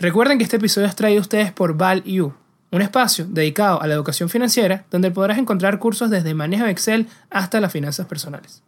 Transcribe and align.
Recuerden 0.00 0.38
que 0.38 0.44
este 0.44 0.58
episodio 0.58 0.86
es 0.86 0.94
traído 0.94 1.18
a 1.18 1.22
ustedes 1.22 1.50
por 1.50 1.76
ValU, 1.76 2.32
un 2.70 2.82
espacio 2.82 3.24
dedicado 3.28 3.82
a 3.82 3.86
la 3.88 3.94
educación 3.94 4.28
financiera 4.28 4.84
donde 4.92 5.10
podrás 5.10 5.38
encontrar 5.38 5.80
cursos 5.80 6.08
desde 6.08 6.34
manejo 6.34 6.66
de 6.66 6.70
Excel 6.70 7.08
hasta 7.30 7.60
las 7.60 7.72
finanzas 7.72 8.06
personales. 8.06 8.62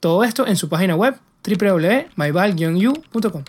Todo 0.00 0.22
esto 0.22 0.46
en 0.46 0.56
su 0.56 0.68
página 0.68 0.96
web 0.96 1.16
www.myval-u.com. 1.48 3.44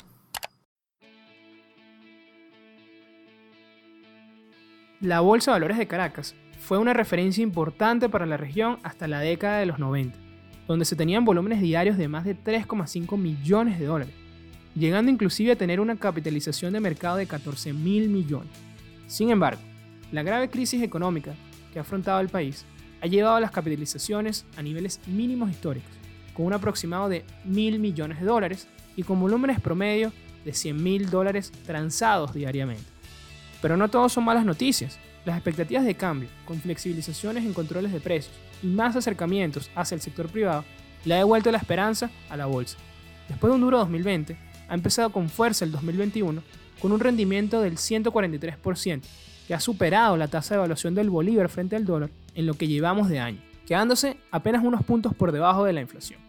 La 5.02 5.20
Bolsa 5.20 5.52
de 5.52 5.56
Valores 5.56 5.80
de 5.80 5.88
Caracas 5.88 6.34
fue 6.62 6.78
una 6.78 6.94
referencia 6.94 7.44
importante 7.44 8.08
para 8.08 8.26
la 8.26 8.38
región 8.38 8.80
hasta 8.84 9.10
la 9.10 9.20
década 9.20 9.60
de 9.60 9.66
los 9.66 9.80
90, 9.80 10.18
donde 10.66 10.86
se 10.86 10.96
tenían 10.96 11.26
volúmenes 11.26 11.60
diarios 11.60 11.98
de 11.98 12.08
más 12.08 12.24
de 12.24 12.38
3,5 12.38 13.18
millones 13.18 13.80
de 13.80 13.86
dólares, 13.86 14.16
llegando 14.76 15.12
inclusive 15.12 15.52
a 15.52 15.56
tener 15.56 15.80
una 15.80 15.96
capitalización 15.96 16.74
de 16.74 16.80
mercado 16.80 17.18
de 17.18 17.28
14 17.28 17.74
mil 17.74 18.10
millones. 18.10 18.52
Sin 19.08 19.30
embargo, 19.30 19.62
la 20.12 20.24
grave 20.24 20.50
crisis 20.50 20.82
económica 20.82 21.34
que 21.72 21.80
ha 21.80 21.82
afrontado 21.82 22.20
el 22.20 22.30
país 22.30 22.66
ha 23.02 23.08
llevado 23.08 23.36
a 23.36 23.42
las 23.42 23.52
capitalizaciones 23.52 24.46
a 24.56 24.62
niveles 24.62 25.00
mínimos 25.08 25.50
históricos, 25.50 25.92
con 26.34 26.46
un 26.46 26.54
aproximado 26.54 27.10
de 27.10 27.26
mil 27.44 27.80
millones 27.80 28.20
de 28.20 28.26
dólares 28.26 28.68
y 28.96 29.04
con 29.04 29.20
volúmenes 29.20 29.60
promedio 29.60 30.12
de 30.46 30.54
100 30.54 30.82
mil 30.82 31.10
dólares 31.10 31.52
transados 31.66 32.34
diariamente. 32.34 32.84
Pero 33.62 33.78
no 33.78 33.90
todo 33.90 34.10
son 34.10 34.26
malas 34.26 34.46
noticias. 34.46 35.00
Las 35.24 35.36
expectativas 35.36 35.86
de 35.86 35.96
cambio, 35.96 36.30
con 36.46 36.60
flexibilizaciones 36.60 37.46
en 37.46 37.54
controles 37.54 37.92
de 37.92 38.00
precios 38.00 38.34
y 38.64 38.68
más 38.68 38.96
acercamientos 38.96 39.70
hacia 39.76 39.96
el 39.96 40.02
sector 40.02 40.30
privado, 40.30 40.66
le 41.06 41.14
ha 41.14 41.18
devuelto 41.18 41.52
la 41.52 41.60
esperanza 41.60 42.10
a 42.30 42.38
la 42.38 42.48
bolsa. 42.48 42.78
Después 43.28 43.52
de 43.52 43.56
un 43.56 43.62
duro 43.62 43.78
2020, 43.78 44.36
ha 44.72 44.74
empezado 44.74 45.12
con 45.12 45.28
fuerza 45.28 45.66
el 45.66 45.72
2021 45.74 46.42
con 46.82 46.94
un 46.94 47.02
rendimiento 47.02 47.62
del 47.62 47.76
143%, 47.76 49.02
que 49.46 49.54
ha 49.54 49.60
superado 49.60 50.16
la 50.16 50.30
tasa 50.30 50.56
de 50.56 50.60
evaluación 50.60 50.96
del 50.96 51.10
bolívar 51.10 51.50
frente 51.50 51.76
al 51.76 51.86
dólar 51.86 52.10
en 52.36 52.46
lo 52.46 52.54
que 52.54 52.70
llevamos 52.70 53.10
de 53.10 53.20
año, 53.20 53.42
quedándose 53.68 54.16
apenas 54.32 54.64
unos 54.64 54.84
puntos 54.86 55.14
por 55.14 55.34
debajo 55.34 55.66
de 55.66 55.74
la 55.74 55.82
inflación. 55.82 56.22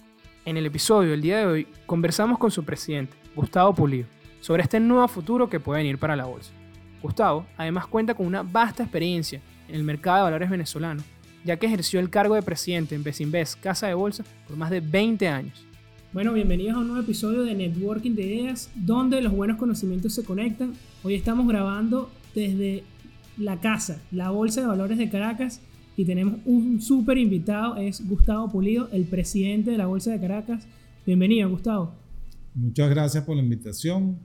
En 0.45 0.57
el 0.57 0.67
episodio 0.67 1.13
del 1.13 1.23
día 1.23 1.39
de 1.39 1.47
hoy 1.47 1.69
conversamos 1.87 2.37
con 2.37 2.51
su 2.51 2.65
presidente, 2.65 3.17
Gustavo 3.37 3.75
Pulido, 3.77 4.09
sobre 4.41 4.65
este 4.65 4.81
nuevo 4.81 5.07
futuro 5.07 5.49
que 5.49 5.61
puede 5.61 5.83
venir 5.83 5.99
para 5.99 6.17
la 6.17 6.25
bolsa. 6.25 6.51
Gustavo 7.01 7.47
además 7.57 7.87
cuenta 7.87 8.15
con 8.15 8.27
una 8.27 8.43
vasta 8.43 8.83
experiencia 8.83 9.41
en 9.69 9.77
el 9.77 9.85
mercado 9.85 10.17
de 10.17 10.23
valores 10.25 10.51
venezolano, 10.51 11.03
ya 11.45 11.57
que 11.57 11.67
ejerció 11.67 12.01
el 12.01 12.11
cargo 12.11 12.35
de 12.35 12.43
presidente 12.43 12.97
en 12.97 13.05
Besinvest 13.05 13.61
Casa 13.61 13.87
de 13.87 13.95
Bolsa 13.95 14.25
por 14.49 14.57
más 14.57 14.71
de 14.71 14.81
20 14.81 15.29
años. 15.29 15.65
Bueno, 16.13 16.35
bienvenidos 16.35 16.75
a 16.75 16.81
un 16.81 16.89
nuevo 16.89 17.03
episodio 17.03 17.43
de 17.43 17.55
Networking 17.55 18.11
de 18.11 18.27
Ideas, 18.27 18.71
donde 18.75 19.23
los 19.23 19.33
buenos 19.33 19.57
conocimientos 19.57 20.13
se 20.13 20.23
conectan. 20.25 20.75
Hoy 21.03 21.15
estamos 21.15 21.49
grabando 21.49 22.11
desde 22.35 22.85
la 23.39 23.61
casa, 23.61 23.99
la 24.13 24.29
Bolsa 24.29 24.61
de 24.61 24.67
Valores 24.67 24.99
de 24.99 25.09
Caracas, 25.09 25.63
y 25.97 26.05
tenemos 26.05 26.35
un 26.45 26.83
súper 26.83 27.17
invitado, 27.17 27.77
es 27.77 28.07
Gustavo 28.07 28.53
Pulido, 28.53 28.91
el 28.93 29.05
presidente 29.05 29.71
de 29.71 29.79
la 29.79 29.87
Bolsa 29.87 30.11
de 30.13 30.21
Caracas. 30.21 30.67
Bienvenido, 31.07 31.49
Gustavo. 31.49 31.95
Muchas 32.55 32.91
gracias 32.91 33.25
por 33.25 33.35
la 33.35 33.43
invitación. 33.43 34.19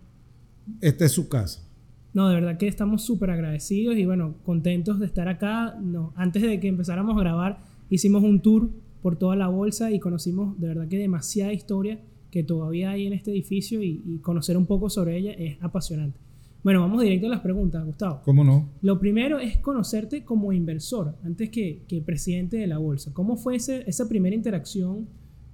Esta 0.81 1.05
es 1.05 1.13
su 1.13 1.29
casa. 1.29 1.66
No, 2.13 2.27
de 2.27 2.35
verdad 2.35 2.57
que 2.57 2.67
estamos 2.67 3.03
súper 3.03 3.29
agradecidos 3.29 3.95
y 3.95 4.05
bueno, 4.05 4.35
contentos 4.44 4.99
de 4.99 5.05
estar 5.05 5.29
acá. 5.29 5.77
No, 5.81 6.11
antes 6.17 6.41
de 6.41 6.59
que 6.59 6.67
empezáramos 6.67 7.16
a 7.16 7.22
grabar, 7.22 7.59
hicimos 7.89 8.23
un 8.23 8.41
tour 8.41 8.72
por 9.08 9.17
toda 9.17 9.38
la 9.38 9.47
bolsa 9.47 9.89
y 9.89 10.00
conocimos 10.00 10.59
de 10.59 10.67
verdad 10.67 10.89
que 10.89 10.97
demasiada 10.97 11.53
historia 11.53 11.97
que 12.30 12.44
todavía 12.44 12.91
hay 12.91 13.08
en 13.08 13.13
este 13.13 13.31
edificio 13.31 13.81
y, 13.81 14.19
conocer 14.22 14.58
un 14.58 14.66
poco 14.66 14.89
sobre 14.89 15.17
ella 15.17 15.31
es 15.31 15.58
apasionante. 15.61 16.19
Bueno, 16.61 16.81
vamos 16.81 17.02
directo 17.02 17.28
a 17.28 17.30
las 17.30 17.39
preguntas, 17.39 17.85
Gustavo. 17.85 18.19
¿Cómo 18.25 18.44
no? 18.44 18.69
Lo 18.81 19.00
primero 19.00 19.39
es 19.39 19.59
conocerte 19.59 20.25
como 20.25 20.52
inversor, 20.52 21.16
antes 21.23 21.50
que, 21.50 21.83
que 21.88 22.02
presidente 22.02 22.58
de 22.58 22.67
la 22.67 22.80
bolsa. 22.80 23.13
¿Cómo 23.13 23.38
fue 23.38 23.55
ese, 23.55 23.85
esa 23.88 24.09
primera 24.09 24.35
interacción 24.35 25.07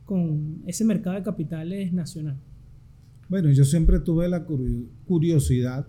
con 0.04 0.64
ese 0.66 0.84
mercado 0.84 1.16
de 1.16 1.22
capitales 1.22 1.94
nacional? 1.94 2.38
Bueno, 3.30 3.52
yo 3.52 3.66
siempre 3.66 4.00
tuve 4.00 4.28
la 4.30 4.48
curiosidad 5.06 5.86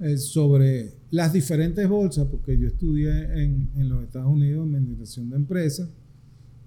eh, 0.00 0.16
sobre 0.16 0.90
las 1.12 1.32
diferentes 1.32 1.88
bolsas, 1.88 2.26
porque 2.28 2.58
yo 2.58 2.66
estudié 2.66 3.44
en, 3.44 3.68
en, 3.76 3.88
los 3.88 4.02
Estados 4.02 4.28
Unidos 4.28 4.66
en 4.66 4.74
administración 4.74 5.30
de 5.30 5.36
empresas 5.36 5.88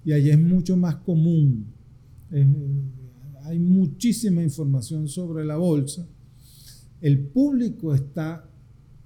y 0.08 0.12
allí 0.14 0.30
es 0.30 0.40
mucho 0.40 0.74
más 0.74 0.96
común. 0.96 1.66
hay 3.44 3.58
muchísima 3.58 4.42
información 4.42 5.06
sobre 5.06 5.44
la 5.44 5.58
bolsa. 5.58 6.08
El 7.02 7.26
público 7.26 7.94
está 7.94 8.48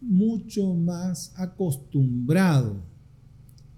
mucho 0.00 0.74
más 0.74 1.32
acostumbrado 1.34 2.84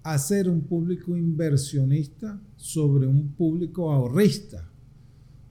a 0.03 0.19
ser 0.19 0.47
un 0.47 0.61
público 0.61 1.17
inversionista 1.17 2.39
sobre 2.57 3.07
un 3.07 3.29
público 3.29 3.91
ahorrista. 3.91 4.69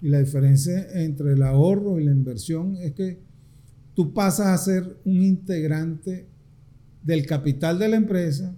Y 0.01 0.11
la 0.11 0.21
diferencia 0.21 1.03
entre 1.03 1.33
el 1.33 1.43
ahorro 1.43 1.99
y 1.99 2.05
la 2.05 2.13
inversión 2.13 2.77
es 2.77 2.93
que 2.93 3.19
tú 3.95 4.15
pasas 4.15 4.47
a 4.47 4.59
ser 4.59 4.97
un 5.05 5.23
integrante 5.23 6.29
del 7.03 7.27
capital 7.27 7.81
de 7.81 7.89
la 7.89 7.97
empresa 7.97 8.55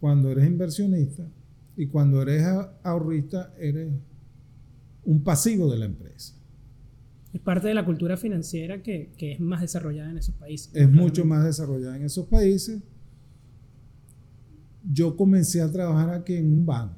cuando 0.00 0.32
eres 0.32 0.48
inversionista 0.48 1.30
y 1.76 1.86
cuando 1.86 2.22
eres 2.22 2.44
ahorrista 2.82 3.52
eres 3.58 3.92
un 5.04 5.22
pasivo 5.22 5.70
de 5.70 5.78
la 5.78 5.84
empresa. 5.84 6.34
Es 7.32 7.40
parte 7.40 7.68
de 7.68 7.74
la 7.74 7.84
cultura 7.84 8.16
financiera 8.16 8.82
que, 8.82 9.12
es 9.18 9.40
más 9.40 9.60
desarrollada 9.60 10.10
en 10.10 10.18
esos 10.18 10.34
países. 10.34 10.70
Es 10.74 10.90
mucho 10.90 11.24
más 11.24 11.44
desarrollada 11.44 11.96
en 11.96 12.04
esos 12.04 12.26
países. 12.26 12.82
Yo 14.90 15.16
comencé 15.16 15.60
a 15.60 15.70
trabajar 15.70 16.14
aquí 16.14 16.34
en 16.34 16.52
un 16.52 16.64
banco. 16.64 16.96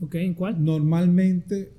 Ok, 0.00 0.14
¿en 0.16 0.34
cuál? 0.34 0.62
Normalmente 0.64 1.72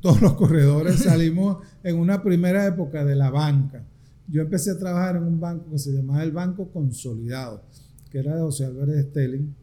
todos 0.00 0.20
los 0.20 0.34
corredores 0.34 0.96
salimos 0.96 1.58
en 1.82 1.96
una 1.96 2.22
primera 2.22 2.66
época 2.66 3.04
de 3.04 3.16
la 3.16 3.30
banca. 3.30 3.86
Yo 4.28 4.42
empecé 4.42 4.72
a 4.72 4.78
trabajar 4.78 5.16
en 5.16 5.22
un 5.22 5.40
banco 5.40 5.70
que 5.70 5.78
se 5.78 5.92
llamaba 5.92 6.22
el 6.22 6.32
Banco 6.32 6.70
Consolidado, 6.70 7.62
que 8.10 8.18
era 8.18 8.34
de 8.34 8.42
José 8.42 8.66
Álvarez 8.66 9.06
Stelling, 9.06 9.54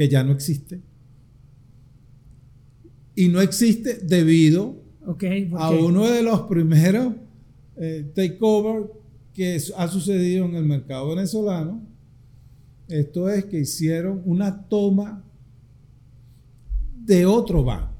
que 0.00 0.08
ya 0.08 0.24
no 0.24 0.32
existe. 0.32 0.80
Y 3.14 3.28
no 3.28 3.42
existe 3.42 3.98
debido 3.98 4.82
a 5.58 5.70
uno 5.72 6.06
de 6.06 6.22
los 6.22 6.40
primeros 6.44 7.16
eh, 7.76 8.10
takeover 8.14 8.90
que 9.34 9.60
ha 9.76 9.88
sucedido 9.88 10.46
en 10.46 10.54
el 10.54 10.64
mercado 10.64 11.10
venezolano. 11.10 11.82
Esto 12.88 13.28
es 13.28 13.44
que 13.44 13.60
hicieron 13.60 14.22
una 14.24 14.66
toma 14.68 15.22
de 17.04 17.26
otro 17.26 17.62
banco. 17.62 17.92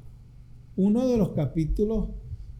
Uno 0.77 1.07
de 1.07 1.17
los 1.17 1.33
capítulos 1.33 2.09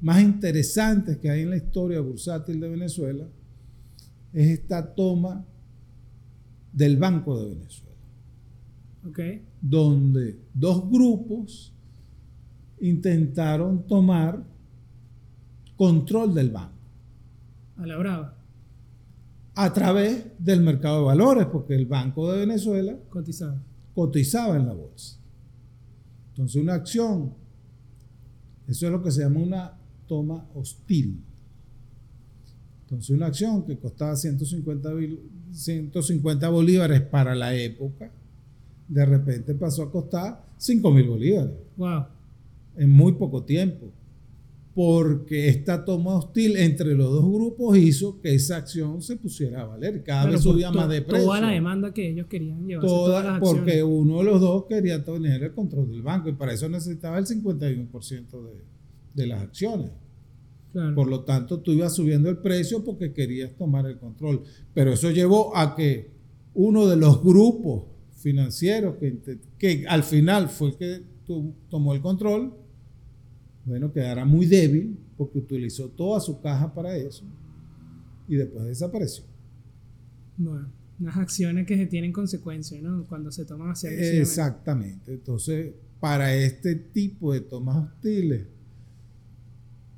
más 0.01 0.21
interesantes 0.21 1.17
que 1.17 1.31
hay 1.31 1.41
en 1.41 1.49
la 1.49 1.57
historia 1.57 1.99
bursátil 1.99 2.59
de 2.59 2.69
Venezuela 2.69 3.27
es 4.33 4.49
esta 4.51 4.93
toma 4.93 5.43
del 6.71 6.97
Banco 6.97 7.39
de 7.39 7.55
Venezuela. 7.55 7.90
Okay. 9.09 9.43
Donde 9.61 10.39
dos 10.53 10.89
grupos 10.89 11.73
intentaron 12.79 13.85
tomar 13.87 14.43
control 15.75 16.33
del 16.33 16.51
banco. 16.51 16.73
A 17.77 17.85
la 17.85 17.97
brava. 17.97 18.37
A 19.55 19.73
través 19.73 20.25
del 20.37 20.61
mercado 20.61 20.99
de 20.99 21.05
valores, 21.05 21.47
porque 21.47 21.75
el 21.75 21.85
Banco 21.85 22.31
de 22.31 22.39
Venezuela 22.39 22.95
cotizaba, 23.09 23.61
cotizaba 23.93 24.55
en 24.55 24.67
la 24.67 24.73
bolsa. 24.73 25.17
Entonces 26.29 26.61
una 26.61 26.75
acción, 26.75 27.33
eso 28.67 28.85
es 28.85 28.91
lo 28.91 29.03
que 29.03 29.11
se 29.11 29.21
llama 29.21 29.39
una 29.39 29.77
toma 30.07 30.45
hostil. 30.55 31.19
Entonces 32.83 33.09
una 33.09 33.27
acción 33.27 33.65
que 33.65 33.77
costaba 33.77 34.15
150, 34.15 34.89
150 35.51 36.49
bolívares 36.49 37.01
para 37.01 37.35
la 37.35 37.55
época, 37.55 38.11
de 38.91 39.05
repente 39.05 39.55
pasó 39.55 39.83
a 39.83 39.91
costar 39.91 40.45
5 40.57 40.91
mil 40.91 41.07
bolívares. 41.07 41.53
Wow. 41.77 42.05
En 42.75 42.89
muy 42.89 43.13
poco 43.13 43.43
tiempo 43.43 43.91
porque 44.73 45.49
esta 45.49 45.83
toma 45.83 46.15
hostil 46.15 46.55
entre 46.55 46.95
los 46.95 47.11
dos 47.11 47.25
grupos 47.25 47.77
hizo 47.77 48.21
que 48.21 48.33
esa 48.33 48.57
acción 48.57 49.01
se 49.01 49.17
pusiera 49.17 49.61
a 49.61 49.65
valer. 49.65 50.01
Cada 50.03 50.29
vez 50.29 50.41
subía 50.41 50.71
más 50.71 50.87
de 50.87 51.01
precio. 51.01 51.25
Toda 51.25 51.41
la 51.41 51.49
demanda 51.49 51.93
que 51.93 52.09
ellos 52.09 52.27
querían 52.27 52.65
llevar. 52.65 52.85
Toda, 52.85 53.39
porque 53.39 53.83
uno 53.83 54.19
de 54.19 54.23
los 54.23 54.39
dos 54.39 54.65
quería 54.69 55.03
tener 55.03 55.43
el 55.43 55.53
control 55.53 55.89
del 55.89 56.01
banco 56.01 56.29
y 56.29 56.33
para 56.33 56.53
eso 56.53 56.69
necesitaba 56.69 57.17
el 57.17 57.25
51% 57.25 58.43
de, 58.43 58.63
de 59.13 59.27
las 59.27 59.41
acciones. 59.41 59.91
Por 60.95 61.09
lo 61.09 61.25
tanto, 61.25 61.59
tú 61.59 61.73
ibas 61.73 61.93
subiendo 61.93 62.29
el 62.29 62.37
precio 62.37 62.81
porque 62.81 63.11
querías 63.11 63.51
tomar 63.57 63.85
el 63.87 63.99
control. 63.99 64.43
Pero 64.73 64.93
eso 64.93 65.11
llevó 65.11 65.55
a 65.55 65.75
que 65.75 66.11
uno 66.53 66.87
de 66.87 66.95
los 66.95 67.21
grupos 67.21 67.90
financieros 68.21 68.97
que, 68.97 69.39
que 69.57 69.85
al 69.87 70.03
final 70.03 70.49
fue 70.49 70.69
el 70.69 70.77
que 70.77 71.01
tomó 71.69 71.93
el 71.93 72.01
control, 72.01 72.53
Bueno, 73.65 73.91
quedará 73.91 74.25
muy 74.25 74.45
débil 74.45 74.97
porque 75.17 75.37
utilizó 75.37 75.89
toda 75.89 76.19
su 76.19 76.41
caja 76.41 76.73
para 76.73 76.95
eso 76.95 77.23
y 78.27 78.35
después 78.35 78.65
desapareció. 78.65 79.25
Bueno, 80.37 80.71
unas 80.99 81.17
acciones 81.17 81.67
que 81.67 81.85
tienen 81.85 82.11
consecuencias, 82.11 82.81
¿no? 82.81 83.05
Cuando 83.05 83.31
se 83.31 83.45
toman 83.45 83.69
así. 83.69 83.87
Exactamente. 83.87 85.13
Entonces, 85.13 85.73
para 85.99 86.33
este 86.35 86.75
tipo 86.75 87.33
de 87.33 87.41
tomas 87.41 87.77
hostiles, 87.77 88.47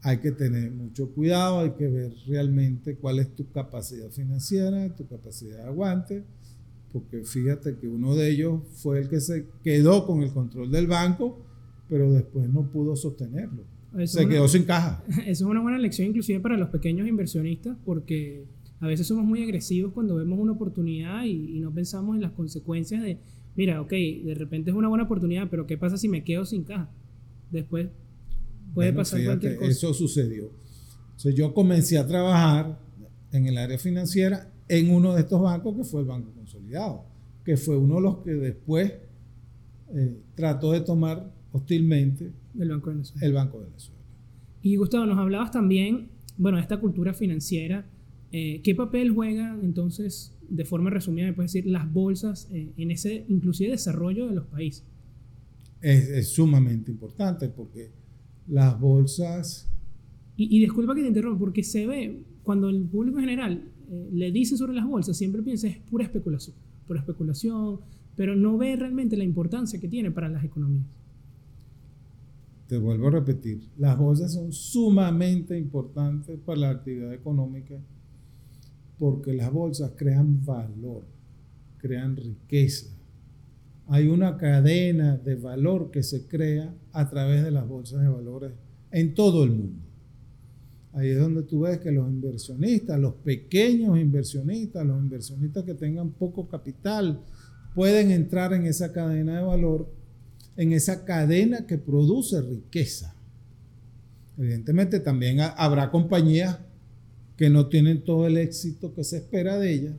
hay 0.01 0.17
que 0.17 0.31
tener 0.33 0.71
mucho 0.71 1.09
cuidado, 1.11 1.59
hay 1.59 1.71
que 1.71 1.87
ver 1.87 2.13
realmente 2.27 2.97
cuál 2.97 3.19
es 3.19 3.33
tu 3.33 3.49
capacidad 3.51 4.09
financiera, 4.09 4.93
tu 4.93 5.07
capacidad 5.07 5.57
de 5.57 5.63
aguante, 5.63 6.25
porque 6.93 7.23
fíjate 7.23 7.75
que 7.77 7.87
uno 7.87 8.15
de 8.15 8.29
ellos 8.29 8.61
fue 8.75 8.99
el 8.99 9.09
que 9.09 9.19
se 9.19 9.47
quedó 9.63 10.05
con 10.05 10.21
el 10.21 10.31
control 10.31 10.71
del 10.71 10.85
banco, 10.85 11.43
pero 11.89 12.13
después 12.13 12.47
no 12.47 12.71
pudo 12.71 12.95
sostenerlo. 12.95 13.63
se 14.05 14.27
quedó 14.27 14.47
sin 14.47 14.63
caja. 14.63 15.03
Eso 15.25 15.25
es 15.25 15.41
una 15.41 15.59
buena 15.59 15.79
lección 15.79 16.09
inclusive 16.09 16.39
para 16.39 16.55
los 16.55 16.69
pequeños 16.69 17.07
inversionistas, 17.07 17.75
porque 17.83 18.45
a 18.79 18.85
veces 18.85 19.07
somos 19.07 19.25
muy 19.25 19.41
agresivos 19.41 19.91
cuando 19.91 20.15
vemos 20.15 20.37
una 20.37 20.51
oportunidad 20.51 21.25
y, 21.25 21.59
no 21.59 21.73
pensamos 21.73 22.15
en 22.15 22.21
las 22.21 22.31
consecuencias 22.33 23.01
de, 23.01 23.17
mira, 23.55 23.81
ok, 23.81 23.91
de 23.91 24.35
repente 24.37 24.69
es 24.69 24.75
una 24.75 24.87
buena 24.87 25.05
oportunidad, 25.05 25.49
pero 25.49 25.65
¿qué 25.65 25.79
pasa 25.79 25.97
si 25.97 26.07
me 26.07 26.23
quedo 26.23 26.45
sin 26.45 26.63
caja? 26.63 26.91
Después 27.49 27.89
puede 28.75 28.93
pasar 28.93 29.23
cualquier 29.25 29.55
cosa. 29.55 29.71
Eso 29.71 29.93
sucedió. 29.95 30.51
yo 31.35 31.53
comencé 31.55 31.97
a 31.97 32.05
trabajar 32.05 32.79
en 33.31 33.47
el 33.47 33.57
área 33.57 33.79
financiera 33.79 34.52
en 34.67 34.91
uno 34.91 35.13
de 35.13 35.21
estos 35.21 35.41
bancos 35.41 35.75
que 35.75 35.83
fue 35.83 36.01
el 36.01 36.07
Banco 36.07 36.31
Consolidado, 36.33 37.05
que 37.43 37.57
fue 37.57 37.77
uno 37.77 37.95
de 37.95 38.01
los 38.01 38.17
que 38.17 38.31
después 38.31 38.93
eh, 39.93 40.21
trató 40.35 40.71
de 40.71 40.81
tomar 40.81 41.31
hostilmente 41.51 42.31
el 42.57 42.69
Banco 42.69 42.89
de 42.89 42.95
Venezuela. 42.95 43.25
El 43.27 43.33
Banco 43.33 43.59
de 43.59 43.65
Venezuela. 43.65 44.01
Y 44.61 44.75
Gustavo, 44.77 45.05
nos 45.05 45.17
hablabas 45.17 45.51
también, 45.51 46.09
bueno, 46.37 46.57
de 46.57 46.61
esta 46.61 46.79
cultura 46.79 47.13
financiera 47.13 47.85
eh, 48.35 48.61
¿Qué 48.63 48.73
papel 48.73 49.11
juega 49.11 49.55
entonces, 49.61 50.35
de 50.49 50.65
forma 50.65 50.89
resumida, 50.89 51.27
me 51.27 51.33
puedes 51.33 51.53
decir, 51.53 51.69
las 51.69 51.93
bolsas 51.93 52.49
eh, 52.51 52.73
en 52.77 52.89
ese 52.89 53.25
inclusive 53.29 53.69
desarrollo 53.69 54.27
de 54.27 54.33
los 54.33 54.47
países? 54.47 54.83
Es, 55.79 56.29
sumamente 56.29 56.89
importante 56.89 57.47
porque 57.47 57.91
las 58.47 58.79
bolsas... 58.79 59.69
Y, 60.35 60.59
disculpa 60.59 60.95
que 60.95 61.01
te 61.01 61.09
interrumpa, 61.09 61.37
porque 61.37 61.61
se 61.63 61.85
ve, 61.85 62.23
cuando 62.41 62.69
el 62.69 62.81
público 62.85 63.19
en 63.19 63.25
general 63.25 63.71
eh, 63.93 64.09
le 64.11 64.31
dice 64.31 64.57
sobre 64.57 64.73
las 64.73 64.87
bolsas, 64.87 65.15
siempre 65.15 65.43
piensa 65.43 65.67
es 65.67 65.77
pura 65.77 66.03
especulación, 66.03 66.55
pura 66.87 66.99
especulación, 66.99 67.79
pero 68.15 68.35
no 68.35 68.57
ve 68.57 68.75
realmente 68.75 69.15
la 69.15 69.23
importancia 69.23 69.79
que 69.79 69.87
tiene 69.87 70.11
para 70.11 70.29
las 70.29 70.43
economías. 70.43 70.85
Te 72.67 72.77
vuelvo 72.77 73.07
a 73.07 73.11
repetir, 73.11 73.69
las 73.77 73.97
bolsas 73.97 74.33
son 74.33 74.51
sumamente 74.51 75.57
importantes 75.57 76.39
para 76.39 76.59
la 76.59 76.69
actividad 76.71 77.13
económica 77.13 77.79
porque 78.97 79.33
las 79.33 79.51
bolsas 79.51 79.91
crean 79.95 80.43
valor, 80.43 81.03
crean 81.77 82.15
riqueza. 82.15 82.87
Hay 83.87 84.07
una 84.07 84.37
cadena 84.37 85.17
de 85.17 85.35
valor 85.35 85.91
que 85.91 86.01
se 86.03 86.27
crea 86.27 86.73
a 86.93 87.09
través 87.09 87.43
de 87.43 87.51
las 87.51 87.67
bolsas 87.67 88.01
de 88.01 88.07
valores 88.07 88.53
en 88.91 89.13
todo 89.13 89.43
el 89.43 89.51
mundo. 89.51 89.82
Ahí 90.93 91.09
es 91.09 91.19
donde 91.19 91.41
tú 91.43 91.61
ves 91.61 91.79
que 91.79 91.91
los 91.91 92.07
inversionistas, 92.07 92.99
los 92.99 93.15
pequeños 93.15 93.97
inversionistas, 93.97 94.85
los 94.85 95.01
inversionistas 95.01 95.63
que 95.63 95.73
tengan 95.73 96.11
poco 96.11 96.47
capital, 96.47 97.19
pueden 97.73 98.11
entrar 98.11 98.53
en 98.53 98.67
esa 98.67 98.93
cadena 98.93 99.37
de 99.37 99.43
valor, 99.43 99.91
en 100.55 100.71
esa 100.71 101.03
cadena 101.03 101.65
que 101.65 101.79
produce 101.79 102.39
riqueza. 102.41 103.15
Evidentemente 104.37 104.99
también 104.99 105.39
habrá 105.39 105.89
compañías 105.89 106.59
que 107.37 107.49
no 107.49 107.67
tienen 107.67 108.03
todo 108.03 108.27
el 108.27 108.37
éxito 108.37 108.93
que 108.93 109.03
se 109.03 109.17
espera 109.17 109.57
de 109.57 109.73
ella, 109.73 109.97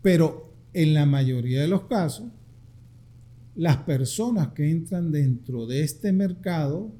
pero 0.00 0.52
en 0.72 0.94
la 0.94 1.06
mayoría 1.06 1.60
de 1.60 1.68
los 1.68 1.82
casos, 1.86 2.28
las 3.56 3.78
personas 3.78 4.48
que 4.48 4.70
entran 4.70 5.10
dentro 5.10 5.66
de 5.66 5.82
este 5.82 6.12
mercado 6.12 6.92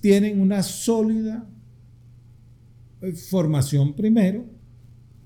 tienen 0.00 0.40
una 0.40 0.62
sólida 0.62 1.48
eh, 3.02 3.12
formación 3.12 3.94
primero, 3.94 4.44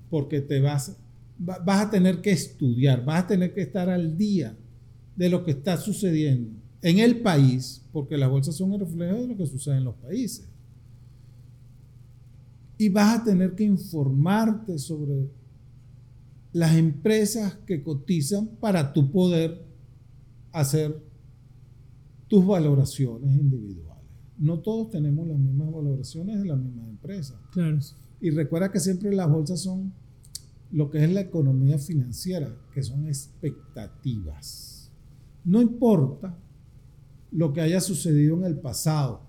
porque 0.09 0.41
te 0.41 0.59
vas, 0.59 0.97
vas 1.37 1.87
a 1.87 1.89
tener 1.89 2.21
que 2.21 2.31
estudiar, 2.31 3.05
vas 3.05 3.23
a 3.23 3.27
tener 3.27 3.53
que 3.53 3.61
estar 3.61 3.89
al 3.89 4.17
día 4.17 4.57
de 5.15 5.29
lo 5.29 5.43
que 5.43 5.51
está 5.51 5.77
sucediendo 5.77 6.51
en 6.81 6.99
el 6.99 7.21
país, 7.21 7.85
porque 7.91 8.17
las 8.17 8.29
bolsas 8.29 8.55
son 8.55 8.73
el 8.73 8.79
reflejo 8.79 9.21
de 9.21 9.27
lo 9.27 9.37
que 9.37 9.45
sucede 9.45 9.77
en 9.77 9.85
los 9.85 9.95
países 9.95 10.51
y 12.81 12.89
vas 12.89 13.19
a 13.19 13.23
tener 13.23 13.53
que 13.53 13.63
informarte 13.63 14.79
sobre 14.79 15.29
las 16.51 16.75
empresas 16.75 17.53
que 17.67 17.83
cotizan 17.83 18.47
para 18.59 18.91
tu 18.91 19.11
poder 19.11 19.63
hacer 20.51 20.99
tus 22.27 22.43
valoraciones 22.43 23.37
individuales. 23.37 23.90
No 24.41 24.59
todos 24.59 24.89
tenemos 24.89 25.27
las 25.27 25.39
mismas 25.39 25.71
valoraciones 25.71 26.39
de 26.39 26.45
las 26.45 26.57
mismas 26.57 26.89
empresas. 26.89 27.39
Claro. 27.51 27.79
Y 28.19 28.31
recuerda 28.31 28.71
que 28.71 28.79
siempre 28.79 29.13
las 29.13 29.29
bolsas 29.29 29.61
son 29.61 29.93
lo 30.71 30.89
que 30.89 31.03
es 31.03 31.11
la 31.11 31.21
economía 31.21 31.77
financiera, 31.77 32.53
que 32.73 32.83
son 32.83 33.07
expectativas. 33.07 34.91
No 35.45 35.61
importa 35.61 36.37
lo 37.31 37.53
que 37.53 37.61
haya 37.61 37.79
sucedido 37.79 38.35
en 38.37 38.45
el 38.45 38.57
pasado, 38.57 39.21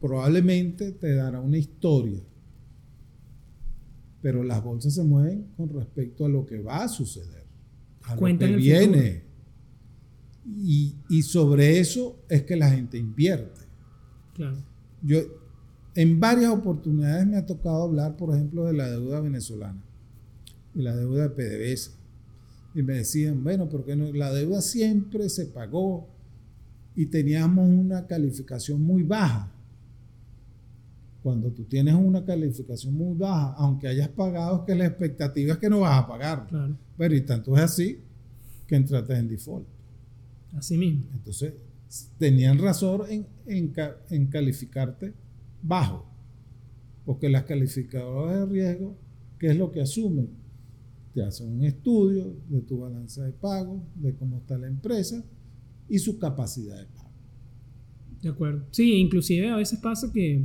probablemente 0.00 0.92
te 0.92 1.14
dará 1.14 1.40
una 1.40 1.58
historia 1.58 2.22
pero 4.22 4.42
las 4.42 4.62
bolsas 4.62 4.94
se 4.94 5.04
mueven 5.04 5.46
con 5.56 5.68
respecto 5.70 6.24
a 6.24 6.28
lo 6.28 6.44
que 6.44 6.58
va 6.58 6.84
a 6.84 6.88
suceder, 6.88 7.46
a 8.02 8.14
lo 8.14 8.38
que 8.38 8.56
viene. 8.56 9.22
Y, 10.46 10.96
y, 11.08 11.22
sobre 11.22 11.78
eso 11.78 12.24
es 12.28 12.42
que 12.42 12.56
la 12.56 12.70
gente 12.70 12.98
invierte. 12.98 13.60
Claro. 14.40 14.56
Yo, 15.02 15.18
en 15.94 16.18
varias 16.18 16.50
oportunidades 16.50 17.26
me 17.26 17.36
ha 17.36 17.44
tocado 17.44 17.82
hablar, 17.82 18.16
por 18.16 18.34
ejemplo, 18.34 18.64
de 18.64 18.72
la 18.72 18.88
deuda 18.88 19.20
venezolana 19.20 19.82
y 20.74 20.80
la 20.80 20.96
deuda 20.96 21.28
de 21.28 21.30
PDVSA. 21.30 21.90
Y 22.74 22.82
me 22.82 22.94
decían, 22.94 23.44
bueno, 23.44 23.68
porque 23.68 23.96
no? 23.96 24.10
la 24.12 24.32
deuda 24.32 24.62
siempre 24.62 25.28
se 25.28 25.44
pagó 25.46 26.08
y 26.96 27.06
teníamos 27.06 27.68
una 27.68 28.06
calificación 28.06 28.80
muy 28.80 29.02
baja. 29.02 29.52
Cuando 31.22 31.50
tú 31.50 31.64
tienes 31.64 31.94
una 31.94 32.24
calificación 32.24 32.94
muy 32.94 33.14
baja, 33.14 33.52
aunque 33.58 33.88
hayas 33.88 34.08
pagado, 34.08 34.64
que 34.64 34.74
la 34.74 34.86
expectativa 34.86 35.52
es 35.52 35.58
que 35.58 35.68
no 35.68 35.80
vas 35.80 36.02
a 36.02 36.06
pagar. 36.06 36.46
Pero 36.96 37.14
y 37.14 37.20
tanto 37.20 37.54
es 37.56 37.62
así 37.62 37.98
que 38.66 38.76
entraste 38.76 39.18
en 39.18 39.28
default. 39.28 39.66
Así 40.56 40.78
mismo. 40.78 41.04
Entonces, 41.12 41.52
tenían 42.18 42.58
razón 42.58 43.02
en, 43.08 43.26
en, 44.10 44.26
calificarte 44.26 45.12
bajo. 45.62 46.06
Porque 47.04 47.28
las 47.28 47.44
calificadoras 47.44 48.40
de 48.40 48.46
riesgo, 48.46 48.96
¿qué 49.38 49.48
es 49.48 49.56
lo 49.56 49.72
que 49.72 49.80
asumen? 49.80 50.28
Te 51.14 51.22
hacen 51.22 51.48
un 51.48 51.64
estudio 51.64 52.36
de 52.48 52.60
tu 52.60 52.78
balanza 52.78 53.24
de 53.24 53.32
pago, 53.32 53.82
de 53.96 54.14
cómo 54.14 54.38
está 54.38 54.56
la 54.58 54.68
empresa 54.68 55.24
y 55.88 55.98
su 55.98 56.18
capacidad 56.18 56.78
de 56.78 56.86
pago. 56.86 57.10
De 58.22 58.28
acuerdo. 58.28 58.66
Sí, 58.70 58.94
inclusive 58.94 59.48
a 59.48 59.56
veces 59.56 59.80
pasa 59.80 60.12
que 60.12 60.44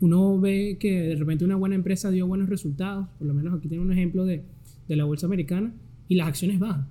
uno 0.00 0.38
ve 0.38 0.76
que 0.78 1.00
de 1.08 1.16
repente 1.16 1.44
una 1.44 1.56
buena 1.56 1.74
empresa 1.74 2.10
dio 2.10 2.26
buenos 2.26 2.48
resultados, 2.48 3.08
por 3.18 3.26
lo 3.26 3.34
menos 3.34 3.54
aquí 3.54 3.68
tiene 3.68 3.82
un 3.82 3.92
ejemplo 3.92 4.26
de, 4.26 4.44
de 4.86 4.96
la 4.96 5.04
bolsa 5.04 5.26
americana, 5.26 5.74
y 6.08 6.16
las 6.16 6.28
acciones 6.28 6.58
bajan. 6.58 6.88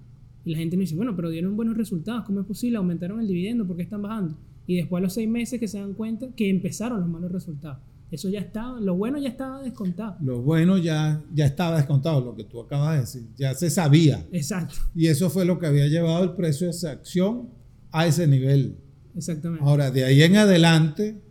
Y 0.47 0.51
la 0.51 0.59
gente 0.59 0.77
me 0.77 0.83
dice, 0.83 0.95
bueno, 0.95 1.13
pero 1.13 1.29
dieron 1.29 1.57
buenos 1.57 1.75
resultados, 1.75 2.23
¿cómo 2.23 2.39
es 2.39 2.47
posible? 2.47 2.77
Aumentaron 2.77 3.19
el 3.19 3.27
dividendo, 3.27 3.67
¿por 3.67 3.75
qué 3.75 3.83
están 3.83 4.01
bajando? 4.01 4.37
Y 4.65 4.77
después 4.77 5.01
a 5.01 5.03
los 5.03 5.13
seis 5.13 5.27
meses 5.27 5.59
que 5.59 5.67
se 5.67 5.77
dan 5.77 5.93
cuenta 5.93 6.33
que 6.37 6.49
empezaron 6.49 7.01
los 7.01 7.09
malos 7.09 7.33
resultados. 7.33 7.79
Eso 8.11 8.29
ya 8.29 8.39
estaba, 8.39 8.79
lo 8.79 8.95
bueno 8.95 9.17
ya 9.17 9.27
estaba 9.27 9.61
descontado. 9.61 10.15
Lo 10.21 10.41
bueno 10.41 10.77
ya, 10.77 11.21
ya 11.33 11.45
estaba 11.47 11.75
descontado, 11.75 12.21
lo 12.21 12.33
que 12.33 12.45
tú 12.45 12.61
acabas 12.61 12.93
de 12.93 12.99
decir, 13.01 13.23
ya 13.37 13.53
se 13.55 13.69
sabía. 13.69 14.25
Exacto. 14.31 14.75
Y 14.95 15.07
eso 15.07 15.29
fue 15.29 15.43
lo 15.43 15.59
que 15.59 15.67
había 15.67 15.87
llevado 15.87 16.23
el 16.23 16.31
precio 16.31 16.67
de 16.67 16.71
esa 16.71 16.91
acción 16.91 17.49
a 17.91 18.07
ese 18.07 18.25
nivel. 18.25 18.77
Exactamente. 19.17 19.65
Ahora, 19.65 19.91
de 19.91 20.05
ahí 20.05 20.21
en 20.21 20.37
adelante, 20.37 21.21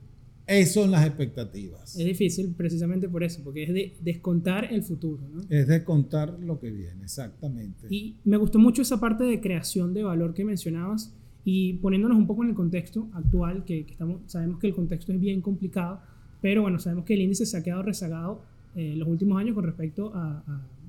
esas 0.46 0.74
son 0.74 0.90
las 0.92 1.04
expectativas. 1.04 1.98
Es 1.98 2.04
difícil 2.04 2.54
precisamente 2.56 3.08
por 3.08 3.24
eso, 3.24 3.42
porque 3.42 3.64
es 3.64 3.74
de 3.74 3.96
descontar 4.00 4.72
el 4.72 4.82
futuro. 4.82 5.28
¿no? 5.28 5.42
Es 5.50 5.66
descontar 5.66 6.38
lo 6.40 6.60
que 6.60 6.70
viene, 6.70 7.02
exactamente. 7.02 7.88
Y 7.90 8.16
me 8.24 8.36
gustó 8.36 8.58
mucho 8.58 8.82
esa 8.82 9.00
parte 9.00 9.24
de 9.24 9.40
creación 9.40 9.92
de 9.92 10.04
valor 10.04 10.34
que 10.34 10.44
mencionabas 10.44 11.12
y 11.44 11.74
poniéndonos 11.74 12.16
un 12.16 12.26
poco 12.26 12.44
en 12.44 12.50
el 12.50 12.54
contexto 12.54 13.08
actual, 13.12 13.64
que, 13.64 13.80
estamos, 13.80 14.20
sabemos 14.26 14.60
que 14.60 14.68
el 14.68 14.74
contexto 14.74 15.12
es 15.12 15.20
bien 15.20 15.40
complicado, 15.40 16.00
pero 16.40 16.62
bueno, 16.62 16.78
sabemos 16.78 17.04
que 17.04 17.14
el 17.14 17.22
índice 17.22 17.44
se 17.44 17.56
ha 17.56 17.62
quedado 17.62 17.82
rezagado 17.82 18.42
en 18.74 18.92
eh, 18.92 18.96
los 18.96 19.08
últimos 19.08 19.38
años 19.38 19.54
con 19.54 19.64
respecto 19.64 20.12
a, 20.14 20.44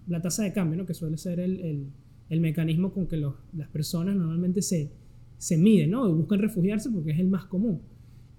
la 0.08 0.22
tasa 0.22 0.44
de 0.44 0.54
cambio, 0.54 0.78
¿no? 0.78 0.86
que 0.86 0.94
suele 0.94 1.18
ser 1.18 1.40
el, 1.40 1.60
el, 1.60 1.88
el 2.30 2.40
mecanismo 2.40 2.94
con 2.94 3.08
que 3.08 3.18
los, 3.18 3.36
las 3.54 3.68
personas 3.68 4.16
normalmente 4.16 4.62
se, 4.62 4.90
se 5.38 5.58
miden 5.58 5.92
¿no? 5.92 6.10
y 6.10 6.14
buscan 6.14 6.40
refugiarse 6.40 6.90
porque 6.90 7.12
es 7.12 7.20
el 7.20 7.28
más 7.28 7.46
común. 7.46 7.82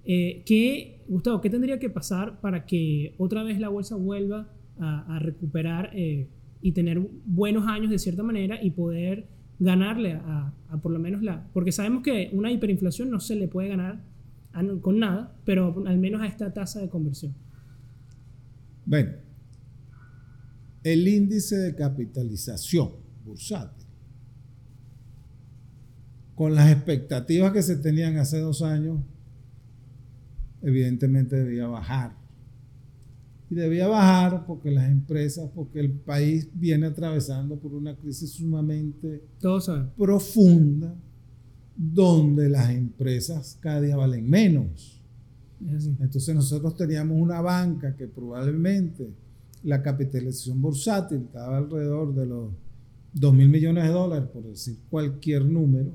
Eh, 0.05 0.43
¿qué, 0.47 0.98
Gustavo, 1.09 1.41
¿qué 1.41 1.49
tendría 1.49 1.79
que 1.79 1.89
pasar 1.89 2.41
para 2.41 2.67
que 2.67 3.15
otra 3.19 3.43
vez 3.43 3.59
la 3.59 3.69
bolsa 3.69 3.97
vuelva 3.97 4.49
a, 4.79 5.19
recuperar 5.19 5.91
eh, 5.95 6.29
y 6.63 6.73
tener 6.73 7.01
buenos 7.25 7.67
años 7.67 7.91
de 7.91 7.99
cierta 7.99 8.23
manera 8.23 8.63
y 8.63 8.71
poder 8.71 9.27
ganarle 9.59 10.13
a, 10.13 10.53
por 10.83 10.93
lo 10.93 10.99
menos 10.99 11.23
la... 11.23 11.49
Porque 11.53 11.73
sabemos 11.73 12.03
que 12.03 12.31
una 12.33 12.53
hiperinflación 12.53 13.11
no 13.11 13.21
se 13.21 13.35
le 13.35 13.49
puede 13.49 13.69
ganar 13.69 14.01
con 14.81 14.99
nada, 14.99 15.37
pero 15.45 15.83
al 15.87 15.99
menos 15.99 16.21
a 16.21 16.27
esta 16.27 16.53
tasa 16.53 16.81
de 16.81 16.89
conversión. 16.89 17.35
Bueno, 18.85 19.13
el 20.83 21.07
índice 21.07 21.57
de 21.57 21.75
capitalización 21.75 22.91
bursátil, 23.25 23.87
con 26.35 26.55
las 26.55 26.71
expectativas 26.71 27.53
que 27.53 27.63
se 27.63 27.77
tenían 27.77 28.17
hace 28.17 28.39
dos 28.39 28.63
años, 28.63 29.01
evidentemente 30.63 31.37
debía 31.37 31.67
bajar. 31.67 32.17
Y 33.51 33.55
debía 33.55 33.89
bajar 33.89 34.45
porque 34.47 34.71
las 34.71 34.91
empresas, 34.91 35.51
porque 35.55 35.81
el 35.81 35.91
país 35.91 36.49
viene 36.53 36.87
atravesando 36.87 37.59
por 37.59 37.73
una 37.73 37.97
crisis 37.97 38.33
sumamente 38.33 39.23
profunda, 39.97 40.95
donde 41.75 42.49
las 42.49 42.71
empresas 42.71 43.57
cada 43.61 43.81
día 43.81 43.97
valen 43.97 44.29
menos. 44.29 45.01
Entonces 45.61 46.35
nosotros 46.35 46.77
teníamos 46.77 47.21
una 47.21 47.41
banca 47.41 47.97
que 47.97 48.07
probablemente 48.07 49.09
la 49.65 49.83
capitalización 49.83 50.61
bursátil 50.61 51.19
estaba 51.19 51.59
alrededor 51.59 52.15
de 52.15 52.27
los 52.27 52.53
2 53.15 53.35
mil 53.35 53.49
millones 53.49 53.85
de 53.85 53.91
dólares, 53.91 54.29
por 54.33 54.45
decir 54.45 54.79
cualquier 54.91 55.45
número, 55.45 55.93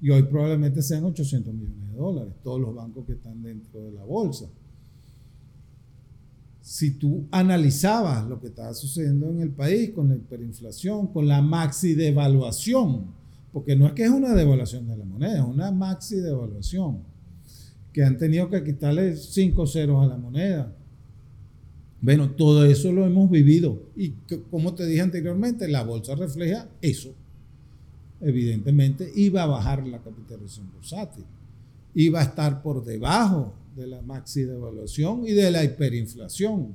y 0.00 0.10
hoy 0.10 0.22
probablemente 0.24 0.82
sean 0.82 1.04
800 1.04 1.52
millones 1.52 1.79
dólares, 1.94 2.34
todos 2.42 2.60
los 2.60 2.74
bancos 2.74 3.04
que 3.06 3.12
están 3.12 3.42
dentro 3.42 3.82
de 3.82 3.92
la 3.92 4.04
bolsa. 4.04 4.46
Si 6.60 6.92
tú 6.92 7.26
analizabas 7.30 8.28
lo 8.28 8.40
que 8.40 8.48
estaba 8.48 8.74
sucediendo 8.74 9.28
en 9.30 9.40
el 9.40 9.50
país 9.50 9.90
con 9.90 10.08
la 10.08 10.16
hiperinflación, 10.16 11.08
con 11.08 11.26
la 11.26 11.42
maxi 11.42 11.94
devaluación, 11.94 13.06
porque 13.52 13.74
no 13.76 13.86
es 13.86 13.92
que 13.92 14.04
es 14.04 14.10
una 14.10 14.34
devaluación 14.34 14.86
de 14.86 14.96
la 14.96 15.04
moneda, 15.04 15.38
es 15.38 15.44
una 15.44 15.72
maxi 15.72 16.16
devaluación, 16.16 16.98
que 17.92 18.04
han 18.04 18.18
tenido 18.18 18.48
que 18.48 18.62
quitarle 18.62 19.16
5 19.16 19.66
ceros 19.66 20.04
a 20.04 20.06
la 20.06 20.16
moneda. 20.16 20.72
Bueno, 22.00 22.30
todo 22.30 22.64
eso 22.64 22.92
lo 22.92 23.04
hemos 23.06 23.30
vivido 23.30 23.82
y 23.96 24.14
como 24.50 24.74
te 24.74 24.86
dije 24.86 25.00
anteriormente, 25.00 25.68
la 25.68 25.82
bolsa 25.82 26.14
refleja 26.14 26.68
eso 26.80 27.14
evidentemente 28.20 29.10
iba 29.14 29.42
a 29.42 29.46
bajar 29.46 29.86
la 29.86 29.98
capitalización 29.98 30.70
bursátil, 30.72 31.24
iba 31.94 32.20
a 32.20 32.24
estar 32.24 32.62
por 32.62 32.84
debajo 32.84 33.54
de 33.76 33.86
la 33.86 34.02
maxi 34.02 34.42
devaluación 34.42 35.26
y 35.26 35.32
de 35.32 35.50
la 35.50 35.64
hiperinflación. 35.64 36.74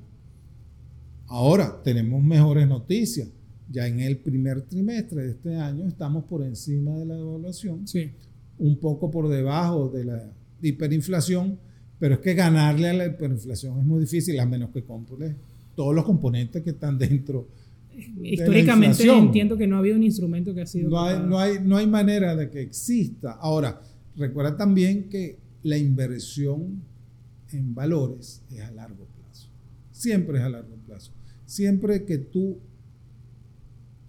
Ahora 1.28 1.82
tenemos 1.84 2.24
mejores 2.24 2.68
noticias. 2.68 3.30
Ya 3.70 3.88
en 3.88 4.00
el 4.00 4.18
primer 4.18 4.62
trimestre 4.62 5.24
de 5.24 5.32
este 5.32 5.56
año 5.56 5.88
estamos 5.88 6.26
por 6.26 6.44
encima 6.44 6.98
de 6.98 7.06
la 7.06 7.16
devaluación, 7.16 7.88
sí. 7.88 8.12
un 8.60 8.78
poco 8.78 9.10
por 9.10 9.28
debajo 9.28 9.90
de 9.90 10.06
la 10.06 10.32
hiperinflación, 10.62 11.58
pero 11.98 12.16
es 12.16 12.20
que 12.20 12.36
ganarle 12.36 12.90
a 12.90 12.94
la 12.94 13.06
hiperinflación 13.08 13.80
es 13.80 13.86
muy 13.86 14.02
difícil, 14.02 14.40
a 14.40 14.46
menos 14.46 14.70
que 14.70 14.84
compres 14.84 15.36
todos 15.76 15.96
los 15.96 16.06
componentes 16.06 16.62
que 16.64 16.70
están 16.70 16.98
dentro 16.98 17.48
históricamente 18.22 19.08
entiendo 19.08 19.58
que 19.58 19.68
no 19.68 19.76
ha 19.76 19.80
habido 19.80 19.96
un 19.96 20.04
instrumento 20.04 20.54
que 20.54 20.62
ha 20.62 20.66
sido... 20.66 20.90
No 20.90 21.04
hay, 21.04 21.20
no, 21.20 21.40
hay, 21.40 21.58
no 21.64 21.78
hay 21.78 21.88
manera 21.88 22.36
de 22.36 22.50
que 22.50 22.62
exista. 22.62 23.34
Ahora, 23.34 23.82
recuerda 24.16 24.58
también 24.58 25.10
que 25.10 25.40
la 25.64 25.78
inversión 25.78 26.84
en 27.52 27.74
valores 27.74 28.44
es 28.52 28.62
a 28.62 28.72
largo 28.72 29.06
plazo. 29.06 29.50
Siempre 29.92 30.38
es 30.38 30.44
a 30.44 30.50
largo 30.50 30.76
plazo. 30.86 31.12
Siempre 31.46 32.06
que 32.06 32.18
tú 32.18 32.58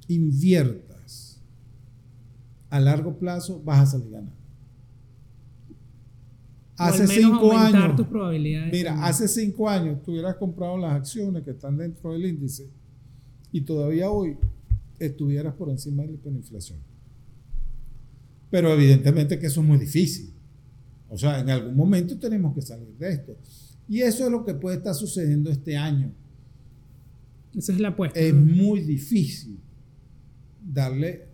inviertas 0.08 1.40
a 2.70 2.80
largo 2.80 3.18
plazo, 3.18 3.62
vas 3.64 3.80
a 3.80 3.86
salir 3.86 4.10
ganando. 4.10 4.36
Hace 6.78 7.06
cinco 7.06 7.56
años. 7.56 7.96
Tus 7.96 8.06
probabilidades 8.06 8.72
mira, 8.72 9.06
hace 9.06 9.28
cinco 9.28 9.68
años 9.68 10.02
tú 10.02 10.12
hubieras 10.12 10.36
comprado 10.36 10.76
las 10.76 10.92
acciones 10.92 11.42
que 11.42 11.52
están 11.52 11.76
dentro 11.76 12.12
del 12.12 12.26
índice 12.26 12.68
y 13.50 13.62
todavía 13.62 14.10
hoy 14.10 14.36
estuvieras 14.98 15.54
por 15.54 15.70
encima 15.70 16.02
de 16.02 16.08
la 16.08 16.14
hiperinflación. 16.14 16.78
Pero 18.50 18.72
evidentemente 18.72 19.38
que 19.38 19.46
eso 19.46 19.60
es 19.60 19.66
muy 19.66 19.78
difícil. 19.78 20.32
O 21.08 21.18
sea, 21.18 21.40
en 21.40 21.50
algún 21.50 21.76
momento 21.76 22.18
tenemos 22.18 22.54
que 22.54 22.62
salir 22.62 22.96
de 22.98 23.10
esto. 23.10 23.36
Y 23.88 24.00
eso 24.00 24.24
es 24.24 24.30
lo 24.30 24.44
que 24.44 24.54
puede 24.54 24.78
estar 24.78 24.94
sucediendo 24.94 25.50
este 25.50 25.76
año. 25.76 26.12
Esa 27.54 27.72
es 27.72 27.80
la 27.80 27.88
apuesta. 27.88 28.18
Es 28.18 28.34
muy 28.34 28.80
difícil 28.80 29.58
darle 30.62 31.28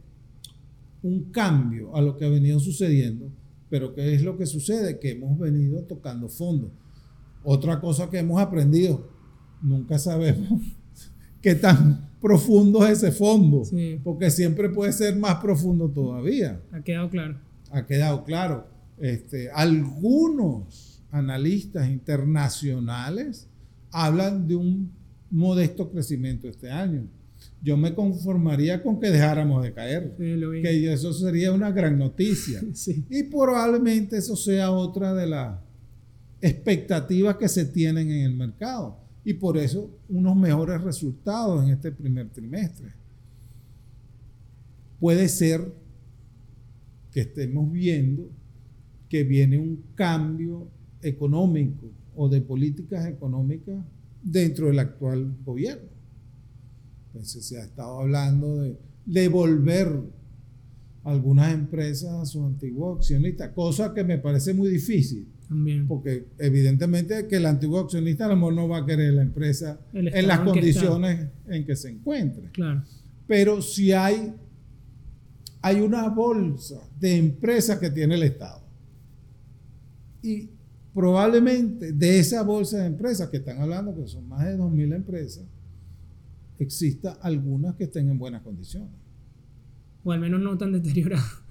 un 1.02 1.30
cambio 1.32 1.96
a 1.96 2.02
lo 2.02 2.16
que 2.16 2.24
ha 2.24 2.28
venido 2.28 2.60
sucediendo, 2.60 3.32
pero 3.68 3.94
¿qué 3.94 4.14
es 4.14 4.22
lo 4.22 4.36
que 4.36 4.46
sucede? 4.46 5.00
Que 5.00 5.12
hemos 5.12 5.38
venido 5.38 5.82
tocando 5.82 6.28
fondo. 6.28 6.70
Otra 7.42 7.80
cosa 7.80 8.08
que 8.08 8.18
hemos 8.18 8.40
aprendido, 8.40 9.10
nunca 9.62 9.98
sabemos 9.98 10.62
qué 11.42 11.54
tan 11.56 12.11
profundo 12.22 12.86
es 12.86 13.02
ese 13.02 13.12
fondo, 13.12 13.62
porque 14.04 14.30
siempre 14.30 14.70
puede 14.70 14.92
ser 14.92 15.16
más 15.16 15.34
profundo 15.36 15.90
todavía. 15.90 16.62
Ha 16.70 16.80
quedado 16.82 17.10
claro. 17.10 17.38
Ha 17.70 17.84
quedado 17.84 18.24
claro. 18.24 18.66
Este, 18.98 19.50
algunos 19.50 21.02
analistas 21.10 21.90
internacionales 21.90 23.48
hablan 23.90 24.46
de 24.46 24.54
un 24.56 24.92
modesto 25.30 25.90
crecimiento 25.90 26.48
este 26.48 26.70
año. 26.70 27.08
Yo 27.60 27.76
me 27.76 27.92
conformaría 27.92 28.82
con 28.82 29.00
que 29.00 29.10
dejáramos 29.10 29.62
de 29.64 29.72
caer, 29.72 30.14
que 30.16 30.92
eso 30.92 31.12
sería 31.12 31.52
una 31.52 31.72
gran 31.72 31.98
noticia. 31.98 32.62
Y 33.10 33.24
probablemente 33.24 34.16
eso 34.16 34.36
sea 34.36 34.70
otra 34.70 35.12
de 35.12 35.26
las 35.26 35.58
expectativas 36.40 37.36
que 37.36 37.48
se 37.48 37.64
tienen 37.64 38.10
en 38.10 38.22
el 38.22 38.34
mercado 38.34 39.01
y 39.24 39.34
por 39.34 39.56
eso 39.56 39.90
unos 40.08 40.36
mejores 40.36 40.80
resultados 40.80 41.64
en 41.64 41.70
este 41.70 41.92
primer 41.92 42.28
trimestre. 42.30 42.92
Puede 44.98 45.28
ser 45.28 45.72
que 47.10 47.20
estemos 47.20 47.70
viendo 47.70 48.28
que 49.08 49.24
viene 49.24 49.58
un 49.58 49.82
cambio 49.94 50.68
económico 51.02 51.90
o 52.16 52.28
de 52.28 52.40
políticas 52.40 53.06
económicas 53.06 53.84
dentro 54.22 54.68
del 54.68 54.78
actual 54.78 55.36
gobierno. 55.44 55.90
Entonces 57.08 57.44
se 57.44 57.58
ha 57.58 57.64
estado 57.64 58.00
hablando 58.00 58.62
de 58.62 58.78
devolver 59.04 59.88
algunas 61.04 61.52
empresas 61.52 62.12
a 62.12 62.24
sus 62.24 62.44
antiguos 62.44 62.98
accionistas, 62.98 63.50
cosa 63.50 63.92
que 63.92 64.04
me 64.04 64.18
parece 64.18 64.54
muy 64.54 64.70
difícil 64.70 65.31
porque 65.86 66.28
evidentemente 66.38 67.26
que 67.26 67.36
el 67.36 67.46
antiguo 67.46 67.80
accionista 67.80 68.26
a 68.26 68.28
lo 68.28 68.36
mejor 68.36 68.54
no 68.54 68.68
va 68.68 68.78
a 68.78 68.86
querer 68.86 69.14
la 69.14 69.22
empresa 69.22 69.80
en 69.92 70.26
las 70.26 70.40
condiciones 70.40 71.28
en 71.46 71.64
que 71.64 71.76
se 71.76 71.90
encuentre. 71.90 72.50
Claro. 72.52 72.82
Pero 73.26 73.62
si 73.62 73.92
hay, 73.92 74.34
hay 75.60 75.80
una 75.80 76.08
bolsa 76.08 76.80
de 76.98 77.16
empresas 77.16 77.78
que 77.78 77.90
tiene 77.90 78.14
el 78.14 78.22
Estado. 78.22 78.62
Y 80.22 80.50
probablemente 80.94 81.92
de 81.92 82.18
esa 82.18 82.42
bolsa 82.42 82.78
de 82.78 82.86
empresas 82.86 83.28
que 83.28 83.38
están 83.38 83.60
hablando, 83.60 83.94
que 83.94 84.06
son 84.06 84.28
más 84.28 84.44
de 84.44 84.56
2.000 84.56 84.94
empresas, 84.94 85.44
exista 86.58 87.18
algunas 87.22 87.74
que 87.74 87.84
estén 87.84 88.08
en 88.08 88.18
buenas 88.18 88.42
condiciones. 88.42 88.90
O 90.04 90.12
al 90.12 90.20
menos 90.20 90.40
no 90.40 90.56
tan 90.56 90.72
deterioradas. 90.72 91.42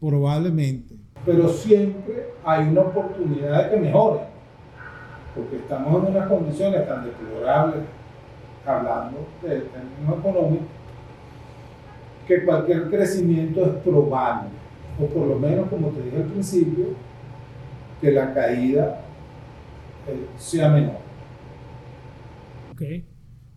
Probablemente 0.00 0.99
pero 1.24 1.48
siempre 1.48 2.30
hay 2.44 2.68
una 2.68 2.82
oportunidad 2.82 3.64
de 3.64 3.70
que 3.70 3.80
mejore, 3.80 4.20
porque 5.34 5.56
estamos 5.56 6.02
en 6.02 6.14
unas 6.14 6.28
condiciones 6.28 6.86
tan 6.88 7.04
deplorables, 7.04 7.82
hablando 8.66 9.26
del 9.42 9.64
término 9.64 10.18
económico, 10.18 10.64
que 12.26 12.44
cualquier 12.44 12.90
crecimiento 12.90 13.64
es 13.64 13.72
probable, 13.82 14.48
o 15.00 15.06
por 15.06 15.26
lo 15.26 15.38
menos, 15.38 15.68
como 15.68 15.88
te 15.88 16.02
dije 16.02 16.16
al 16.16 16.24
principio, 16.24 16.86
que 18.00 18.12
la 18.12 18.32
caída 18.32 19.00
eh, 20.06 20.26
sea 20.36 20.68
menor. 20.68 20.96
Ok. 22.72 22.82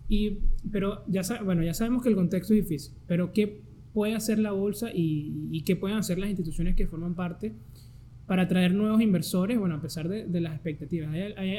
Y, 0.09 0.39
pero 0.71 1.03
ya, 1.07 1.21
bueno, 1.43 1.63
ya 1.63 1.73
sabemos 1.73 2.03
que 2.03 2.09
el 2.09 2.15
contexto 2.15 2.53
es 2.53 2.67
difícil, 2.67 2.93
pero 3.07 3.31
¿qué 3.31 3.62
puede 3.93 4.15
hacer 4.15 4.39
la 4.39 4.51
bolsa 4.51 4.89
y, 4.93 5.61
qué 5.65 5.75
pueden 5.75 5.97
hacer 5.97 6.17
las 6.17 6.29
instituciones 6.29 6.75
que 6.75 6.87
forman 6.87 7.15
parte 7.15 7.53
para 8.25 8.43
atraer 8.43 8.73
nuevos 8.73 9.01
inversores, 9.01 9.59
bueno, 9.59 9.75
a 9.75 9.81
pesar 9.81 10.07
de, 10.07 10.41
las 10.41 10.53
expectativas. 10.53 11.13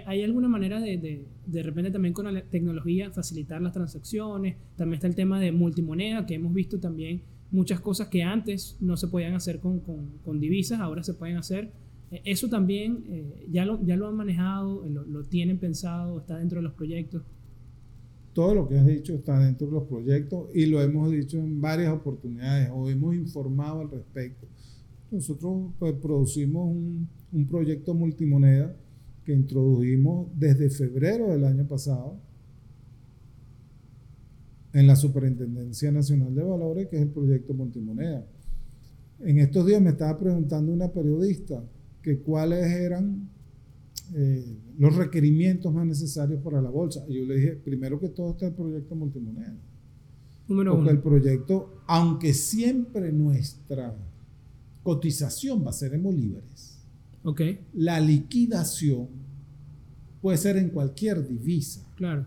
¿Hay, 0.07 0.23
alguna 0.23 0.49
manera 0.49 0.81
de, 0.81 1.27
de, 1.47 1.63
repente 1.63 1.91
también 1.91 2.15
con 2.15 2.33
la 2.33 2.43
tecnología 2.43 3.11
facilitar 3.11 3.63
las 3.63 3.73
transacciones? 3.73 4.57
También 4.77 4.95
está 4.95 5.07
el 5.07 5.15
tema 5.15 5.39
de 5.39 5.53
multimoneda, 5.53 6.27
que 6.27 6.35
hemos 6.35 6.53
visto 6.53 6.81
también 6.81 7.23
muchas 7.51 7.81
cosas 7.81 8.09
que 8.09 8.23
antes 8.23 8.77
no 8.81 8.97
se 8.97 9.09
podían 9.09 9.35
hacer 9.35 9.61
con, 9.61 9.81
con, 9.81 10.41
divisas, 10.41 10.81
ahora 10.81 11.03
se 11.03 11.15
pueden 11.15 11.37
hacer. 11.37 11.71
E, 12.11 12.23
eso 12.25 12.49
también 12.49 13.05
eh, 13.09 13.47
ya, 13.51 13.65
lo, 13.65 13.85
ya 13.85 13.97
lo 13.97 14.09
han 14.09 14.17
manejado, 14.17 14.85
lo, 14.89 15.05
lo 15.05 15.25
tienen 15.25 15.59
pensado, 15.59 16.19
está 16.19 16.39
dentro 16.39 16.59
de 16.59 16.63
los 16.63 16.73
proyectos 16.73 17.23
todo 18.35 18.55
lo 18.55 18.69
que 18.69 18.77
has 18.77 18.87
dicho 18.87 19.15
está 19.15 19.39
dentro 19.39 19.69
de 19.69 19.73
los 19.73 19.85
proyectos 19.85 20.49
y 20.53 20.67
lo 20.67 20.83
hemos 20.83 21.11
dicho 21.11 21.39
en 21.39 21.61
varias 21.61 21.93
oportunidades 21.93 22.69
o 22.73 22.91
hemos 22.91 23.15
informado 23.15 23.81
al 23.81 23.91
respecto. 23.91 24.47
Nosotros 25.11 25.73
pues, 25.79 25.95
producimos 25.95 26.69
un, 26.69 27.09
proyecto 27.49 27.95
multimoneda 27.95 28.77
que 29.25 29.33
introdujimos 29.33 30.29
desde 30.37 30.69
febrero 30.71 31.29
del 31.29 31.45
año 31.45 31.67
pasado 31.67 32.17
en 34.73 34.87
la 34.87 34.97
Superintendencia 34.97 35.91
Nacional 35.93 36.35
de 36.35 36.43
Valores, 36.43 36.89
que 36.89 36.97
es 36.97 37.03
el 37.03 37.09
proyecto 37.09 37.55
multimoneda. 37.55 38.27
En 39.21 39.39
estos 39.39 39.67
días 39.67 39.81
me 39.81 39.91
estaba 39.91 40.19
preguntando 40.19 40.73
una 40.73 40.93
periodista 40.93 41.65
que 42.03 42.19
cuáles 42.19 42.67
eran 42.67 43.29
eh, 44.15 44.59
los 44.79 44.97
requerimientos 44.97 45.73
más 45.73 45.87
necesarios 45.87 46.43
para 46.43 46.61
la 46.61 46.71
bolsa. 46.71 47.05
Y 47.09 47.19
yo 47.19 47.25
le 47.27 47.37
dije, 47.37 47.53
primero 47.57 48.01
que 48.01 48.09
todo 48.09 48.33
está 48.33 48.47
el 48.47 48.55
proyecto 48.55 48.95
multimoneda. 48.95 49.57
Número 50.49 50.75
Porque 50.75 50.91
el 50.91 51.01
proyecto, 51.01 51.83
aunque 51.87 52.35
siempre 52.35 53.13
nuestra 53.13 53.97
cotización 54.83 55.65
va 55.65 55.71
a 55.71 55.73
ser 55.73 55.95
en 55.95 56.03
bolívares, 56.03 56.79
okay. 57.23 57.61
la 57.73 57.99
liquidación 58.01 59.09
puede 60.21 60.37
ser 60.37 60.57
en 60.57 60.71
cualquier 60.71 61.27
divisa. 61.27 61.87
Claro. 61.97 62.27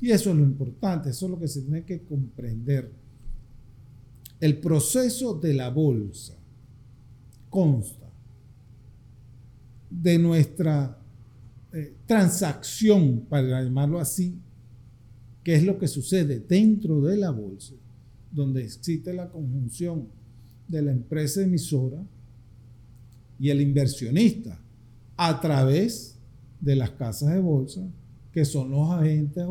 Y 0.00 0.10
eso 0.10 0.30
es 0.30 0.36
lo 0.36 0.44
importante, 0.44 1.10
eso 1.10 1.26
es 1.26 1.30
lo 1.30 1.38
que 1.38 1.48
se 1.48 1.62
tiene 1.62 1.84
que 1.84 2.02
comprender. 2.02 2.92
El 4.38 4.58
proceso 4.58 5.34
de 5.34 5.54
la 5.54 5.70
bolsa 5.70 6.36
consta 7.48 8.05
de 10.02 10.18
nuestra 10.18 10.98
eh, 11.72 11.94
transacción, 12.06 13.26
para 13.28 13.62
llamarlo 13.62 13.98
así, 13.98 14.38
que 15.42 15.54
es 15.54 15.64
lo 15.64 15.78
que 15.78 15.88
sucede 15.88 16.40
dentro 16.40 17.00
de 17.00 17.16
la 17.16 17.30
bolsa, 17.30 17.74
donde 18.30 18.64
existe 18.64 19.12
la 19.14 19.30
conjunción 19.30 20.08
de 20.68 20.82
la 20.82 20.90
empresa 20.90 21.42
emisora 21.42 22.02
y 23.38 23.50
el 23.50 23.60
inversionista 23.60 24.60
a 25.16 25.40
través 25.40 26.18
de 26.60 26.76
las 26.76 26.90
casas 26.90 27.32
de 27.32 27.40
bolsa, 27.40 27.86
que 28.32 28.44
son 28.44 28.70
los 28.70 28.90
agentes 28.90 29.44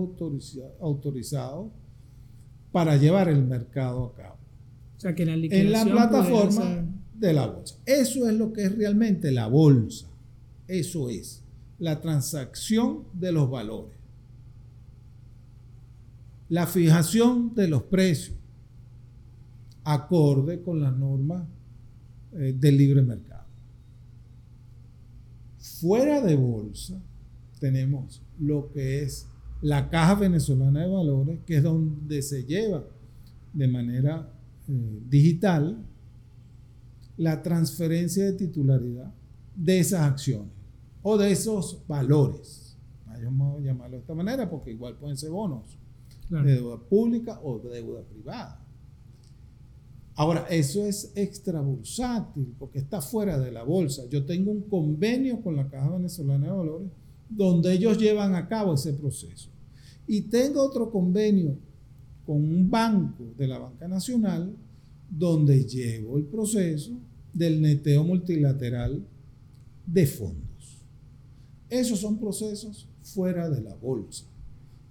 autorizados 0.80 1.72
para 2.72 2.98
llevar 2.98 3.30
el 3.30 3.44
mercado 3.44 4.06
a 4.06 4.14
cabo. 4.14 4.38
O 4.98 5.00
sea, 5.00 5.16
que 5.16 5.24
en 5.24 5.72
la 5.72 5.86
plataforma 5.86 6.86
de 7.14 7.34
la 7.34 7.48
bolsa. 7.48 7.76
Eso 7.86 8.28
es 8.30 8.36
lo 8.36 8.52
que 8.52 8.64
es 8.64 8.78
realmente 8.78 9.32
la 9.32 9.48
bolsa. 9.48 10.08
Eso 10.68 11.10
es 11.10 11.44
la 11.80 12.02
transacción 12.02 13.04
de 13.14 13.32
los 13.32 13.50
valores. 13.50 13.96
La 16.50 16.68
fijación 16.68 17.54
de 17.56 17.68
los 17.68 17.84
precios 17.84 18.38
acorde 19.84 20.62
con 20.62 20.80
las 20.80 20.96
normas 20.96 21.44
eh, 22.34 22.56
del 22.58 22.78
libre 22.78 23.02
mercado. 23.02 23.46
Fuera 25.80 26.22
de 26.22 26.36
bolsa 26.36 27.00
tenemos 27.60 28.22
lo 28.40 28.72
que 28.72 29.04
es 29.04 29.28
la 29.62 29.90
caja 29.90 30.16
venezolana 30.16 30.82
de 30.82 30.88
valores, 30.88 31.40
que 31.46 31.58
es 31.58 31.64
donde 31.64 32.22
se 32.22 32.44
lleva 32.44 32.84
de 33.54 33.68
manera 33.68 34.32
eh, 34.68 35.00
digital 35.10 35.78
la 37.18 37.42
transferencia 37.42 38.26
de 38.26 38.34
titularidad 38.34 39.12
de 39.56 39.80
esas 39.80 40.02
acciones 40.02 40.55
o 41.08 41.20
de 41.20 41.32
esos 41.32 41.84
valores. 41.88 42.76
Vamos 43.24 43.60
a 43.60 43.62
llamarlo 43.62 43.98
de 43.98 44.02
esta 44.02 44.16
manera 44.16 44.50
porque 44.50 44.72
igual 44.72 44.98
pueden 44.98 45.16
ser 45.16 45.30
bonos 45.30 45.78
de 46.30 46.42
deuda 46.42 46.80
pública 46.80 47.40
o 47.44 47.60
de 47.60 47.70
deuda 47.76 48.02
privada. 48.02 48.60
Ahora, 50.16 50.48
eso 50.50 50.84
es 50.84 51.12
extra 51.14 51.62
bursátil 51.62 52.56
porque 52.58 52.80
está 52.80 53.02
fuera 53.02 53.38
de 53.38 53.52
la 53.52 53.62
bolsa. 53.62 54.10
Yo 54.10 54.26
tengo 54.26 54.50
un 54.50 54.64
convenio 54.64 55.42
con 55.42 55.56
la 55.56 55.70
Caja 55.70 55.92
Venezolana 55.92 56.48
de 56.48 56.52
Valores 56.54 56.88
donde 57.30 57.74
ellos 57.74 58.00
llevan 58.00 58.34
a 58.34 58.48
cabo 58.48 58.74
ese 58.74 58.94
proceso. 58.94 59.52
Y 60.08 60.22
tengo 60.22 60.64
otro 60.64 60.90
convenio 60.90 61.56
con 62.26 62.38
un 62.38 62.68
banco 62.68 63.26
de 63.38 63.48
la 63.48 63.60
Banca 63.60 63.88
Nacional 63.88 64.56
donde 65.08 65.66
llevo 65.66 66.18
el 66.18 66.24
proceso 66.24 66.94
del 67.32 67.62
neteo 67.62 68.04
multilateral 68.04 69.06
de 69.86 70.08
fondos. 70.08 70.45
Esos 71.80 72.00
son 72.00 72.18
procesos 72.18 72.88
fuera 73.02 73.50
de 73.50 73.62
la 73.62 73.74
bolsa. 73.76 74.26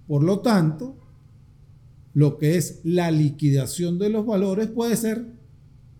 Por 0.07 0.23
lo 0.23 0.39
tanto, 0.39 0.95
lo 2.13 2.37
que 2.37 2.57
es 2.57 2.81
la 2.83 3.11
liquidación 3.11 3.97
de 3.97 4.09
los 4.09 4.25
valores 4.25 4.67
puede 4.67 4.95
ser 4.95 5.25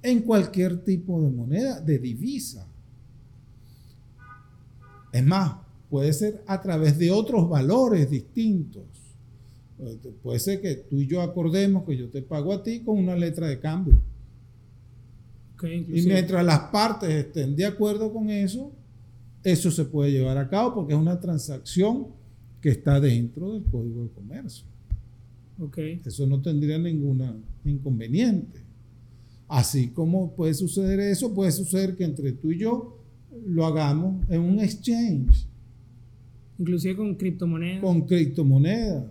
en 0.03 0.21
cualquier 0.21 0.83
tipo 0.83 1.21
de 1.21 1.29
moneda, 1.29 1.79
de 1.81 1.99
divisa. 1.99 2.67
Es 5.11 5.25
más, 5.25 5.55
puede 5.89 6.13
ser 6.13 6.43
a 6.45 6.61
través 6.61 6.97
de 6.97 7.11
otros 7.11 7.49
valores 7.49 8.09
distintos. 8.09 8.83
Puede 10.21 10.39
ser 10.39 10.61
que 10.61 10.75
tú 10.75 11.01
y 11.01 11.07
yo 11.07 11.21
acordemos 11.21 11.85
que 11.85 11.97
yo 11.97 12.09
te 12.09 12.21
pago 12.21 12.53
a 12.53 12.63
ti 12.63 12.81
con 12.81 12.97
una 12.97 13.15
letra 13.15 13.47
de 13.47 13.59
cambio 13.59 14.01
y 15.63 16.01
mientras 16.01 16.45
las 16.45 16.59
partes 16.71 17.09
estén 17.09 17.55
de 17.55 17.65
acuerdo 17.65 18.11
con 18.11 18.29
eso, 18.29 18.71
eso 19.45 19.71
se 19.71 19.85
puede 19.85 20.11
llevar 20.11 20.37
a 20.37 20.49
cabo 20.49 20.75
porque 20.75 20.93
es 20.93 20.99
una 20.99 21.19
transacción 21.19 22.07
que 22.59 22.69
está 22.69 22.99
dentro 22.99 23.53
del 23.53 23.63
código 23.63 24.03
de 24.03 24.09
comercio. 24.09 24.65
Okay. 25.57 26.01
Eso 26.03 26.27
no 26.27 26.41
tendría 26.41 26.77
ningún 26.77 27.43
inconveniente. 27.63 28.59
Así 29.47 29.91
como 29.91 30.35
puede 30.35 30.53
suceder 30.53 30.99
eso, 30.99 31.33
puede 31.33 31.53
suceder 31.53 31.95
que 31.95 32.03
entre 32.03 32.33
tú 32.33 32.51
y 32.51 32.59
yo 32.59 32.99
lo 33.45 33.65
hagamos 33.65 34.27
en 34.29 34.41
un 34.41 34.59
exchange. 34.59 35.47
Inclusive 36.59 36.97
con 36.97 37.15
criptomonedas. 37.15 37.81
Con 37.81 38.01
criptomonedas. 38.01 39.05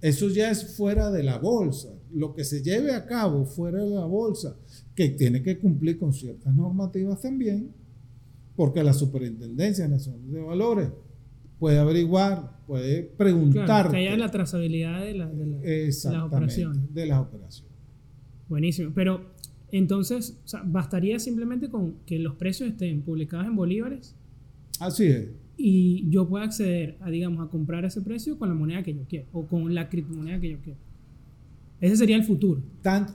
Eso 0.00 0.28
ya 0.30 0.50
es 0.50 0.76
fuera 0.76 1.12
de 1.12 1.22
la 1.22 1.38
bolsa 1.38 1.96
lo 2.16 2.34
que 2.34 2.44
se 2.44 2.62
lleve 2.62 2.92
a 2.92 3.04
cabo 3.04 3.44
fuera 3.44 3.82
de 3.82 3.90
la 3.90 4.06
bolsa, 4.06 4.56
que 4.94 5.10
tiene 5.10 5.42
que 5.42 5.58
cumplir 5.58 5.98
con 5.98 6.14
ciertas 6.14 6.54
normativas 6.54 7.20
también, 7.20 7.70
porque 8.56 8.82
la 8.82 8.92
Superintendencia 8.92 9.86
Nacional 9.86 10.32
de 10.32 10.40
Valores 10.40 10.88
puede 11.58 11.78
averiguar, 11.78 12.64
puede 12.66 13.02
preguntar. 13.02 13.64
Claro, 13.66 13.90
que 13.90 13.96
haya 13.98 14.16
la 14.16 14.30
trazabilidad 14.30 15.00
de, 15.00 15.14
la, 15.14 15.26
de, 15.28 15.86
las 15.86 16.06
operaciones. 16.22 16.92
De 16.92 17.06
las 17.06 17.20
operaciones. 17.20 17.72
Buenísimo. 18.48 18.92
Pero 18.94 19.36
entonces, 19.70 20.38
bastaría 20.64 21.18
simplemente 21.18 21.68
con 21.68 21.96
que 22.06 22.18
los 22.18 22.36
precios 22.36 22.70
estén 22.70 23.02
publicados 23.02 23.46
en 23.46 23.56
bolívares. 23.56 24.14
Así 24.80 25.04
es. 25.04 25.28
Y 25.56 26.08
yo 26.10 26.28
pueda 26.28 26.44
acceder 26.44 26.98
a, 27.00 27.10
digamos, 27.10 27.46
a 27.46 27.50
comprar 27.50 27.84
ese 27.84 28.02
precio 28.02 28.38
con 28.38 28.48
la 28.48 28.54
moneda 28.54 28.82
que 28.82 28.94
yo 28.94 29.04
quiero 29.08 29.26
o 29.32 29.46
con 29.46 29.74
la 29.74 29.88
criptomoneda 29.88 30.40
que 30.40 30.50
yo 30.50 30.58
quiero. 30.62 30.78
Ese 31.80 31.96
sería 31.96 32.16
el 32.16 32.24
futuro. 32.24 32.62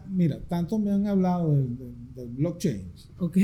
mira, 0.10 0.40
tanto 0.48 0.78
me 0.78 0.92
han 0.92 1.08
hablado 1.08 1.56
del, 1.56 2.28
blockchain. 2.30 2.92
Ok. 3.18 3.38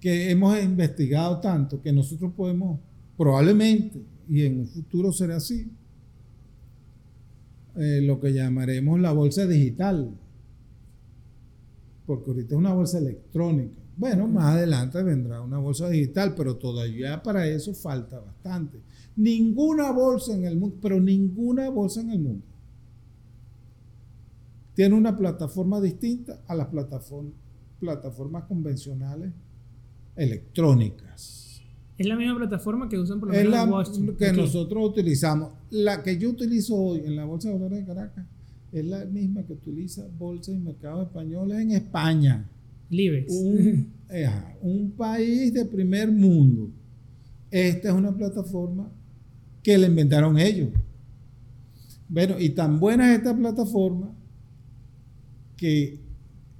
Que 0.00 0.30
hemos 0.30 0.62
investigado 0.62 1.40
tanto 1.40 1.82
que 1.82 1.92
nosotros 1.92 2.32
podemos, 2.36 2.80
probablemente, 3.16 4.02
y 4.28 4.44
en 4.44 4.60
un 4.60 4.66
futuro 4.66 5.12
será 5.12 5.36
así, 5.36 5.70
eh, 7.76 8.00
lo 8.02 8.20
que 8.20 8.32
llamaremos 8.32 9.00
la 9.00 9.12
bolsa 9.12 9.46
digital. 9.46 10.10
Porque 12.06 12.30
ahorita 12.30 12.54
es 12.54 12.58
una 12.58 12.74
bolsa 12.74 12.98
electrónica. 12.98 13.80
Bueno, 13.96 14.28
más 14.28 14.54
adelante 14.54 15.02
vendrá 15.02 15.40
una 15.40 15.58
bolsa 15.58 15.88
digital, 15.88 16.34
pero 16.36 16.56
todavía 16.56 17.22
para 17.22 17.46
eso 17.46 17.74
falta 17.74 18.20
bastante. 18.20 18.80
Ninguna 19.16 19.90
bolsa 19.90 20.34
en 20.34 20.44
el 20.44 20.56
mundo, 20.56 20.76
pero 20.80 21.00
ninguna 21.00 21.68
bolsa 21.68 22.00
en 22.00 22.10
el 22.10 22.20
mundo 22.20 22.44
tiene 24.78 24.94
una 24.94 25.16
plataforma 25.16 25.80
distinta 25.80 26.40
a 26.46 26.54
las 26.54 26.68
plataformas, 26.68 28.44
convencionales 28.44 29.32
electrónicas. 30.18 31.62
Es 31.96 32.06
la 32.06 32.16
misma 32.16 32.36
plataforma 32.36 32.88
que 32.88 32.98
usan 32.98 33.18
por 33.18 33.34
Es 33.34 33.48
la 33.48 33.66
que 34.18 34.32
nosotros 34.32 34.90
utilizamos. 34.90 35.52
La 35.70 36.02
que 36.02 36.18
yo 36.18 36.30
utilizo 36.30 36.76
hoy 36.76 37.02
en 37.04 37.16
la 37.16 37.24
Bolsa 37.24 37.48
de 37.48 37.54
Valores 37.54 37.80
de 37.80 37.86
Caracas 37.86 38.26
es 38.72 38.84
la 38.84 39.04
misma 39.04 39.42
que 39.44 39.54
utiliza 39.54 40.06
Bolsa 40.18 40.52
y 40.52 40.58
Mercados 40.58 41.06
Españoles 41.06 41.58
en 41.58 41.72
España. 41.72 42.48
Libres. 42.90 43.26
Un, 43.30 43.92
un 44.62 44.90
país 44.92 45.52
de 45.52 45.64
primer 45.64 46.10
mundo. 46.12 46.70
Esta 47.50 47.88
es 47.88 47.94
una 47.94 48.14
plataforma 48.14 48.90
que 49.62 49.76
le 49.76 49.86
inventaron 49.86 50.38
ellos. 50.38 50.70
Bueno, 52.08 52.36
y 52.38 52.50
tan 52.50 52.78
buena 52.78 53.10
es 53.12 53.18
esta 53.18 53.36
plataforma 53.36 54.14
que 55.56 56.00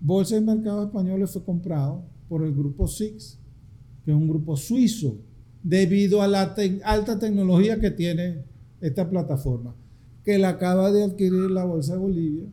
Bolsa 0.01 0.35
de 0.35 0.40
Mercados 0.42 0.87
Españoles 0.87 1.31
fue 1.31 1.44
comprado 1.44 2.05
por 2.29 2.44
el 2.44 2.53
grupo 2.53 2.87
SIX, 2.87 3.38
que 4.09 4.12
es 4.12 4.18
un 4.18 4.27
grupo 4.27 4.57
suizo, 4.57 5.18
debido 5.62 6.23
a 6.23 6.29
la 6.29 6.55
alta 6.85 7.18
tecnología 7.18 7.79
que 7.79 7.90
tiene 7.90 8.42
esta 8.81 9.11
plataforma, 9.11 9.75
que 10.25 10.38
la 10.38 10.49
acaba 10.49 10.90
de 10.90 11.05
adquirir 11.05 11.51
la 11.51 11.64
Bolsa 11.64 11.92
de 11.92 11.99
Bolivia, 11.99 12.47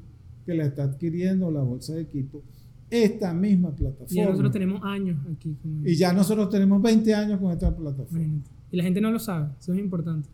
que 0.46 0.54
la 0.54 0.66
está 0.66 0.84
adquiriendo 0.84 1.50
la 1.50 1.62
Bolsa 1.62 1.94
de 1.94 2.02
Equipo, 2.02 2.44
esta 2.90 3.34
misma 3.34 3.74
plataforma. 3.74 4.12
Y 4.12 4.16
ya 4.16 4.26
nosotros 4.26 4.52
tenemos 4.52 4.82
años 4.84 5.18
aquí. 5.32 5.56
Y 5.86 5.96
ya 5.96 6.12
nosotros 6.12 6.50
tenemos 6.50 6.82
20 6.82 7.16
años 7.16 7.40
con 7.40 7.54
esta 7.54 7.74
plataforma. 7.74 8.42
Y 8.70 8.76
la 8.76 8.84
gente 8.84 9.00
no 9.00 9.10
lo 9.12 9.20
sabe, 9.20 9.52
eso 9.58 9.72
es 9.72 9.80
importante. 9.80 10.28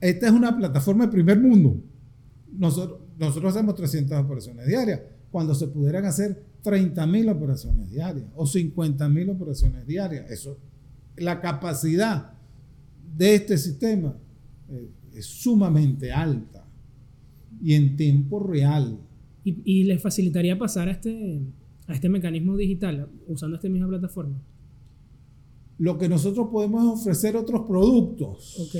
Esta 0.00 0.26
es 0.28 0.32
una 0.32 0.56
plataforma 0.56 1.06
de 1.06 1.10
primer 1.10 1.40
mundo. 1.40 1.82
Nosotros, 2.52 3.00
nosotros 3.18 3.56
hacemos 3.56 3.74
300 3.74 4.16
operaciones 4.24 4.68
diarias. 4.68 5.00
Cuando 5.38 5.54
se 5.54 5.68
pudieran 5.68 6.04
hacer 6.04 6.42
30.000 6.64 7.30
operaciones 7.30 7.88
diarias 7.88 8.26
o 8.34 8.44
50.000 8.44 9.30
operaciones 9.30 9.86
diarias. 9.86 10.28
Eso, 10.32 10.58
la 11.16 11.40
capacidad 11.40 12.32
de 13.16 13.36
este 13.36 13.56
sistema 13.56 14.16
eh, 14.68 14.90
es 15.14 15.26
sumamente 15.26 16.10
alta 16.10 16.66
y 17.62 17.74
en 17.74 17.96
tiempo 17.96 18.40
real. 18.40 18.98
¿Y, 19.44 19.62
y 19.64 19.84
les 19.84 20.02
facilitaría 20.02 20.58
pasar 20.58 20.88
a 20.88 20.90
este, 20.90 21.40
a 21.86 21.94
este 21.94 22.08
mecanismo 22.08 22.56
digital 22.56 23.08
usando 23.28 23.54
esta 23.54 23.68
misma 23.68 23.86
plataforma? 23.86 24.42
Lo 25.78 25.98
que 25.98 26.08
nosotros 26.08 26.48
podemos 26.50 27.00
ofrecer 27.00 27.36
otros 27.36 27.60
productos 27.60 28.74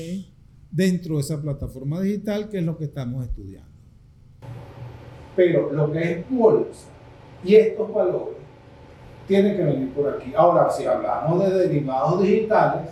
dentro 0.73 1.15
de 1.15 1.21
esa 1.21 1.41
plataforma 1.41 2.01
digital, 2.01 2.49
que 2.49 2.59
es 2.59 2.65
lo 2.65 2.77
que 2.77 2.87
estamos 2.87 3.25
estudiando. 3.25 3.68
Pero 5.39 5.73
lo 5.73 5.93
que 5.93 6.03
es 6.03 6.31
bolsa 6.31 6.89
y 7.45 7.55
estos 7.55 7.95
valores 7.95 8.35
tienen 9.29 9.57
que 9.57 9.63
venir 9.63 9.93
por 9.93 10.09
aquí. 10.09 10.35
Ahora, 10.37 10.69
si 10.69 10.85
hablamos 10.85 11.45
de 11.45 11.59
derivados 11.61 12.21
digitales, 12.21 12.89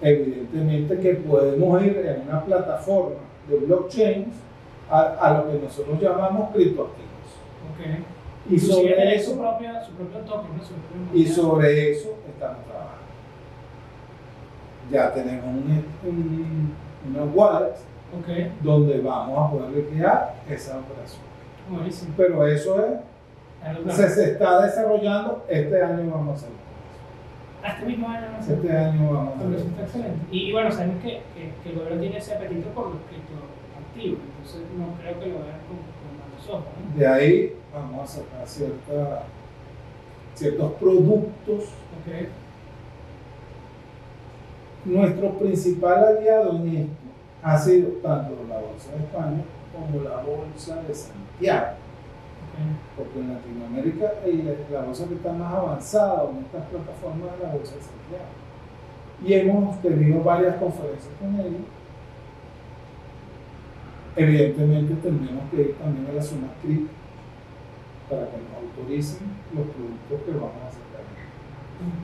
evidentemente 0.00 0.96
que 1.00 1.14
podemos 1.14 1.82
ir 1.82 1.96
en 2.06 2.28
una 2.28 2.44
plataforma 2.44 3.16
de 3.48 3.56
blockchain 3.56 4.26
a, 4.88 5.42
lo 5.42 5.50
que 5.50 5.58
nosotros 5.64 6.00
llamamos 6.00 6.50
criptoactivos. 6.52 7.10
Okay. 7.74 8.04
Y 8.48 8.56
sobre 8.56 9.16
eso, 9.16 9.32
su 9.32 9.38
propia, 9.38 9.82
su 9.82 9.90
propio 9.94 10.20
token, 10.20 10.50
y 11.12 11.26
sobre 11.26 11.90
eso 11.90 12.14
estamos 12.28 12.64
trabajando. 12.64 13.00
Ya 14.88 15.12
tenemos 15.12 15.46
un, 15.46 16.74
una 17.10 17.24
wallet 17.24 17.74
donde 18.62 19.00
vamos 19.00 19.36
a 19.36 19.50
poder 19.50 19.70
liquidar 19.70 20.36
esa 20.48 20.78
operación. 20.78 21.29
Pero 22.16 22.46
eso 22.46 22.84
es 22.84 23.00
se, 23.90 24.08
se, 24.08 24.32
está 24.32 24.62
desarrollando, 24.62 25.44
este 25.48 25.82
año 25.82 26.10
vamos 26.10 26.30
a 26.30 26.34
hacerlo. 26.36 26.56
Este 27.66 27.84
mismo 27.84 28.08
año 28.08 28.22
vamos 28.22 28.36
a 28.36 28.40
hacerlo. 28.40 28.62
Este 28.62 28.76
año 28.76 29.12
vamos 29.12 29.32
a 29.32 29.36
hacerlo. 29.36 29.56
Eso 29.56 29.66
está 29.66 29.82
excelente. 29.82 30.18
Y, 30.30 30.52
bueno, 30.52 30.72
sabemos 30.72 31.02
que, 31.02 31.20
que, 31.62 31.70
el 31.70 31.76
gobierno 31.76 32.00
tiene 32.00 32.16
ese 32.16 32.34
apetito 32.34 32.68
por 32.70 32.86
los 32.86 32.96
criptoactivos, 33.08 34.20
entonces 34.38 34.62
no 34.78 34.94
creo 35.00 35.20
que 35.20 35.26
lo 35.26 35.44
vean 35.44 35.60
con, 35.68 35.76
con 35.76 36.12
malos 36.18 36.48
ojos. 36.48 36.72
¿no? 36.88 36.98
De 36.98 37.06
ahí 37.06 37.56
vamos 37.72 38.02
a 38.02 38.06
sacar 38.06 38.46
cierta, 38.46 39.22
ciertos 40.34 40.72
productos. 40.72 41.64
Okay. 42.02 42.28
Nuestro 44.86 45.38
principal 45.38 46.16
aliado 46.16 46.56
en 46.56 46.76
esto 46.76 46.94
ha 47.42 47.58
sido 47.58 47.88
tanto 48.02 48.34
la 48.48 48.58
Bolsa 48.58 48.92
de 48.92 48.98
España 49.04 49.42
como 49.72 50.02
la 50.02 50.16
Bolsa 50.22 50.82
de 50.82 50.94
Santiago 50.94 51.80
porque 52.96 53.20
en 53.20 53.34
Latinoamérica 53.34 54.12
la 54.70 54.82
bolsa 54.82 55.08
que 55.08 55.14
está 55.14 55.32
más 55.32 55.52
avanzada 55.52 56.28
en 56.30 56.44
estas 56.44 56.64
plataformas 56.66 57.34
es 57.34 57.42
la 57.42 57.52
bolsa 57.52 57.74
de 57.74 57.82
Santiago. 57.82 58.30
Y 59.24 59.34
hemos 59.34 59.80
tenido 59.80 60.22
varias 60.22 60.56
conferencias 60.56 61.12
con 61.18 61.34
ellos. 61.40 61.62
Evidentemente 64.16 64.94
tendremos 64.94 65.44
que 65.50 65.62
ir 65.62 65.78
también 65.78 66.06
a 66.10 66.12
la 66.12 66.22
zona 66.22 66.48
crítica 66.62 66.90
para 68.08 68.22
que 68.26 68.36
nos 68.38 68.78
autoricen 68.78 69.26
los 69.54 69.66
productos 69.68 70.20
que 70.26 70.32
vamos 70.32 70.62
a 70.66 70.70
sacar. 70.70 71.04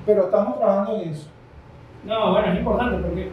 Pero 0.07 0.25
estamos 0.25 0.59
trabajando 0.59 1.03
en 1.03 1.09
eso. 1.11 1.29
No, 2.05 2.33
bueno, 2.33 2.53
es 2.53 2.59
importante 2.59 3.03
porque, 3.03 3.31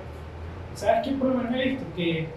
¿sabes 0.73 1.07
qué 1.07 1.11
menos 1.11 1.53
he 1.53 1.69
visto? 1.69 1.85
Que 1.95 2.27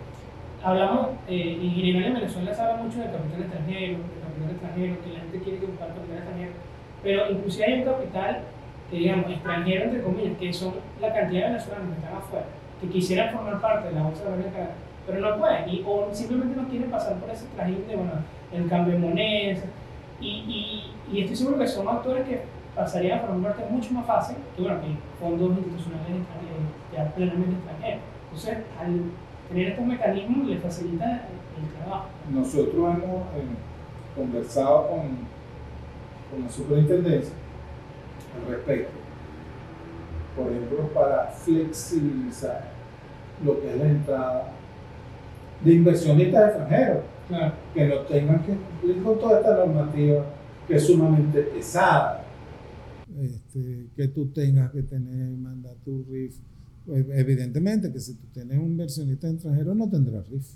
hablamos, 0.67 1.11
eh, 1.29 1.59
y 1.63 1.97
en 1.97 2.15
Venezuela 2.15 2.53
se 2.53 2.61
habla 2.61 2.83
mucho 2.83 2.99
de 2.99 3.07
capital 3.07 3.41
extranjero, 3.41 3.99
extranjero, 4.51 4.97
que 5.03 5.13
la 5.13 5.21
gente 5.21 5.39
quiere 5.39 5.59
que 5.61 5.67
buscar 5.67 5.89
capital 5.89 6.17
extranjero, 6.17 6.53
pero 7.03 7.31
inclusive 7.31 7.65
hay 7.65 7.79
un 7.79 7.85
capital 7.85 8.41
que 8.91 8.97
digamos 8.97 9.31
extranjero 9.31 9.85
entre 9.85 10.03
comillas, 10.03 10.39
que 10.39 10.53
son 10.53 10.75
la 11.01 11.15
cantidad 11.15 11.43
de 11.43 11.49
venezolanos 11.51 11.89
que 11.89 12.01
están 12.01 12.17
afuera, 12.17 12.47
que 12.81 12.89
quisieran 12.89 13.33
formar 13.33 13.61
parte 13.61 13.89
de 13.89 13.95
la 13.95 14.03
bolsa 14.03 14.25
de 14.25 14.35
América, 14.35 14.71
pero 15.07 15.21
no 15.21 15.39
pueden, 15.39 15.69
y, 15.69 15.85
o 15.87 16.09
simplemente 16.13 16.61
no 16.61 16.69
quieren 16.69 16.91
pasar 16.91 17.15
por 17.15 17.31
ese 17.31 17.47
trajín 17.55 17.87
de 17.87 17.95
bueno, 17.95 18.13
el 18.53 18.69
cambio 18.69 18.95
de 18.95 18.99
monedas, 18.99 19.65
y, 20.21 20.27
y, 20.27 20.93
y, 21.13 21.21
estoy 21.21 21.37
seguro 21.37 21.59
que 21.59 21.69
son 21.69 21.87
actores 21.87 22.27
que 22.27 22.43
pasarían 22.75 23.19
a 23.21 23.23
formar 23.23 23.55
parte 23.55 23.71
mucho 23.71 23.93
más 23.93 24.07
fácil 24.07 24.37
que, 24.57 24.63
bueno, 24.63 24.81
que 24.81 24.89
fondos 25.21 25.59
institucionales 25.59 26.27
ya 26.93 27.05
plenamente 27.15 27.55
extranjeros. 27.55 28.01
Entonces, 28.33 28.59
al 28.81 29.01
tener 29.49 29.69
estos 29.69 29.87
mecanismos 29.87 30.49
les 30.49 30.61
facilita 30.61 31.29
el, 31.57 31.69
trabajo. 31.79 32.09
Nosotros 32.31 32.75
hemos, 32.75 33.23
eh, 33.35 33.57
conversado 34.15 34.89
con, 34.89 35.01
con 36.31 36.43
la 36.45 36.49
superintendencia 36.51 37.35
al 38.37 38.53
respecto. 38.53 38.93
Por 40.37 40.51
ejemplo, 40.51 40.89
para 40.93 41.27
flexibilizar 41.29 42.73
lo 43.45 43.61
que 43.61 43.71
es 43.71 43.77
la 43.77 43.89
entrada 43.89 44.53
de 45.65 45.75
inversionistas 45.75 46.49
extranjeros, 46.49 47.05
que 47.75 47.87
no 47.87 48.01
tengan 48.01 48.43
que 48.43 48.53
cumplir 48.55 49.03
con 49.03 49.19
toda 49.19 49.41
esta 49.41 49.57
normativa 49.57 50.25
que 50.67 50.77
es 50.77 50.87
sumamente 50.87 51.43
pesada. 51.43 52.25
Este, 53.19 53.89
que 53.97 54.09
tú 54.09 54.31
tengas 54.33 54.71
que 54.73 54.83
tener, 54.83 55.31
mandar 55.37 55.75
tu 55.85 56.05
RIF. 56.05 56.37
Pues, 56.87 57.05
evidentemente 57.11 57.93
que 57.93 58.01
si 58.01 58.15
tú 58.15 58.27
tienes 58.33 58.59
un 58.59 58.67
inversionista 58.67 59.29
extranjero 59.29 59.75
no 59.75 59.91
tendrás 59.91 60.29
RIF. 60.29 60.47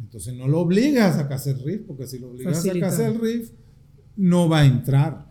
Entonces 0.00 0.34
no 0.34 0.48
lo 0.48 0.60
obligas 0.60 1.14
a 1.14 1.22
sacarse 1.22 1.50
el 1.50 1.62
RIF, 1.62 1.82
porque 1.86 2.06
si 2.06 2.18
lo 2.18 2.30
obligas 2.30 2.58
a 2.58 2.72
sacarse 2.72 3.06
el 3.06 3.20
RIF, 3.20 3.50
no 4.16 4.48
va 4.48 4.60
a 4.60 4.66
entrar. 4.66 5.30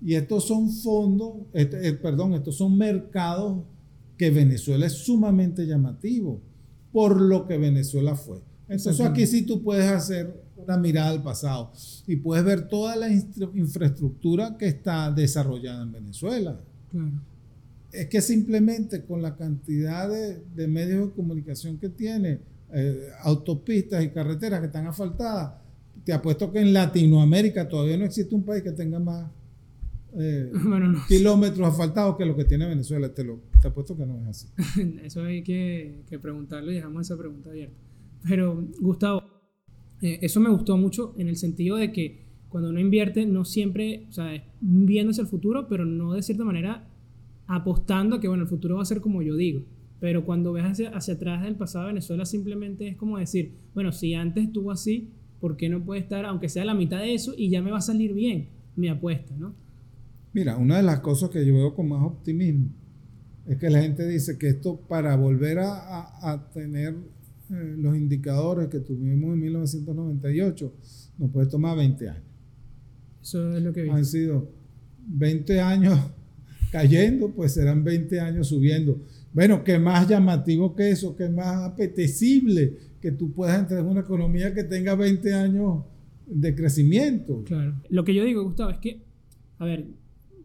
Y 0.00 0.14
estos 0.14 0.44
son 0.48 0.70
fondos, 0.70 1.34
este, 1.52 1.88
eh, 1.88 1.92
perdón, 1.92 2.34
estos 2.34 2.56
son 2.56 2.76
mercados 2.76 3.62
que 4.18 4.30
Venezuela 4.30 4.86
es 4.86 4.92
sumamente 4.92 5.64
llamativo 5.66 6.40
por 6.90 7.20
lo 7.20 7.46
que 7.46 7.58
Venezuela 7.58 8.16
fue. 8.16 8.40
Entonces 8.68 9.00
aquí 9.06 9.26
sí 9.26 9.42
tú 9.42 9.62
puedes 9.62 9.88
hacer 9.88 10.42
una 10.56 10.76
mirada 10.76 11.10
al 11.10 11.22
pasado 11.22 11.72
y 12.06 12.16
puedes 12.16 12.44
ver 12.44 12.68
toda 12.68 12.96
la 12.96 13.08
infraestructura 13.10 14.56
que 14.56 14.66
está 14.66 15.10
desarrollada 15.10 15.82
en 15.82 15.92
Venezuela. 15.92 16.60
Es 17.92 18.08
que 18.08 18.20
simplemente 18.20 19.04
con 19.04 19.20
la 19.22 19.36
cantidad 19.36 20.08
de, 20.08 20.42
de 20.54 20.66
medios 20.66 21.08
de 21.08 21.14
comunicación 21.14 21.78
que 21.78 21.90
tiene, 21.90 22.40
eh, 22.74 23.08
autopistas 23.20 24.02
y 24.02 24.08
carreteras 24.08 24.60
que 24.60 24.66
están 24.66 24.86
asfaltadas, 24.86 25.52
te 26.04 26.12
apuesto 26.12 26.50
que 26.50 26.60
en 26.60 26.72
Latinoamérica 26.72 27.68
todavía 27.68 27.98
no 27.98 28.06
existe 28.06 28.34
un 28.34 28.44
país 28.44 28.62
que 28.62 28.72
tenga 28.72 28.98
más 28.98 29.30
eh, 30.18 30.50
kilómetros 31.08 31.68
asfaltados 31.68 32.16
que 32.16 32.24
lo 32.24 32.34
que 32.34 32.44
tiene 32.44 32.66
Venezuela. 32.66 33.12
Te, 33.12 33.24
lo, 33.24 33.40
te 33.60 33.68
apuesto 33.68 33.96
que 33.96 34.06
no 34.06 34.18
es 34.22 34.28
así. 34.28 34.48
Eso 35.04 35.22
hay 35.22 35.42
que, 35.42 36.02
que 36.08 36.18
preguntarlo 36.18 36.72
y 36.72 36.76
dejamos 36.76 37.06
esa 37.06 37.18
pregunta 37.18 37.50
abierta. 37.50 37.76
Pero, 38.26 38.66
Gustavo, 38.80 39.22
eh, 40.00 40.18
eso 40.22 40.40
me 40.40 40.50
gustó 40.50 40.76
mucho 40.76 41.14
en 41.18 41.28
el 41.28 41.36
sentido 41.36 41.76
de 41.76 41.92
que 41.92 42.24
cuando 42.48 42.70
uno 42.70 42.80
invierte, 42.80 43.26
no 43.26 43.44
siempre, 43.44 44.06
o 44.08 44.12
sea, 44.12 44.30
viendo 44.60 45.10
hacia 45.10 45.22
el 45.22 45.28
futuro, 45.28 45.66
pero 45.68 45.84
no 45.84 46.14
de 46.14 46.22
cierta 46.22 46.44
manera 46.44 46.88
apostando 47.54 48.16
a 48.16 48.20
que, 48.20 48.28
bueno, 48.28 48.44
el 48.44 48.48
futuro 48.48 48.76
va 48.76 48.82
a 48.82 48.86
ser 48.86 49.00
como 49.00 49.20
yo 49.20 49.36
digo. 49.36 49.62
Pero 50.00 50.24
cuando 50.24 50.52
ves 50.52 50.64
hacia, 50.64 50.88
hacia 50.90 51.14
atrás 51.14 51.42
del 51.42 51.54
pasado 51.54 51.84
de 51.84 51.92
Venezuela, 51.92 52.24
simplemente 52.24 52.88
es 52.88 52.96
como 52.96 53.18
decir, 53.18 53.52
bueno, 53.74 53.92
si 53.92 54.14
antes 54.14 54.44
estuvo 54.44 54.70
así, 54.70 55.10
¿por 55.38 55.56
qué 55.56 55.68
no 55.68 55.84
puede 55.84 56.00
estar, 56.00 56.24
aunque 56.24 56.48
sea 56.48 56.64
la 56.64 56.74
mitad 56.74 57.00
de 57.00 57.14
eso, 57.14 57.34
y 57.36 57.50
ya 57.50 57.60
me 57.60 57.70
va 57.70 57.78
a 57.78 57.82
salir 57.82 58.14
bien 58.14 58.48
mi 58.74 58.88
apuesta, 58.88 59.36
¿no? 59.36 59.54
Mira, 60.32 60.56
una 60.56 60.78
de 60.78 60.82
las 60.82 61.00
cosas 61.00 61.28
que 61.28 61.44
yo 61.46 61.54
veo 61.54 61.74
con 61.74 61.88
más 61.88 62.02
optimismo 62.02 62.70
es 63.46 63.58
que 63.58 63.68
la 63.68 63.82
gente 63.82 64.06
dice 64.08 64.38
que 64.38 64.48
esto 64.48 64.80
para 64.88 65.14
volver 65.16 65.58
a, 65.58 66.30
a, 66.32 66.50
tener 66.52 66.94
eh, 67.50 67.74
los 67.76 67.94
indicadores 67.94 68.68
que 68.68 68.80
tuvimos 68.80 69.34
en 69.34 69.40
1998 69.40 70.72
nos 71.18 71.30
puede 71.30 71.48
tomar 71.48 71.76
20 71.76 72.08
años. 72.08 72.24
Eso 73.20 73.54
es 73.54 73.62
lo 73.62 73.74
que 73.74 73.82
vi. 73.82 73.90
Han 73.90 74.06
sido 74.06 74.48
20 75.06 75.60
años 75.60 75.98
cayendo, 76.72 77.30
pues 77.30 77.52
serán 77.52 77.84
20 77.84 78.18
años 78.18 78.48
subiendo. 78.48 78.98
Bueno, 79.34 79.62
qué 79.62 79.78
más 79.78 80.08
llamativo 80.08 80.74
que 80.74 80.90
eso, 80.90 81.14
qué 81.14 81.28
más 81.28 81.70
apetecible 81.70 82.78
que 83.00 83.12
tú 83.12 83.30
puedas 83.30 83.60
entrar 83.60 83.80
en 83.80 83.86
una 83.86 84.00
economía 84.00 84.54
que 84.54 84.64
tenga 84.64 84.94
20 84.94 85.34
años 85.34 85.84
de 86.26 86.54
crecimiento. 86.54 87.44
Claro. 87.44 87.74
Lo 87.90 88.04
que 88.04 88.14
yo 88.14 88.24
digo, 88.24 88.42
Gustavo, 88.42 88.70
es 88.70 88.78
que, 88.78 89.02
a 89.58 89.66
ver, 89.66 89.86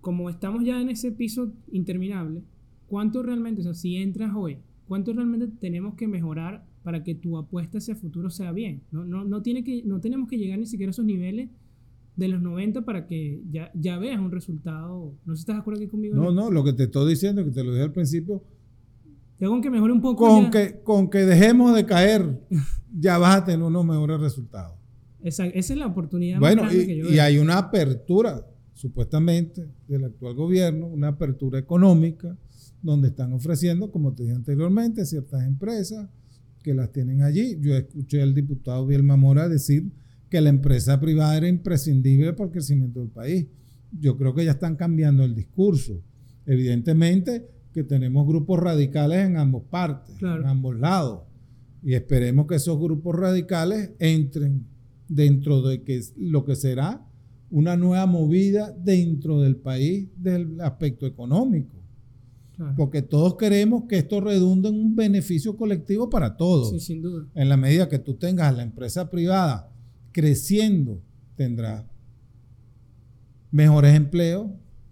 como 0.02 0.30
estamos 0.30 0.66
ya 0.66 0.82
en 0.82 0.90
ese 0.90 1.14
piso 1.14 1.54
interminable, 1.72 2.44
¿cuánto 2.88 3.24
realmente, 3.24 3.62
o 3.62 3.64
sea, 3.64 3.74
si 3.74 3.96
entras 3.96 4.34
hoy, 4.36 4.58
cuánto 4.86 5.14
realmente 5.14 5.48
tenemos 5.62 5.96
que 5.96 6.10
mejorar 6.10 6.66
para 6.84 7.06
que 7.06 7.16
tu 7.16 7.38
apuesta 7.38 7.78
hacia 7.78 7.94
el 7.94 8.00
futuro 8.00 8.30
sea 8.30 8.52
bien? 8.52 8.82
No, 8.92 9.06
no, 9.06 9.24
no, 9.24 9.42
tiene 9.42 9.64
que, 9.64 9.82
no 9.84 10.02
tenemos 10.02 10.28
que 10.28 10.38
llegar 10.38 10.60
ni 10.60 10.66
siquiera 10.66 10.90
a 10.90 10.92
esos 10.92 11.06
niveles 11.06 11.50
de 12.18 12.28
los 12.28 12.42
90 12.42 12.82
para 12.82 13.06
que 13.06 13.42
ya, 13.50 13.72
ya 13.76 13.98
veas 13.98 14.20
un 14.20 14.32
resultado. 14.32 15.14
No 15.24 15.34
sé 15.34 15.38
si 15.38 15.42
estás 15.44 15.56
de 15.56 15.62
acuerdo 15.62 15.80
aquí 15.80 15.88
conmigo. 15.88 16.16
No, 16.16 16.32
no, 16.32 16.52
lo 16.52 16.64
que 16.64 16.74
te 16.74 16.84
estoy 16.84 17.10
diciendo, 17.10 17.46
que 17.46 17.52
te 17.52 17.64
lo 17.64 17.72
dije 17.72 17.84
al 17.84 17.94
principio, 17.94 18.44
ya 19.40 19.48
con 19.48 19.62
que 19.62 19.70
mejore 19.70 19.94
un 19.94 20.02
poco. 20.02 20.28
Con, 20.28 20.50
que, 20.50 20.82
con 20.84 21.10
que 21.10 21.20
dejemos 21.20 21.76
de 21.76 21.86
caer, 21.86 22.42
ya 23.00 23.20
vas 23.20 23.38
a 23.38 23.46
tener 23.46 23.62
unos 23.64 23.86
mejores 23.86 24.20
resultados. 24.20 24.76
Esa, 25.22 25.46
esa 25.46 25.74
es 25.74 25.80
la 25.80 25.86
oportunidad 25.86 26.40
bueno, 26.40 26.64
más 26.64 26.74
grande 26.74 26.84
y, 26.84 26.88
que 26.88 26.98
yo 26.98 27.14
y 27.14 27.20
hay 27.20 27.38
una 27.38 27.60
apertura, 27.60 28.46
supuestamente, 28.74 29.68
del 29.88 30.06
actual 30.06 30.34
gobierno, 30.34 30.88
una 30.88 31.10
apertura 31.10 31.60
económica, 31.60 32.36
donde 32.82 33.10
están 33.10 33.32
ofreciendo, 33.34 33.92
como 33.92 34.14
te 34.14 34.24
dije 34.24 34.36
anteriormente, 34.36 35.06
ciertas 35.06 35.44
empresas 35.44 36.10
que 36.64 36.74
las 36.74 36.92
tienen 36.92 37.22
allí. 37.22 37.60
Yo 37.60 37.76
escuché 37.76 38.24
al 38.24 38.34
diputado 38.34 38.88
Bielma 38.88 39.18
Mora 39.18 39.48
decir 39.48 39.92
que 40.30 40.42
la 40.42 40.50
empresa 40.50 41.00
privada 41.00 41.38
era 41.38 41.48
imprescindible 41.48 42.34
para 42.34 42.46
el 42.46 42.52
crecimiento 42.52 43.00
del 43.00 43.10
país. 43.10 43.48
Yo 43.92 44.18
creo 44.18 44.34
que 44.34 44.46
ya 44.46 44.52
están 44.52 44.76
cambiando 44.76 45.24
el 45.24 45.34
discurso. 45.34 46.02
Evidentemente 46.46 47.48
que 47.74 47.84
tenemos 47.84 48.26
grupos 48.28 48.60
radicales 48.60 49.26
en 49.26 49.38
ambos 49.38 49.64
partes, 49.70 50.16
en 50.22 50.46
ambos 50.46 50.78
lados. 50.80 51.22
Y 51.84 51.94
esperemos 51.94 52.48
que 52.48 52.56
esos 52.56 52.80
grupos 52.80 53.16
radicales 53.16 53.92
entren 54.00 54.66
dentro 55.08 55.62
de 55.62 55.84
que 55.84 56.02
lo 56.18 56.44
que 56.44 56.56
será 56.56 57.06
una 57.50 57.78
nueva 57.78 58.06
movida 58.08 58.72
dentro 58.72 59.42
del 59.42 59.56
país 59.58 60.10
del 60.18 60.60
aspecto 60.60 61.06
económico. 61.06 61.78
Porque 62.76 63.04
todos 63.04 63.36
queremos 63.36 63.84
que 63.88 64.00
esto 64.00 64.20
redunde 64.20 64.70
en 64.70 64.76
un 64.76 64.96
beneficio 64.96 65.56
colectivo 65.56 66.10
para 66.10 66.36
todos. 66.36 66.72
Sí, 66.72 66.80
sin 66.80 67.04
duda. 67.04 67.28
En 67.36 67.50
la 67.50 67.58
medida 67.58 67.88
que 67.88 68.00
tú 68.00 68.16
tengas 68.16 68.56
la 68.58 68.64
empresa 68.64 69.12
privada 69.12 69.72
creciendo, 70.12 71.02
tendrá 71.36 71.90
mejores 73.52 73.96
empleos, 73.96 74.52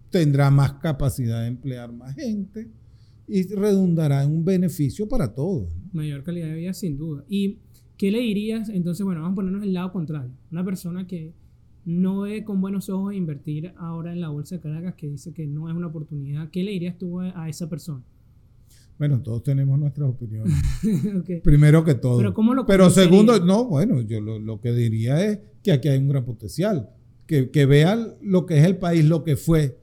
tendrá 0.10 0.50
más 0.50 0.74
capacidad 0.74 1.42
de 1.42 1.48
emplear 1.48 1.92
más 1.92 2.16
gente 2.16 2.70
y 3.28 3.44
redundará 3.54 4.24
en 4.24 4.32
un 4.32 4.46
beneficio 4.46 5.08
para 5.08 5.34
todos. 5.34 5.70
Mayor 5.94 6.24
calidad 6.24 6.48
de 6.48 6.56
vida, 6.56 6.74
sin 6.74 6.98
duda. 6.98 7.26
¿Y 7.28 7.60
qué 7.98 8.12
le 8.12 8.20
dirías? 8.20 8.70
Entonces, 8.70 9.04
bueno, 9.06 9.22
vamos 9.22 9.34
a 9.34 9.36
ponernos 9.36 9.64
el 9.64 9.74
lado 9.74 9.92
contrario. 9.92 10.32
Una 10.52 10.64
persona 10.64 11.08
que 11.08 11.34
no 11.86 12.22
ve 12.22 12.44
con 12.44 12.62
buenos 12.62 12.90
ojos 12.90 13.14
invertir 13.14 13.74
ahora 13.78 14.12
en 14.14 14.22
la 14.22 14.30
bolsa 14.30 14.56
de 14.56 14.62
Caracas, 14.62 14.96
que 14.96 15.08
dice 15.08 15.34
que 15.34 15.48
no 15.48 15.70
es 15.70 15.76
una 15.76 15.88
oportunidad, 15.88 16.50
¿qué 16.50 16.64
le 16.64 16.72
dirías 16.72 16.98
tú 16.98 17.20
a 17.20 17.50
esa 17.50 17.70
persona? 17.70 18.04
Bueno, 18.98 19.22
todos 19.22 19.44
tenemos 19.44 19.78
nuestras 19.78 20.10
opiniones. 20.10 20.54
Primero 21.44 21.84
que 21.84 21.96
todo. 21.96 22.18
Pero, 22.18 22.34
¿cómo 22.34 22.54
lo 22.54 22.66
Pero 22.66 22.90
segundo, 22.90 23.40
no, 23.40 23.66
bueno, 23.66 24.02
yo 24.02 24.22
lo, 24.22 24.62
que 24.62 24.72
diría 24.72 25.24
es 25.26 25.40
que 25.64 25.74
aquí 25.74 25.90
hay 25.90 25.98
un 25.98 26.08
gran 26.08 26.24
potencial. 26.24 26.90
Que, 27.28 27.50
que, 27.50 27.66
vean 27.66 28.14
lo 28.22 28.46
que 28.46 28.60
es 28.60 28.66
el 28.66 28.78
país, 28.78 29.04
lo 29.04 29.24
que 29.24 29.36
fue. 29.36 29.80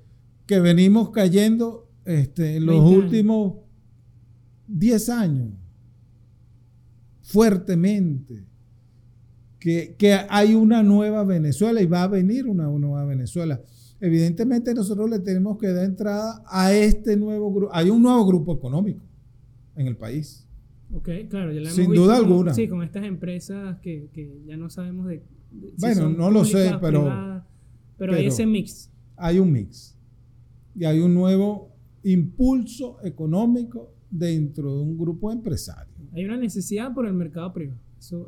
Que 0.47 0.61
venimos 0.61 1.11
cayendo 1.11 1.91
este, 2.05 2.57
en 2.57 2.67
los 2.67 2.81
últimos 2.81 3.55
10 4.69 5.09
años 5.11 5.51
fuertemente. 7.23 8.45
Que, 9.59 9.95
que, 9.99 10.19
hay 10.29 10.55
una 10.55 10.83
nueva 10.83 11.25
Venezuela 11.25 11.83
y 11.83 11.87
va 11.87 12.05
a 12.05 12.09
venir 12.09 12.47
una 12.47 12.65
nueva 12.65 13.05
Venezuela. 13.05 13.61
Evidentemente 14.03 14.75
nosotros 14.75 15.09
le 15.09 15.21
tenemos 15.21 15.57
que 15.59 15.69
dar 15.69 15.85
entrada 15.85 16.43
a 16.49 16.73
este 16.73 17.17
nuevo 17.17 17.55
grupo. 17.55 17.73
Hay 17.73 17.89
un 17.89 18.03
nuevo 18.03 18.27
grupo 18.27 18.53
económico 18.53 19.01
en 19.77 19.87
el 19.87 19.97
país. 19.97 20.45
Ok, 20.93 21.09
claro, 21.31 21.53
ya 21.53 21.61
lo 21.61 21.67
hemos 21.67 21.73
Sin 21.73 21.93
duda 21.93 22.17
alguna. 22.17 22.53
sí, 22.53 22.67
con 22.67 22.83
estas 22.83 23.05
empresas 23.05 23.79
que, 23.79 24.11
ya 24.45 24.57
no 24.57 24.71
sabemos 24.71 25.07
de... 25.07 25.23
bueno, 25.79 26.09
no 26.09 26.33
lo 26.33 26.45
sé, 26.45 26.73
pero, 26.81 27.45
pero... 27.97 28.15
hay 28.15 28.27
ese 28.27 28.45
mix. 28.45 28.91
Hay 29.17 29.39
un 29.39 29.53
mix. 29.53 29.97
Y 30.75 30.85
hay 30.85 30.99
un 30.99 31.15
nuevo 31.15 31.71
impulso 32.03 32.99
económico 33.05 33.95
dentro 34.11 34.79
de 34.79 34.83
un 34.83 34.99
grupo 34.99 35.31
de 35.31 35.37
empresarios. 35.37 35.97
Hay 36.13 36.25
una 36.25 36.37
necesidad 36.37 36.93
por 36.93 37.07
el 37.07 37.15
mercado 37.15 37.53
privado. 37.53 37.79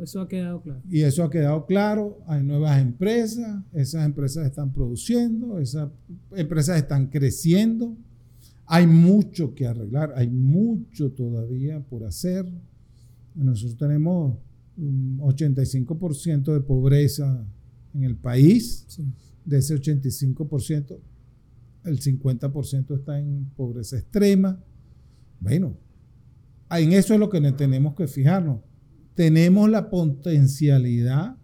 Eso, 0.00 0.20
ha 0.20 0.28
quedado 0.28 0.62
claro. 0.62 0.82
Y 0.88 1.00
eso 1.00 1.24
ha 1.24 1.30
quedado 1.30 1.66
claro. 1.66 2.20
Hay 2.28 2.44
nuevas 2.44 2.80
empresas, 2.80 3.64
esas 3.72 4.06
empresas 4.06 4.46
están 4.46 4.72
produciendo, 4.72 5.58
esas 5.58 5.90
empresas 6.36 6.78
están 6.78 7.08
creciendo. 7.08 7.96
Hay 8.66 8.86
mucho 8.86 9.52
que 9.52 9.66
arreglar, 9.66 10.12
hay 10.14 10.30
mucho 10.30 11.10
todavía 11.10 11.80
por 11.80 12.04
hacer. 12.04 12.46
Nosotros 13.34 13.76
tenemos 13.76 14.38
un 14.76 15.18
85% 15.18 16.52
de 16.52 16.60
pobreza 16.60 17.44
en 17.94 18.04
el 18.04 18.14
país. 18.14 18.86
De 19.44 19.58
ese 19.58 19.74
85%, 19.74 20.98
el 21.84 22.00
50% 22.00 22.96
está 22.96 23.18
en 23.18 23.50
pobreza 23.56 23.98
extrema. 23.98 24.62
Bueno, 25.40 25.76
en 26.70 26.92
eso 26.92 27.12
es 27.12 27.18
lo 27.18 27.28
que 27.28 27.40
tenemos 27.52 27.96
que 27.96 28.06
fijarnos 28.06 28.60
tenemos 29.14 29.70
la 29.70 29.90
potencialidad 29.90 31.36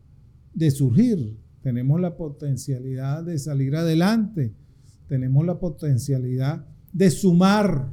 de 0.54 0.70
surgir, 0.70 1.36
tenemos 1.62 2.00
la 2.00 2.16
potencialidad 2.16 3.24
de 3.24 3.38
salir 3.38 3.76
adelante, 3.76 4.54
tenemos 5.06 5.44
la 5.46 5.58
potencialidad 5.58 6.66
de 6.92 7.10
sumar 7.10 7.92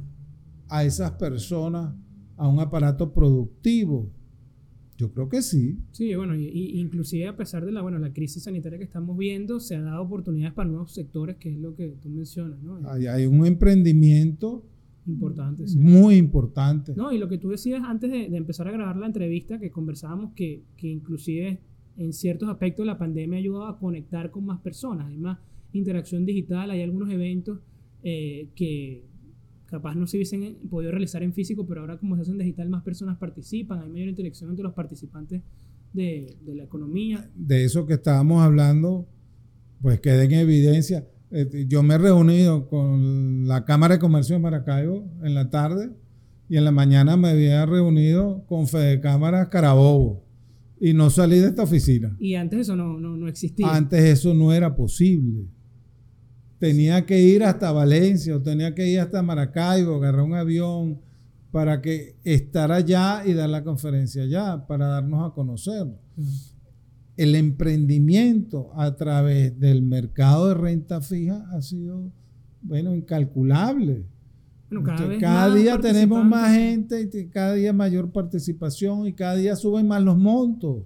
a 0.68 0.84
esas 0.84 1.12
personas 1.12 1.94
a 2.36 2.48
un 2.48 2.60
aparato 2.60 3.12
productivo. 3.12 4.10
Yo 4.96 5.12
creo 5.12 5.28
que 5.28 5.42
sí. 5.42 5.78
Sí, 5.92 6.12
bueno, 6.16 6.34
y, 6.34 6.80
inclusive 6.80 7.28
a 7.28 7.36
pesar 7.36 7.64
de 7.64 7.70
la, 7.70 7.82
bueno, 7.82 7.98
la 8.00 8.12
crisis 8.12 8.42
sanitaria 8.42 8.78
que 8.78 8.84
estamos 8.84 9.16
viendo, 9.16 9.60
se 9.60 9.76
han 9.76 9.84
dado 9.84 10.02
oportunidades 10.02 10.54
para 10.54 10.68
nuevos 10.68 10.92
sectores, 10.92 11.36
que 11.36 11.52
es 11.52 11.58
lo 11.58 11.76
que 11.76 11.88
tú 12.02 12.08
mencionas, 12.08 12.60
¿no? 12.62 12.80
Hay, 12.90 13.06
hay 13.06 13.26
un 13.26 13.46
emprendimiento 13.46 14.64
Importante, 15.08 15.64
Muy 15.76 16.16
importante. 16.16 16.94
No, 16.94 17.10
y 17.10 17.18
lo 17.18 17.28
que 17.28 17.38
tú 17.38 17.48
decías 17.48 17.82
antes 17.82 18.10
de, 18.10 18.26
empezar 18.36 18.68
a 18.68 18.72
grabar 18.72 18.96
la 18.96 19.06
entrevista, 19.06 19.58
que 19.58 19.70
conversábamos 19.70 20.34
que, 20.34 20.64
que, 20.76 20.86
inclusive 20.86 21.60
en 21.96 22.12
ciertos 22.12 22.48
aspectos 22.48 22.84
la 22.84 22.98
pandemia 22.98 23.38
ha 23.38 23.40
ayudado 23.40 23.66
a 23.68 23.78
conectar 23.78 24.30
con 24.30 24.44
más 24.44 24.60
personas, 24.60 25.08
hay 25.08 25.16
más 25.16 25.38
interacción 25.72 26.26
digital, 26.26 26.70
hay 26.70 26.82
algunos 26.82 27.10
eventos 27.10 27.58
eh, 28.02 28.48
que 28.54 29.06
capaz 29.66 29.94
no 29.94 30.06
se 30.06 30.18
hubiesen 30.18 30.56
podido 30.68 30.90
realizar 30.92 31.22
en 31.22 31.32
físico, 31.32 31.66
pero 31.66 31.80
ahora 31.80 31.98
como 31.98 32.14
se 32.16 32.22
hacen 32.22 32.36
digital 32.36 32.68
más 32.68 32.82
personas 32.82 33.16
participan, 33.16 33.80
hay 33.80 33.88
mayor 33.88 34.08
interacción 34.08 34.50
entre 34.50 34.62
los 34.64 34.74
participantes 34.74 35.42
de, 35.94 36.36
de 36.44 36.54
la 36.54 36.64
economía. 36.64 37.30
De 37.34 37.64
eso 37.64 37.86
que 37.86 37.94
estábamos 37.94 38.42
hablando, 38.42 39.08
pues 39.80 40.00
queda 40.00 40.22
en 40.24 40.32
evidencia 40.32 41.06
este, 41.30 41.66
yo 41.66 41.82
me 41.82 41.94
he 41.94 41.98
reunido 41.98 42.68
con 42.68 43.46
la 43.46 43.64
Cámara 43.64 43.94
de 43.94 44.00
Comercio 44.00 44.36
de 44.36 44.42
Maracaibo 44.42 45.04
en 45.22 45.34
la 45.34 45.50
tarde 45.50 45.90
y 46.48 46.56
en 46.56 46.64
la 46.64 46.72
mañana 46.72 47.16
me 47.16 47.28
había 47.28 47.66
reunido 47.66 48.44
con 48.46 48.66
Fede 48.66 49.00
Cámara 49.00 49.50
Carabobo 49.50 50.24
y 50.80 50.94
no 50.94 51.10
salí 51.10 51.38
de 51.38 51.48
esta 51.48 51.64
oficina. 51.64 52.16
Y 52.18 52.34
antes 52.34 52.60
eso 52.60 52.76
no, 52.76 52.98
no, 52.98 53.28
existía. 53.28 53.74
Antes 53.74 54.02
eso 54.04 54.32
no 54.32 54.52
era 54.52 54.74
posible. 54.74 55.46
Tenía 56.58 57.04
que 57.04 57.20
ir 57.20 57.44
hasta 57.44 57.72
Valencia 57.72 58.36
o 58.36 58.42
tenía 58.42 58.74
que 58.74 58.88
ir 58.88 59.00
hasta 59.00 59.22
Maracaibo, 59.22 59.96
agarrar 59.96 60.22
un 60.22 60.34
avión 60.34 61.00
para 61.50 61.80
que 61.82 62.16
estar 62.24 62.72
allá 62.72 63.22
y 63.26 63.32
dar 63.32 63.48
la 63.50 63.64
conferencia 63.64 64.22
allá, 64.22 64.66
para 64.66 64.86
darnos 64.86 65.30
a 65.30 65.34
conocer 65.34 65.86
el 67.18 67.34
emprendimiento 67.34 68.70
a 68.76 68.94
través 68.94 69.58
del 69.58 69.82
mercado 69.82 70.48
de 70.48 70.54
renta 70.54 71.00
fija 71.00 71.44
ha 71.50 71.60
sido, 71.60 72.12
bueno, 72.62 72.94
incalculable. 72.94 74.04
cada, 75.20 75.52
día 75.52 75.80
tenemos 75.80 76.24
más 76.24 76.54
gente, 76.54 77.10
y 77.12 77.26
cada 77.26 77.54
día 77.54 77.72
mayor 77.72 78.12
participación 78.12 79.08
y 79.08 79.14
cada 79.14 79.34
día 79.34 79.56
suben 79.56 79.88
más 79.88 80.00
los 80.00 80.16
montos. 80.16 80.84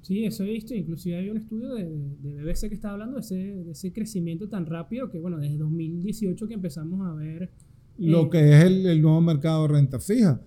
Sí, 0.00 0.24
eso 0.24 0.44
he 0.44 0.50
visto. 0.50 0.74
Inclusive 0.74 1.18
hay 1.18 1.28
un 1.28 1.36
estudio 1.36 1.74
de, 1.74 1.84
BBC 2.22 2.70
que 2.70 2.74
está 2.74 2.92
hablando 2.92 3.20
de 3.20 3.70
ese, 3.70 3.92
crecimiento 3.92 4.48
tan 4.48 4.64
rápido 4.64 5.10
que, 5.10 5.20
bueno, 5.20 5.36
desde 5.36 5.58
2018 5.58 6.48
que 6.48 6.54
empezamos 6.54 7.06
a 7.06 7.12
ver... 7.12 7.50
Lo 7.98 8.24
eh, 8.24 8.30
que 8.30 8.56
es 8.56 8.64
el, 8.64 8.86
el 8.86 9.02
nuevo 9.02 9.20
mercado 9.20 9.68
de 9.68 9.74
renta 9.74 10.00
fija. 10.00 10.40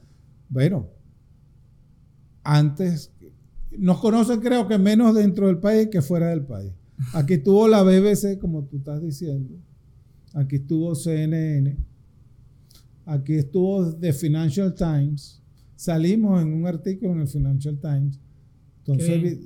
Bueno, 0.49 0.89
antes 2.43 3.12
nos 3.77 3.99
conocen 3.99 4.39
creo 4.39 4.67
que 4.67 4.77
menos 4.77 5.15
dentro 5.15 5.47
del 5.47 5.57
país 5.57 5.89
que 5.91 6.01
fuera 6.01 6.29
del 6.29 6.45
país. 6.45 6.71
Aquí 7.13 7.35
estuvo 7.35 7.67
la 7.67 7.83
BBC, 7.83 8.39
como 8.39 8.63
tú 8.63 8.77
estás 8.77 9.01
diciendo. 9.01 9.55
Aquí 10.33 10.57
estuvo 10.57 10.95
CNN. 10.95 11.77
Aquí 13.05 13.35
estuvo 13.35 13.93
The 13.93 14.13
Financial 14.13 14.73
Times. 14.73 15.41
Salimos 15.75 16.41
en 16.41 16.53
un 16.53 16.65
artículo 16.65 17.13
en 17.13 17.21
el 17.21 17.27
Financial 17.27 17.77
Times 17.77 18.19
Entonces, 18.85 19.39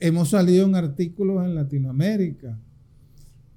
hemos 0.00 0.30
salido 0.30 0.66
en 0.66 0.74
artículos 0.74 1.44
en 1.44 1.54
Latinoamérica. 1.54 2.58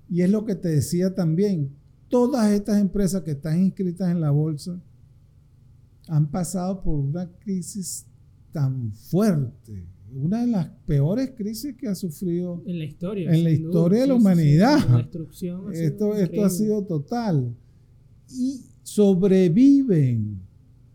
Y 0.10 0.22
es 0.22 0.30
lo 0.30 0.46
que 0.46 0.56
te 0.56 0.70
decía 0.70 1.14
también, 1.14 1.72
todas 2.08 2.52
estas 2.52 2.80
empresas 2.80 3.22
que 3.22 3.32
están 3.32 3.60
inscritas 3.62 4.10
en 4.10 4.22
la 4.22 4.32
bolsa 4.32 4.80
han 6.08 6.32
pasado 6.32 6.82
por 6.82 6.96
una 6.96 7.30
crisis 7.40 8.06
tan 8.52 8.92
fuerte, 8.94 9.86
una 10.14 10.42
de 10.42 10.48
las 10.48 10.68
peores 10.86 11.32
crisis 11.36 11.76
que 11.76 11.88
ha 11.88 11.96
sufrido 11.96 12.64
en 12.66 12.80
la 12.80 12.86
historia, 12.86 13.32
en 13.32 13.44
la 13.44 13.52
historia 13.52 14.02
de 14.02 14.08
la 14.08 14.16
humanidad. 14.16 15.08
esto, 15.72 16.16
esto 16.16 16.46
ha 16.46 16.50
sido 16.50 16.84
total. 16.84 17.56
Y 18.32 18.62
sobreviven. 18.84 20.42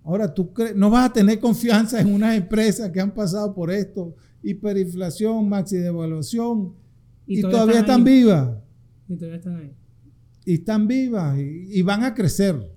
Ahora, 0.03 0.33
tú 0.33 0.53
no 0.77 0.91
vas 0.91 1.11
a 1.11 1.13
tener 1.13 1.39
confianza 1.39 2.01
en 2.01 2.13
unas 2.13 2.37
empresas 2.37 2.91
que 2.91 3.01
han 3.01 3.15
pasado 3.15 3.55
por 3.55 3.71
esto, 3.71 4.15
hiperinflación, 4.43 5.49
maxi 5.49 5.77
devaluación, 5.77 6.75
y, 7.27 7.41
todavía, 7.41 7.81
están, 7.81 8.05
vivas. 8.05 8.51
Y 9.09 9.17
todavía 9.17 9.39
están 9.39 9.57
ahí. 9.57 9.73
Y 10.45 10.55
están 10.55 10.87
vivas 10.87 11.39
y, 11.39 11.81
van 11.83 12.05
a 12.05 12.15
crecer. 12.15 12.71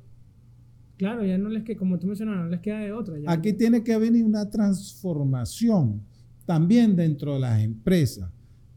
Claro, 0.98 1.24
ya 1.24 1.38
no 1.38 1.50
les 1.50 1.64
queda, 1.64 1.78
como 1.78 2.00
tú 2.00 2.08
mencionas, 2.08 2.38
no 2.38 2.50
les 2.50 2.60
queda 2.60 2.80
de 2.80 2.92
otra. 2.92 3.16
Aquí 3.28 3.54
tiene 3.54 3.84
que 3.84 3.98
venir 3.98 4.26
una 4.26 4.50
transformación 4.50 6.02
también 6.46 6.96
dentro 6.96 7.36
de 7.36 7.40
las 7.42 7.62
empresas. 7.62 8.32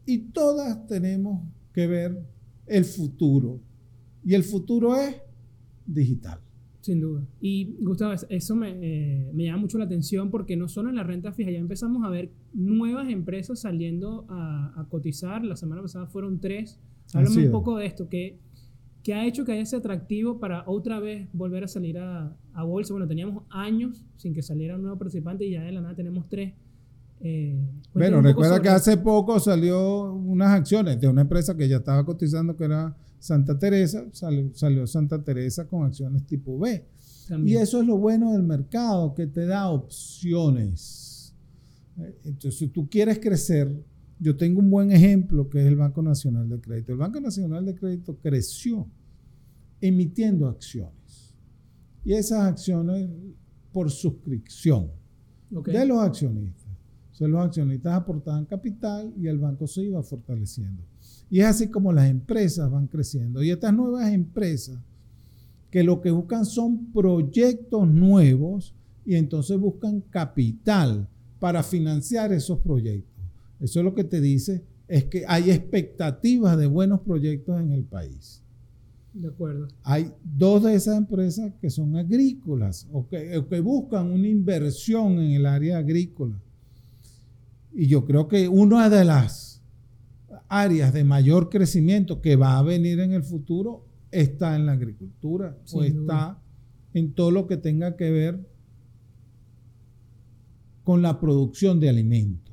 Y 0.05 0.19
todas 0.19 0.85
tenemos 0.87 1.41
que 1.73 1.87
ver 1.87 2.23
el 2.67 2.85
futuro. 2.85 3.59
Y 4.23 4.35
el 4.35 4.43
futuro 4.43 4.95
es 4.95 5.15
digital. 5.85 6.39
Sin 6.81 6.99
duda. 6.99 7.25
Y 7.39 7.75
Gustavo, 7.79 8.13
eso 8.13 8.63
eh, 8.63 9.31
me, 9.33 9.45
llama 9.45 9.59
mucho 9.59 9.77
la 9.77 9.85
atención 9.85 10.31
porque 10.31 10.57
no 10.57 10.67
solo 10.67 10.89
en 10.89 10.95
la 10.95 11.03
renta 11.03 11.31
fija, 11.31 11.51
ya 11.51 11.59
empezamos 11.59 12.03
a 12.03 12.09
ver 12.09 12.31
nuevas 12.53 13.09
empresas 13.09 13.61
saliendo 13.61 14.25
a, 14.29 14.87
cotizar. 14.89 15.43
La 15.43 15.55
semana 15.55 15.81
pasada 15.81 16.07
fueron 16.07 16.39
tres. 16.39 16.79
Háblame 17.13 17.45
un 17.45 17.51
poco 17.51 17.77
de 17.77 17.85
esto, 17.85 18.09
que, 18.09 18.39
que 19.03 19.13
ha 19.13 19.25
hecho 19.25 19.45
que 19.45 19.53
haya 19.53 19.61
ese 19.61 19.75
atractivo 19.75 20.39
para 20.39 20.63
otra 20.67 20.99
vez 20.99 21.27
volver 21.33 21.63
a 21.63 21.67
salir 21.67 21.97
a, 21.97 22.35
a, 22.53 22.63
bolsa. 22.63 22.93
Bueno, 22.93 23.07
teníamos 23.07 23.43
años 23.49 24.05
sin 24.17 24.33
que 24.33 24.41
saliera 24.41 24.75
un 24.75 24.83
nuevo 24.83 24.97
participante 24.97 25.45
y 25.45 25.51
ya 25.51 25.63
de 25.63 25.71
la 25.71 25.81
nada 25.81 25.95
tenemos 25.95 26.27
tres. 26.29 26.53
Eh, 27.23 27.55
bueno, 27.93 28.21
recuerda 28.21 28.61
que 28.61 28.69
hace 28.69 28.97
poco 28.97 29.39
salió 29.39 30.13
unas 30.13 30.49
acciones 30.51 30.99
de 30.99 31.07
una 31.07 31.21
empresa 31.21 31.55
que 31.55 31.67
ya 31.67 31.77
estaba 31.77 32.03
cotizando 32.03 32.55
que 32.55 32.65
era 32.65 32.95
Santa 33.19 33.57
Teresa, 33.59 34.05
salió, 34.11 34.87
Santa 34.87 35.23
Teresa 35.23 35.67
con 35.67 35.85
acciones 35.85 36.25
tipo 36.25 36.57
B. 36.57 36.83
Y 37.45 37.55
eso 37.55 37.79
es 37.79 37.87
lo 37.87 37.97
bueno 37.97 38.33
del 38.33 38.43
mercado, 38.43 39.13
que 39.13 39.25
te 39.27 39.45
da 39.45 39.69
opciones. 39.69 41.33
Entonces, 42.25 42.57
si 42.57 42.67
tú 42.67 42.89
quieres 42.89 43.19
crecer, 43.19 43.71
yo 44.21 44.37
tengo 44.37 44.59
un 44.59 44.69
buen 44.69 44.91
ejemplo 44.91 45.49
que 45.49 45.59
es 45.59 45.65
el 45.65 45.75
Banco 45.75 46.03
Nacional 46.03 46.47
de 46.47 46.61
Crédito. 46.61 46.91
El 46.91 46.99
Banco 46.99 47.19
Nacional 47.19 47.65
de 47.65 47.73
Crédito 47.73 48.15
creció 48.21 48.87
emitiendo 49.81 50.47
acciones. 50.47 51.33
Y 52.05 52.13
esas 52.13 52.43
acciones 52.43 53.09
por 53.73 53.89
suscripción 53.89 54.91
de 55.49 55.85
los 55.87 55.99
accionistas. 55.99 56.67
O 57.19 57.27
los 57.27 57.45
accionistas 57.45 57.93
aportaban 57.93 58.45
capital 58.45 59.13
y 59.15 59.27
el 59.27 59.37
banco 59.37 59.67
se 59.67 59.83
iba 59.83 60.01
fortaleciendo. 60.01 60.83
Y 61.29 61.39
es 61.39 61.45
así 61.45 61.67
como 61.67 61.91
las 61.91 62.09
empresas 62.09 62.69
van 62.69 62.87
creciendo. 62.87 63.43
Y 63.43 63.51
estas 63.51 63.73
nuevas 63.73 64.11
empresas 64.11 64.79
que 65.69 65.83
lo 65.83 66.01
que 66.01 66.11
buscan 66.11 66.45
son 66.45 66.91
proyectos 66.91 67.87
nuevos 67.87 68.75
y 69.05 69.15
entonces 69.15 69.57
buscan 69.59 70.01
capital 70.01 71.07
para 71.39 71.63
financiar 71.63 72.33
esos 72.33 72.59
proyectos. 72.59 73.10
Eso 73.61 73.79
es 73.79 73.85
lo 73.85 73.93
que 73.93 74.03
te 74.03 74.19
dice, 74.19 74.63
es 74.87 75.05
que 75.05 75.23
hay 75.27 75.51
expectativas 75.51 76.57
de 76.57 76.67
buenos 76.67 77.01
proyectos 77.01 77.59
en 77.59 77.71
el 77.71 77.83
país. 77.83 78.43
De 79.13 79.27
acuerdo. 79.27 79.67
Hay 79.83 80.11
dos 80.23 80.63
de 80.63 80.73
esas 80.73 80.97
empresas 80.97 81.53
que 81.61 81.69
son 81.69 81.95
agrícolas 81.95 82.87
o 82.91 83.07
que, 83.07 83.37
o 83.37 83.47
que 83.47 83.59
buscan 83.59 84.11
una 84.11 84.27
inversión 84.27 85.19
en 85.19 85.31
el 85.31 85.45
área 85.45 85.77
agrícola. 85.77 86.41
Y 87.73 87.87
yo 87.87 88.05
creo 88.05 88.27
que 88.27 88.47
una 88.47 88.89
de 88.89 89.05
las 89.05 89.61
áreas 90.47 90.91
de 90.93 91.03
mayor 91.03 91.49
crecimiento 91.49 92.21
que 92.21 92.35
va 92.35 92.57
a 92.57 92.63
venir 92.63 92.99
en 92.99 93.13
el 93.13 93.23
futuro 93.23 93.85
está 94.11 94.55
en 94.55 94.65
la 94.65 94.73
agricultura 94.73 95.57
o 95.71 95.83
está 95.83 96.41
en 96.93 97.13
todo 97.13 97.31
lo 97.31 97.47
que 97.47 97.57
tenga 97.57 97.95
que 97.95 98.11
ver 98.11 98.45
con 100.83 101.01
la 101.01 101.19
producción 101.19 101.79
de 101.79 101.89
alimentos. 101.89 102.50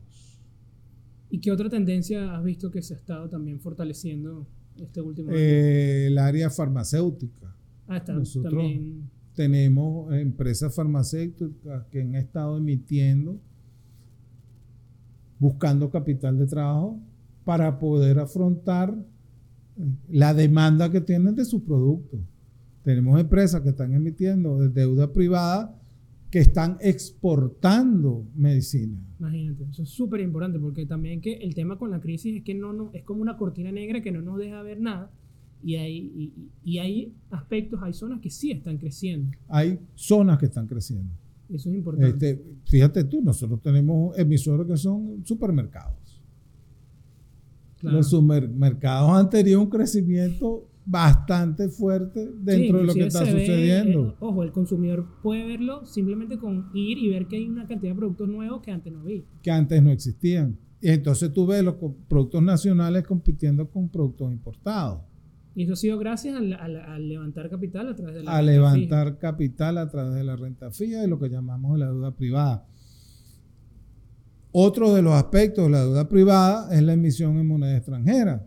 ¿Y 1.30 1.40
qué 1.40 1.52
otra 1.52 1.68
tendencia 1.68 2.36
has 2.36 2.42
visto 2.42 2.70
que 2.70 2.82
se 2.82 2.94
ha 2.94 2.96
estado 2.96 3.28
también 3.28 3.60
fortaleciendo 3.60 4.46
este 4.76 5.00
último 5.00 5.30
año? 5.30 5.38
Eh, 5.38 6.06
el 6.06 6.18
área 6.18 6.50
farmacéutica. 6.50 7.54
Ah, 7.86 7.98
está, 7.98 8.14
Nosotros 8.14 8.64
tenemos 9.34 10.12
empresas 10.14 10.74
farmacéuticas 10.74 11.86
que 11.90 12.00
han 12.00 12.14
estado 12.14 12.58
emitiendo, 12.58 13.40
buscando 15.38 15.90
capital 15.90 16.38
de 16.38 16.46
trabajo 16.46 17.00
para 17.44 17.78
poder 17.78 18.18
afrontar 18.18 18.94
la 20.08 20.34
demanda 20.34 20.90
que 20.90 21.00
tienen 21.00 21.34
de 21.34 21.44
sus 21.44 21.62
productos. 21.62 22.20
Tenemos 22.82 23.20
empresas 23.20 23.60
que 23.60 23.68
están 23.68 23.94
emitiendo 23.94 24.58
de 24.58 24.70
deuda 24.70 25.12
privada 25.12 25.77
que 26.30 26.40
están 26.40 26.76
exportando 26.80 28.26
medicina. 28.34 28.98
Imagínate, 29.18 29.64
eso 29.70 29.82
es 29.82 29.88
súper 29.88 30.20
importante 30.20 30.58
porque 30.58 30.84
también 30.84 31.20
que 31.20 31.34
el 31.34 31.54
tema 31.54 31.78
con 31.78 31.90
la 31.90 32.00
crisis 32.00 32.36
es 32.36 32.44
que 32.44 32.54
no, 32.54 32.72
no 32.72 32.90
es 32.92 33.02
como 33.04 33.22
una 33.22 33.36
cortina 33.36 33.72
negra 33.72 34.02
que 34.02 34.12
no 34.12 34.20
nos 34.20 34.38
deja 34.38 34.62
ver 34.62 34.80
nada 34.80 35.10
y 35.62 35.76
hay, 35.76 36.32
y, 36.62 36.78
hay 36.78 37.14
aspectos, 37.30 37.80
hay 37.82 37.92
zonas 37.92 38.20
que 38.20 38.30
sí 38.30 38.52
están 38.52 38.78
creciendo. 38.78 39.36
Hay 39.48 39.78
zonas 39.94 40.38
que 40.38 40.46
están 40.46 40.66
creciendo. 40.66 41.12
Eso 41.48 41.70
es 41.70 41.76
importante. 41.76 42.30
Este, 42.30 42.44
fíjate 42.66 43.04
tú, 43.04 43.22
nosotros 43.22 43.60
tenemos 43.62 44.16
emisores 44.18 44.66
que 44.66 44.76
son 44.76 45.24
supermercados. 45.24 45.96
Los 47.80 48.10
supermercados 48.10 49.10
han 49.10 49.30
tenido 49.30 49.60
un 49.60 49.70
crecimiento 49.70 50.68
bastante 50.90 51.68
fuerte 51.68 52.30
dentro 52.38 52.78
de 52.78 52.84
lo 52.84 52.94
que 52.94 53.06
está 53.06 53.20
sucediendo. 53.20 54.08
Eh, 54.08 54.14
ojo, 54.20 54.42
el 54.42 54.52
consumidor 54.52 55.06
puede 55.22 55.46
verlo 55.46 55.84
simplemente 55.84 56.38
con 56.38 56.70
ir 56.72 56.96
y 56.96 57.10
ver 57.10 57.26
que 57.26 57.36
hay 57.36 57.46
una 57.46 57.66
cantidad 57.66 57.92
de 57.92 57.98
productos 57.98 58.28
nuevos 58.28 58.62
que 58.62 58.70
antes 58.70 58.90
no 58.90 59.04
vi. 59.04 59.26
Que 59.42 59.50
antes 59.50 59.82
no 59.82 59.90
existían. 59.90 60.58
Y 60.80 60.88
entonces 60.88 61.32
tú 61.32 61.46
ves 61.46 61.62
los 61.62 61.74
productos 62.08 62.42
nacionales 62.42 63.04
compitiendo 63.06 63.68
con 63.68 63.90
productos 63.90 64.32
importados. 64.32 65.02
Y 65.54 65.64
eso 65.64 65.74
ha 65.74 65.76
sido 65.76 65.98
gracias 65.98 66.36
al, 66.36 67.08
levantar 67.08 67.50
capital 67.50 67.88
a 67.88 67.96
través 67.96 68.14
de 68.14 68.22
la 68.22 68.36
a 68.36 68.42
levantar 68.42 69.18
capital 69.18 69.76
a 69.76 69.88
través 69.88 70.14
de 70.14 70.24
la 70.24 70.36
renta 70.36 70.70
fija 70.70 71.04
y 71.04 71.08
lo 71.08 71.18
que 71.18 71.28
llamamos 71.28 71.78
la 71.78 71.86
deuda 71.86 72.14
privada. 72.14 72.66
Otro 74.52 74.94
de 74.94 75.02
los 75.02 75.12
aspectos 75.12 75.64
de 75.64 75.70
la 75.70 75.80
deuda 75.82 76.08
privada 76.08 76.74
es 76.74 76.82
la 76.82 76.94
emisión 76.94 77.36
en 77.38 77.46
moneda 77.46 77.76
extranjera, 77.76 78.46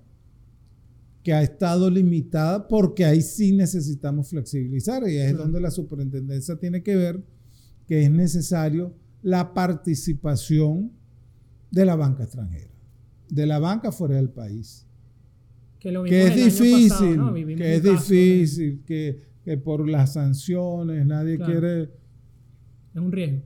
que 1.23 1.33
ha 1.33 1.43
estado 1.43 1.89
limitada 1.89 2.67
porque 2.67 3.05
ahí 3.05 3.21
sí 3.21 3.51
necesitamos 3.51 4.29
flexibilizar 4.29 5.07
y 5.07 5.17
es 5.17 5.37
donde 5.37 5.61
la 5.61 5.69
superintendencia 5.69 6.55
tiene 6.55 6.81
que 6.81 6.95
ver 6.95 7.23
que 7.87 8.03
es 8.03 8.11
necesario 8.11 8.95
la 9.21 9.53
participación 9.53 10.91
de 11.69 11.85
la 11.85 11.95
banca 11.95 12.23
extranjera, 12.23 12.71
de 13.29 13.45
la 13.45 13.59
banca 13.59 13.91
fuera 13.91 14.15
del 14.15 14.29
país. 14.29 14.87
Que, 15.79 15.89
es 15.89 16.35
difícil, 16.35 17.19
que 17.57 17.75
es 17.75 17.83
difícil, 17.83 18.83
que, 18.85 19.57
por 19.63 19.87
las 19.89 20.13
sanciones 20.13 21.05
nadie 21.05 21.37
quiere... 21.37 21.83
Es 22.93 23.01
un 23.01 23.11
riesgo. 23.11 23.41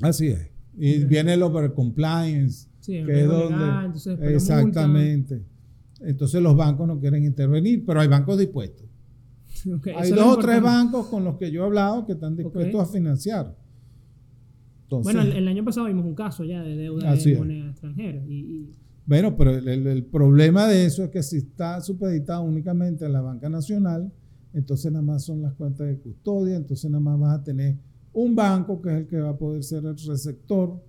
Así 0.00 0.28
es. 0.28 0.50
Y 0.76 1.04
viene 1.04 1.34
el 1.34 1.42
overcompliance, 1.42 2.68
que 2.84 3.20
es 3.20 3.26
donde... 3.26 4.34
exactamente. 4.34 5.44
Entonces 6.00 6.42
los 6.42 6.56
bancos 6.56 6.86
no 6.86 6.98
quieren 6.98 7.24
intervenir, 7.24 7.84
pero 7.84 8.00
hay 8.00 8.08
bancos 8.08 8.38
dispuestos. 8.38 8.86
hay 9.96 10.10
dos 10.10 10.36
o 10.36 10.38
tres 10.38 10.62
bancos 10.62 11.06
con 11.06 11.24
los 11.24 11.36
que 11.36 11.50
yo 11.50 11.62
he 11.62 11.66
hablado 11.66 12.06
que 12.06 12.12
están 12.12 12.36
dispuestos 12.36 12.80
a 12.80 12.86
financiar. 12.86 13.56
bueno, 14.88 15.22
el, 15.22 15.48
año 15.48 15.64
pasado 15.64 15.86
vimos 15.86 16.04
un 16.04 16.14
caso 16.14 16.44
ya 16.44 16.62
de 16.62 16.76
deuda 16.76 17.14
de 17.14 17.36
moneda 17.36 17.70
extranjera. 17.70 18.24
Y, 18.26 18.70
Bueno, 19.06 19.36
pero 19.36 19.56
el, 19.56 20.04
problema 20.04 20.66
de 20.66 20.86
eso 20.86 21.04
es 21.04 21.10
que 21.10 21.22
si 21.22 21.38
está 21.38 21.80
supeditado 21.80 22.42
únicamente 22.42 23.04
a 23.04 23.08
la 23.08 23.20
banca 23.20 23.48
nacional, 23.48 24.10
entonces 24.52 24.90
nada 24.90 25.04
más 25.04 25.24
son 25.24 25.42
las 25.42 25.54
cuentas 25.54 25.86
de 25.86 25.98
custodia, 25.98 26.56
entonces 26.56 26.90
nada 26.90 27.02
más 27.02 27.18
vas 27.18 27.38
a 27.38 27.44
tener 27.44 27.76
un 28.12 28.34
banco 28.34 28.80
que 28.80 28.88
es 28.88 28.96
el 28.96 29.06
que 29.06 29.20
va 29.20 29.30
a 29.30 29.36
poder 29.36 29.62
ser 29.62 29.84
el 29.84 29.96
receptor 29.96 30.82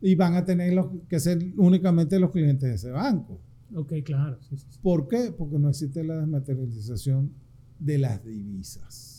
y 0.00 0.14
van 0.14 0.34
a 0.34 0.44
tener 0.44 0.78
que 1.08 1.18
ser 1.18 1.38
únicamente 1.56 2.20
los 2.20 2.30
clientes 2.30 2.68
de 2.68 2.74
ese 2.76 2.90
banco. 2.90 3.40
Ok, 3.74 3.92
claro. 4.04 4.38
¿Por 4.82 5.08
qué? 5.08 5.32
Porque 5.36 5.58
no 5.58 5.68
existe 5.68 6.02
la 6.04 6.16
desmaterialización 6.18 7.32
de 7.78 7.98
las 7.98 8.24
divisas. 8.24 9.14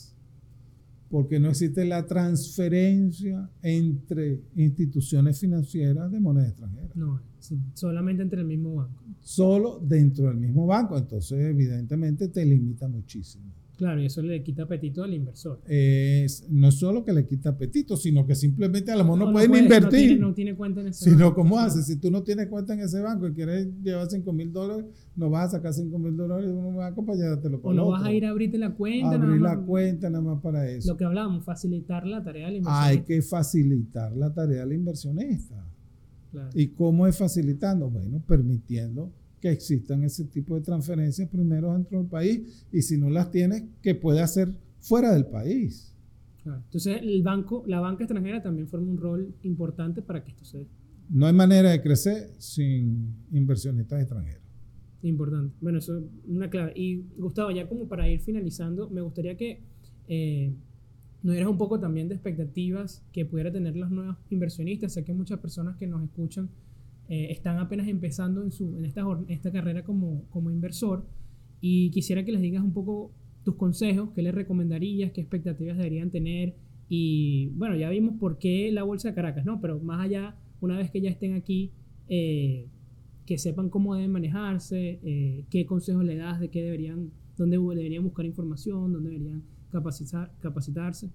porque 1.10 1.40
no 1.40 1.50
existe 1.50 1.86
la 1.86 2.06
transferencia 2.06 3.50
entre 3.64 4.44
instituciones 4.56 5.40
financieras 5.40 6.12
de 6.12 6.20
moneda 6.20 6.50
extranjera. 6.50 6.90
No, 6.94 7.20
solamente 7.74 8.22
entre 8.22 8.42
el 8.42 8.48
mismo 8.48 8.76
banco. 8.76 9.04
Solo 9.20 9.80
dentro 9.80 10.28
del 10.28 10.38
mismo 10.38 10.68
banco, 10.68 10.98
entonces 10.98 11.40
evidentemente 11.40 12.28
te 12.28 12.46
limita 12.46 12.88
muchísimo. 12.88 13.52
Claro, 13.80 14.02
y 14.02 14.08
eso 14.08 14.22
le 14.22 14.44
quita 14.44 14.64
apetito 14.64 15.06
al 15.06 15.14
inversor. 15.14 15.62
Es, 15.66 16.46
no 16.50 16.68
es 16.68 16.76
solo 16.76 17.06
que 17.06 17.14
le 17.14 17.26
quita 17.26 17.52
apetito, 17.52 17.96
sino 17.96 18.26
que 18.26 18.36
simplemente 18.36 18.92
a 18.92 18.98
lo 18.98 19.06
mejor 19.06 19.20
no, 19.20 19.32
pueden 19.32 19.56
invertir. 19.56 20.20
No 20.20 20.34
tiene, 20.34 20.54
cuenta 20.54 20.82
en 20.82 20.88
ese 20.88 21.06
sino, 21.06 21.28
banco. 21.28 21.36
¿cómo 21.36 21.58
haces? 21.58 21.86
Si 21.86 21.96
tú 21.96 22.12
no 22.12 22.22
tienes 22.22 22.48
cuenta 22.48 22.74
en 22.74 22.82
ese 22.82 23.00
banco 23.00 23.30
y 23.30 23.34
quieres 23.34 23.70
llevar 23.82 24.10
5 24.10 24.34
mil 24.34 24.52
dólares, 24.52 24.84
no 25.16 25.30
vas 25.30 25.54
a 25.54 25.58
sacar 25.60 25.74
5 25.74 25.98
mil 25.98 26.18
dólares 26.18 26.48
de 26.48 26.52
un 26.52 26.76
banco 26.76 27.06
para 27.06 27.20
llevártelo 27.20 27.62
O 27.64 27.74
no 27.74 27.88
vas 27.88 28.04
a 28.04 28.12
ir 28.12 28.26
a 28.26 28.32
abrirte 28.32 28.58
la 28.58 28.74
cuenta. 28.74 29.12
Abrir 29.16 29.40
la 29.40 29.58
cuenta 29.58 30.10
nada 30.10 30.26
más 30.26 30.42
para 30.42 30.70
eso. 30.70 30.92
Lo 30.92 30.98
que 30.98 31.06
hablábamos, 31.06 31.46
facilitar 31.46 32.06
la 32.06 32.22
tarea 32.22 32.48
del 32.48 32.58
inversionista. 32.58 32.86
Hay 32.86 33.04
que 33.06 33.22
facilitar 33.22 34.12
la 34.12 34.34
tarea 34.34 34.66
del 34.66 34.74
inversionista. 34.74 35.66
Claro. 36.32 36.50
¿Y 36.54 36.68
cómo 36.68 37.08
es 37.08 37.18
facilitando? 37.18 37.90
Bueno, 37.90 38.22
permitiendo 38.28 39.14
que 39.40 39.52
existan 39.52 40.04
ese 40.04 40.26
tipo 40.26 40.56
de 40.56 40.62
transferencias 40.62 41.30
primero 41.30 41.74
dentro 41.74 41.98
del 42.00 42.08
país 42.08 42.66
y 42.72 42.82
si 42.82 42.98
no 42.98 43.10
las 43.10 43.32
tienes, 43.32 43.64
que 43.82 43.96
puede 43.96 44.22
hacer 44.22 44.54
fuera 44.80 45.14
del 45.14 45.26
país. 45.26 45.96
Entonces, 46.46 47.00
el 47.02 47.22
banco, 47.22 47.64
la 47.68 47.80
banca 47.80 48.04
extranjera 48.04 48.42
también 48.42 48.68
forma 48.68 48.90
un 48.90 48.98
rol 48.98 49.36
importante 49.44 50.02
para 50.02 50.24
que 50.24 50.32
esto 50.32 50.46
se 50.46 50.60
dé. 50.60 50.68
No 51.10 51.28
hay 51.28 51.34
manera 51.34 51.72
de 51.72 51.82
crecer 51.82 52.32
sin 52.38 53.14
inversionistas 53.32 54.02
extranjeros. 54.02 54.44
Importante. 55.02 55.56
Bueno, 55.62 55.80
eso 55.80 55.98
es 55.98 56.04
una 56.28 56.50
clave. 56.50 56.74
Y 56.76 57.04
Gustavo, 57.18 57.52
ya 57.52 57.68
como 57.68 57.88
para 57.88 58.10
ir 58.10 58.20
finalizando, 58.20 58.90
me 58.90 59.02
gustaría 59.02 59.36
que 59.38 59.62
eh, 60.08 60.54
nos 61.24 61.34
dieras 61.34 61.50
un 61.50 61.58
poco 61.58 61.80
también 61.80 62.08
de 62.08 62.16
expectativas 62.16 63.04
que 63.12 63.26
pudiera 63.26 63.52
tener 63.52 63.76
los 63.76 63.90
nuevos 63.90 64.18
inversionistas. 64.30 64.94
Sé 64.94 65.04
que 65.04 65.14
muchas 65.14 65.40
personas 65.40 65.78
que 65.78 65.88
nos 65.88 66.04
escuchan 66.04 66.50
eh, 67.10 67.32
están 67.32 67.58
apenas 67.58 67.88
empezando 67.88 68.44
en, 68.44 68.52
su, 68.52 68.78
en 68.78 68.86
esta, 68.86 69.04
esta 69.28 69.52
carrera 69.52 69.84
como, 69.84 70.24
como 70.30 70.52
inversor 70.52 71.06
y 71.60 71.90
quisiera 71.92 72.24
que 72.24 72.32
les 72.32 72.42
digas 72.42 72.64
un 72.64 72.72
poco 72.72 73.12
tus 73.44 73.56
consejos, 73.56 74.12
qué 74.14 74.22
les 74.22 74.34
recomendarías, 74.34 75.12
qué 75.12 75.22
expectativas 75.22 75.78
deberían 75.78 76.12
tener 76.12 76.56
y 76.88 77.50
bueno, 77.56 77.76
ya 77.76 77.90
vimos 77.90 78.16
por 78.20 78.38
qué 78.38 78.72
la 78.72 78.84
Bolsa 78.84 79.10
de 79.10 79.16
Caracas, 79.16 79.46
¿no? 79.46 79.60
Pero 79.60 79.80
más 79.80 80.06
allá, 80.06 80.36
una 80.62 80.78
vez 80.78 80.92
que 80.92 81.02
ya 81.02 81.10
estén 81.10 81.34
aquí, 81.34 81.72
eh, 82.08 82.68
que 83.26 83.38
sepan 83.38 83.70
cómo 83.70 83.96
deben 83.96 84.12
manejarse, 84.12 85.00
eh, 85.04 85.46
qué 85.50 85.66
consejos 85.66 86.04
le 86.04 86.16
das 86.16 86.40
de 86.40 86.50
qué 86.50 86.64
deberían, 86.64 87.12
dónde 87.38 87.58
deberían 87.58 88.04
buscar 88.04 88.26
información, 88.26 88.92
dónde 88.92 89.12
deberían 89.12 89.44
capacitar, 89.72 90.32
capacitarse. 90.40 91.12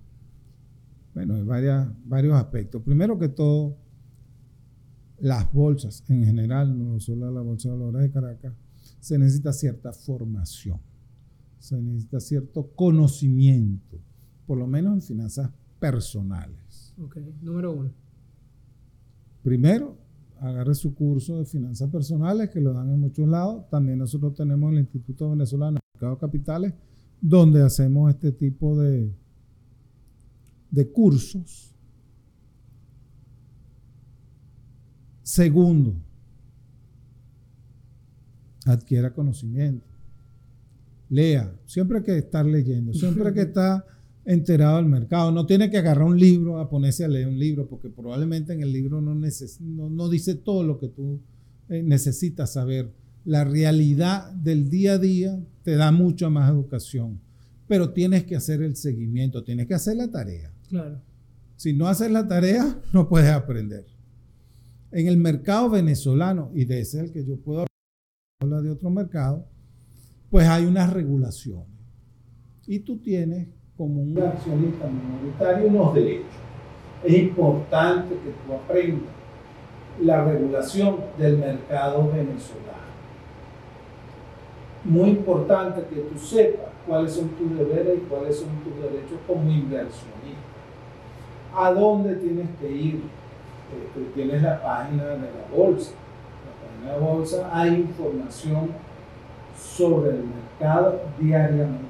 Bueno, 1.14 1.34
hay 1.34 1.42
varias, 1.42 1.88
varios 2.04 2.34
aspectos. 2.34 2.82
Primero 2.82 3.18
que 3.18 3.28
todo, 3.28 3.76
las 5.18 5.52
bolsas 5.52 6.04
en 6.08 6.24
general, 6.24 6.76
no 6.76 6.98
solo 7.00 7.30
la 7.30 7.40
Bolsa 7.40 7.68
de 7.70 7.76
Valores 7.76 8.02
de 8.02 8.10
Caracas, 8.10 8.54
se 9.00 9.18
necesita 9.18 9.52
cierta 9.52 9.92
formación, 9.92 10.80
se 11.58 11.80
necesita 11.80 12.20
cierto 12.20 12.70
conocimiento, 12.74 13.98
por 14.46 14.58
lo 14.58 14.66
menos 14.66 14.94
en 14.94 15.02
finanzas 15.02 15.50
personales. 15.78 16.94
Ok, 17.02 17.16
número 17.42 17.72
uno. 17.72 17.92
Primero, 19.42 19.98
agarre 20.40 20.74
su 20.74 20.94
curso 20.94 21.38
de 21.38 21.44
finanzas 21.44 21.90
personales 21.90 22.50
que 22.50 22.60
lo 22.60 22.72
dan 22.72 22.90
en 22.90 23.00
muchos 23.00 23.28
lados. 23.28 23.68
También 23.70 23.98
nosotros 23.98 24.34
tenemos 24.34 24.72
el 24.72 24.80
Instituto 24.80 25.30
Venezolano 25.30 25.74
de 25.74 25.80
Mercado 25.94 26.14
de 26.14 26.20
Capitales, 26.20 26.74
donde 27.20 27.62
hacemos 27.62 28.10
este 28.10 28.32
tipo 28.32 28.78
de, 28.78 29.14
de 30.70 30.92
cursos 30.92 31.73
Segundo, 35.24 35.94
adquiera 38.66 39.12
conocimiento. 39.14 39.86
Lea, 41.08 41.50
siempre 41.64 41.98
hay 41.98 42.04
que 42.04 42.18
estar 42.18 42.44
leyendo, 42.44 42.92
siempre 42.92 43.28
hay 43.28 43.34
que 43.34 43.40
estar 43.48 43.86
enterado 44.26 44.76
del 44.76 44.86
mercado. 44.86 45.32
No 45.32 45.46
tiene 45.46 45.70
que 45.70 45.78
agarrar 45.78 46.04
un 46.04 46.18
libro 46.18 46.58
a 46.58 46.68
ponerse 46.68 47.06
a 47.06 47.08
leer 47.08 47.26
un 47.26 47.38
libro, 47.38 47.66
porque 47.66 47.88
probablemente 47.88 48.52
en 48.52 48.62
el 48.62 48.70
libro 48.70 49.00
no, 49.00 49.14
no, 49.14 50.08
dice 50.10 50.34
todo 50.34 50.62
lo 50.62 50.78
que 50.78 50.88
tú 50.88 51.20
eh, 51.70 51.82
necesitas 51.82 52.52
saber. 52.52 52.92
La 53.24 53.44
realidad 53.44 54.30
del 54.32 54.68
día 54.68 54.92
a 54.92 54.98
día 54.98 55.42
te 55.62 55.76
da 55.76 55.90
mucha 55.90 56.28
más 56.28 56.50
educación, 56.50 57.18
pero 57.66 57.94
tienes 57.94 58.24
que 58.24 58.36
hacer 58.36 58.62
el 58.62 58.76
seguimiento, 58.76 59.42
tienes 59.42 59.66
que 59.66 59.74
hacer 59.74 59.96
la 59.96 60.10
tarea. 60.10 60.52
Claro. 60.68 61.00
Si 61.56 61.72
no 61.72 61.88
haces 61.88 62.10
la 62.10 62.28
tarea, 62.28 62.78
no 62.92 63.08
puedes 63.08 63.30
aprender. 63.30 63.93
En 64.94 65.08
el 65.08 65.16
mercado 65.16 65.70
venezolano, 65.70 66.52
y 66.54 66.66
de 66.66 66.78
ese 66.78 66.98
es 66.98 67.04
el 67.06 67.12
que 67.12 67.24
yo 67.24 67.36
puedo 67.36 67.66
hablar 68.40 68.62
de 68.62 68.70
otro 68.70 68.90
mercado, 68.90 69.44
pues 70.30 70.46
hay 70.46 70.66
unas 70.66 70.92
regulaciones. 70.92 71.66
Y 72.64 72.78
tú 72.78 72.98
tienes 72.98 73.48
como 73.76 74.02
un 74.02 74.16
accionista 74.22 74.86
minoritario 74.86 75.66
unos 75.66 75.94
derechos. 75.94 76.30
Es 77.02 77.12
importante 77.12 78.14
que 78.14 78.30
tú 78.46 78.52
aprendas 78.52 79.10
la 80.00 80.24
regulación 80.26 81.00
del 81.18 81.38
mercado 81.38 82.06
venezolano. 82.12 82.94
Muy 84.84 85.10
importante 85.10 85.86
que 85.92 86.02
tú 86.02 86.16
sepas 86.16 86.70
cuáles 86.86 87.14
son 87.14 87.30
tus 87.30 87.58
deberes 87.58 87.98
y 87.98 88.02
cuáles 88.02 88.36
son 88.36 88.50
tus 88.62 88.76
derechos 88.76 89.18
como 89.26 89.50
inversionista. 89.50 90.38
¿A 91.52 91.72
dónde 91.72 92.14
tienes 92.14 92.48
que 92.60 92.70
ir? 92.70 93.23
Tienes 94.14 94.42
la 94.42 94.62
página 94.62 95.04
de 95.04 95.18
la 95.18 95.56
bolsa. 95.56 95.92
La 96.44 96.66
página 96.66 96.94
de 96.94 97.00
la 97.00 97.06
bolsa 97.06 97.50
hay 97.52 97.74
información 97.74 98.70
sobre 99.58 100.10
el 100.10 100.24
mercado 100.24 101.00
diariamente. 101.18 101.84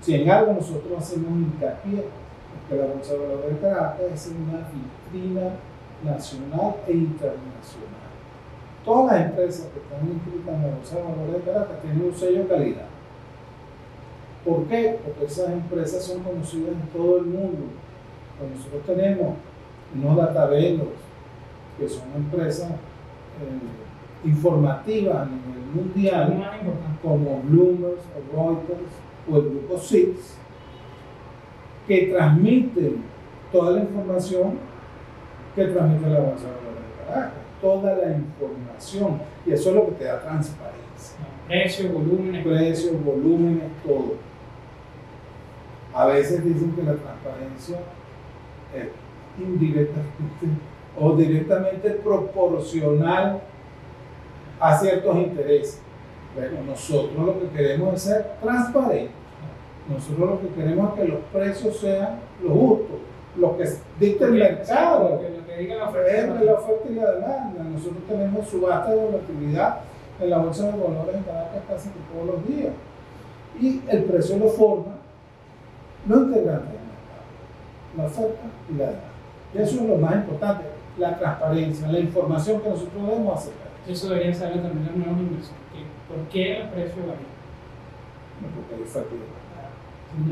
Si 0.00 0.14
en 0.14 0.30
algo 0.30 0.52
nosotros 0.52 0.98
hacemos 0.98 1.30
hincapié, 1.30 1.98
es 1.98 2.68
que 2.68 2.76
la 2.76 2.86
Bolsa 2.86 3.14
de 3.14 3.18
Valores 3.18 3.54
de 3.54 3.60
Caracas 3.60 4.00
es 4.12 4.32
una 4.32 4.68
vitrina 4.70 5.50
nacional 6.04 6.76
e 6.86 6.92
internacional. 6.92 8.06
Todas 8.84 9.12
las 9.12 9.30
empresas 9.30 9.66
que 9.72 9.80
están 9.80 10.08
inscritas 10.08 10.54
en 10.54 10.62
la 10.62 10.76
Bolsa 10.76 10.96
de 10.96 11.02
Valores 11.02 11.44
de 11.44 11.52
Caracas 11.52 11.82
tienen 11.82 12.04
un 12.04 12.14
sello 12.14 12.42
de 12.42 12.46
calidad. 12.46 12.86
¿Por 14.44 14.64
qué? 14.66 15.00
Porque 15.04 15.24
esas 15.24 15.50
empresas 15.50 16.04
son 16.04 16.22
conocidas 16.22 16.70
en 16.70 16.88
todo 16.96 17.18
el 17.18 17.24
mundo. 17.24 17.64
Cuando 18.38 18.56
nosotros 18.56 18.82
tenemos 18.86 19.34
unos 19.94 20.16
datavelos, 20.16 20.88
que 21.78 21.88
son 21.88 22.04
empresas 22.16 22.70
eh, 22.70 24.26
informativas 24.26 25.16
a 25.16 25.26
nivel 25.26 25.66
mundial, 25.74 26.50
como 27.02 27.42
Bloomberg 27.42 27.98
o 28.14 28.36
Reuters 28.36 28.92
o 29.30 29.36
el 29.36 29.42
grupo 29.50 29.78
SIX, 29.78 30.16
que 31.86 32.06
transmiten 32.06 33.02
toda 33.52 33.72
la 33.72 33.80
información 33.80 34.58
que 35.54 35.64
transmite 35.66 36.10
la 36.10 36.20
Bolsa 36.20 36.46
de 36.46 37.06
Caracas, 37.06 37.32
toda 37.60 37.96
la 37.96 38.16
información, 38.16 39.20
y 39.46 39.52
eso 39.52 39.70
es 39.70 39.74
lo 39.74 39.86
que 39.86 39.92
te 39.92 40.04
da 40.04 40.20
transparencia. 40.20 40.76
Precios, 41.46 41.92
volúmenes. 41.92 42.44
Precios, 42.44 43.04
volúmenes, 43.04 43.64
todo. 43.84 44.16
A 45.94 46.06
veces 46.06 46.44
dicen 46.44 46.72
que 46.72 46.82
la 46.82 46.94
transparencia 46.94 47.78
es 48.74 48.88
indirectamente 49.38 50.46
o 50.98 51.14
directamente 51.14 51.90
proporcional 51.90 53.40
a 54.58 54.78
ciertos 54.78 55.16
intereses. 55.16 55.82
Bueno, 56.34 56.58
nosotros 56.66 57.26
lo 57.26 57.40
que 57.40 57.48
queremos 57.48 57.94
es 57.94 58.02
ser 58.02 58.32
transparentes. 58.42 59.14
Nosotros 59.88 60.30
lo 60.30 60.40
que 60.40 60.48
queremos 60.48 60.92
es 60.92 61.00
que 61.00 61.08
los 61.08 61.20
precios 61.32 61.76
sean 61.78 62.18
los 62.42 62.52
justos, 62.52 62.96
lo 63.36 63.56
que 63.56 63.68
dicta 64.00 64.24
el 64.26 64.32
mercado, 64.32 65.10
lo 65.10 65.20
que 65.20 65.56
diga 65.58 65.76
la 65.76 65.88
oferta, 65.88 66.42
la 66.42 66.54
oferta 66.54 66.88
y 66.90 66.94
la 66.94 67.12
demanda. 67.12 67.64
Nosotros 67.72 68.02
tenemos 68.08 68.48
subasta 68.48 68.90
de 68.90 68.96
volatilidad 68.96 69.80
en 70.20 70.30
la 70.30 70.38
bolsa 70.38 70.66
de 70.66 70.82
valores 70.82 71.14
en 71.14 71.22
Caracas 71.22 71.62
casi 71.68 71.90
todos 72.12 72.26
los 72.26 72.48
días. 72.48 72.72
Y 73.60 73.80
el 73.88 74.04
precio 74.04 74.38
lo 74.38 74.48
forma 74.48 74.96
lo 76.08 76.16
integrante 76.18 76.72
del 76.72 76.86
mercado, 76.86 77.96
la 77.96 78.04
oferta 78.04 78.42
y 78.70 78.74
la 78.74 78.84
demanda. 78.84 79.05
Eso 79.58 79.80
es 79.80 79.88
lo 79.88 79.96
más 79.96 80.14
importante, 80.16 80.64
la 80.98 81.18
transparencia, 81.18 81.88
la 81.88 81.98
información 81.98 82.60
que 82.60 82.68
nosotros 82.68 83.06
debemos 83.06 83.38
aceptar. 83.38 83.68
Eso 83.88 84.08
debería 84.08 84.34
saber 84.34 84.62
también 84.62 84.86
los 84.86 84.96
nuevos 84.96 85.18
inversores. 85.20 85.66
¿Por 86.08 86.18
qué 86.28 86.60
el 86.60 86.68
precio 86.68 87.02
varía? 87.02 87.36
No, 88.40 88.48
porque 88.54 88.74
hay 88.74 88.82
oferta 88.82 89.14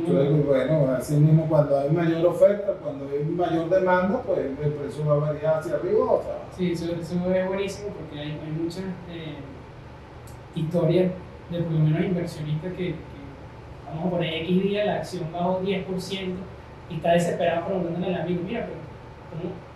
Yo 0.09 0.23
digo, 0.23 0.45
bueno, 0.45 0.95
así 0.97 1.17
mismo 1.17 1.47
cuando 1.49 1.79
hay 1.79 1.91
mayor 1.91 2.27
oferta, 2.27 2.73
cuando 2.83 3.09
hay 3.09 3.25
mayor 3.25 3.69
demanda, 3.69 4.23
pues 4.23 4.39
el 4.39 4.73
precio 4.73 5.07
va 5.07 5.15
a 5.15 5.33
variar 5.33 5.59
hacia 5.59 5.75
arriba 5.75 6.05
o 6.05 6.21
hacia 6.21 6.33
abajo. 6.33 6.47
Sí, 6.57 6.73
eso, 6.73 6.93
es 6.93 7.49
buenísimo 7.49 7.89
porque 7.89 8.21
hay, 8.21 8.41
hay 8.45 8.53
muchas 8.63 8.85
eh, 9.11 9.37
historias 10.55 11.13
de 11.51 11.59
por 11.61 11.73
lo 11.73 11.79
menos 11.81 12.05
inversionistas 12.05 12.73
que, 12.73 12.87
que, 12.89 12.95
vamos 13.87 14.07
a 14.07 14.11
poner 14.11 14.35
X 14.43 14.63
día 14.63 14.85
la 14.85 14.95
acción 14.97 15.33
bajó 15.33 15.61
10% 15.61 15.85
y 16.91 16.95
está 16.95 17.13
desesperado 17.13 17.67
preguntándole 17.67 18.15
al 18.15 18.23
amigo, 18.23 18.43
mira, 18.47 18.67
pero, 18.67 18.84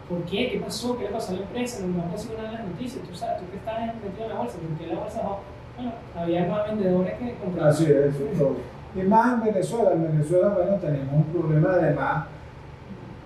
¿por 0.08 0.22
qué? 0.24 0.50
¿Qué 0.50 0.58
pasó? 0.60 0.96
¿Qué 0.96 1.04
le 1.04 1.10
pasó 1.10 1.32
a 1.32 1.36
la 1.36 1.42
empresa? 1.42 1.86
No, 1.86 1.88
no 2.06 2.12
pasado 2.12 2.36
nada 2.36 2.48
en 2.50 2.54
las 2.54 2.66
noticias, 2.68 3.04
tú 3.08 3.14
sabes, 3.14 3.38
tú 3.40 3.44
que 3.50 3.56
estás 3.58 3.94
metido 4.02 4.24
en 4.24 4.28
la 4.30 4.36
bolsa, 4.40 4.56
¿por 4.58 4.78
qué 4.78 4.86
la 4.94 5.00
bolsa 5.00 5.18
bajó? 5.22 5.40
Bueno, 5.76 5.92
había 6.16 6.46
más 6.46 6.66
vendedores 6.68 7.14
que 7.18 7.34
compraban. 7.34 7.70
Así 7.70 7.84
es, 7.84 7.90
eso 7.90 8.24
es 8.32 8.38
todo. 8.38 8.56
Y 8.96 9.02
más 9.02 9.34
en 9.34 9.44
Venezuela, 9.52 9.92
en 9.92 10.02
Venezuela, 10.02 10.48
bueno, 10.48 10.76
tenemos 10.76 11.12
un 11.14 11.24
problema 11.24 11.68
además 11.74 12.26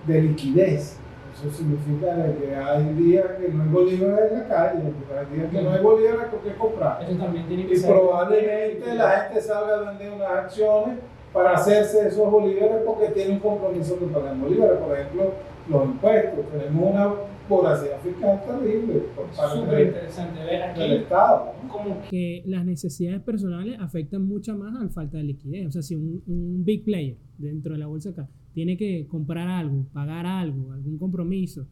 de 0.07 0.22
liquidez. 0.22 0.99
Eso 1.35 1.51
significa 1.51 2.14
que 2.39 2.55
hay 2.55 2.85
días 2.95 3.24
que 3.41 3.49
no 3.49 3.62
hay 3.62 3.68
bolívares 3.70 4.33
en 4.33 4.39
la 4.41 4.49
calle, 4.49 4.80
hay 4.83 5.37
días 5.39 5.51
que 5.51 5.62
no 5.62 5.70
hay 5.72 5.83
bolívares 5.83 6.26
que 6.45 6.55
comprar. 6.57 7.03
Eso 7.03 7.16
también 7.18 7.47
tiene 7.47 7.66
que 7.66 7.74
y 7.74 7.76
ser- 7.76 7.91
probablemente 7.91 8.95
la 8.95 9.11
gente 9.11 9.41
salga 9.41 9.74
a 9.76 9.91
vender 9.91 10.12
unas 10.12 10.30
acciones 10.30 10.99
para 11.33 11.53
hacerse 11.55 12.07
esos 12.09 12.30
bolívares 12.30 12.83
porque 12.85 13.07
tiene 13.09 13.33
un 13.33 13.39
compromiso 13.41 13.99
que 13.99 14.07
pagar 14.07 14.33
en 14.35 14.43
bolívares. 14.43 14.76
Por 14.78 14.95
ejemplo, 14.99 15.33
los 15.69 15.85
impuestos. 15.87 16.51
Tenemos 16.51 16.93
una 16.93 17.13
voracidad 17.49 18.01
fiscal 18.01 18.43
terrible 18.47 19.03
por 19.15 19.27
parte 19.27 19.77
del, 19.77 19.89
interesante 19.89 20.45
ver 20.45 20.63
aquí 20.63 20.81
del 20.81 20.93
Estado. 20.93 21.53
¿no? 21.63 21.69
como 21.69 22.03
que 22.09 22.43
las 22.47 22.65
necesidades 22.65 23.21
personales 23.23 23.79
afectan 23.81 24.25
mucho 24.25 24.57
más 24.57 24.75
a 24.75 24.85
la 24.85 24.91
falta 24.91 25.19
de 25.19 25.25
liquidez. 25.25 25.67
O 25.67 25.71
sea, 25.71 25.83
si 25.83 25.95
un, 25.95 26.23
un 26.27 26.65
big 26.65 26.85
player 26.85 27.17
dentro 27.39 27.75
de 27.75 27.79
la 27.79 27.87
bolsa 27.87 28.11
acá 28.11 28.29
tiene 28.53 28.77
que 28.77 29.07
comprar 29.07 29.49
algo, 29.49 29.87
pagar 29.93 30.27
algo, 30.27 30.73
algún 30.73 30.99
compromiso, 30.99 31.67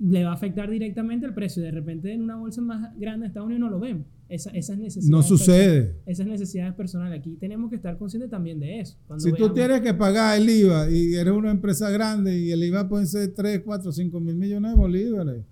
le 0.00 0.24
va 0.24 0.30
a 0.30 0.34
afectar 0.34 0.70
directamente 0.70 1.26
el 1.26 1.34
precio. 1.34 1.62
De 1.62 1.70
repente 1.70 2.12
en 2.12 2.22
una 2.22 2.36
bolsa 2.36 2.60
más 2.60 2.96
grande 2.98 3.24
de 3.24 3.28
Estados 3.28 3.46
Unidos 3.46 3.60
no 3.60 3.70
lo 3.70 3.80
vemos. 3.80 4.06
Esa- 4.28 4.50
esas 4.50 4.76
necesidades 4.78 5.08
No 5.10 5.22
sucede. 5.22 5.96
esas 6.04 6.26
necesidades 6.26 6.74
personales. 6.74 7.18
Aquí 7.20 7.36
tenemos 7.40 7.70
que 7.70 7.76
estar 7.76 7.96
conscientes 7.96 8.30
también 8.30 8.60
de 8.60 8.80
eso. 8.80 8.96
Cuando 9.06 9.24
Si 9.24 9.32
tú 9.32 9.54
tienes 9.54 9.80
que 9.80 9.94
pagar 9.94 10.38
el 10.38 10.48
IVA 10.50 10.90
y 10.90 11.14
eres 11.14 11.32
una 11.32 11.50
empresa 11.50 11.88
grande 11.90 12.38
y 12.38 12.50
el 12.50 12.62
IVA 12.62 12.88
puede 12.88 13.06
ser 13.06 13.32
3, 13.34 13.62
4, 13.64 13.90
5 13.90 14.20
mil 14.20 14.34
millones 14.36 14.72
de 14.72 14.76
bolívares. 14.76 15.44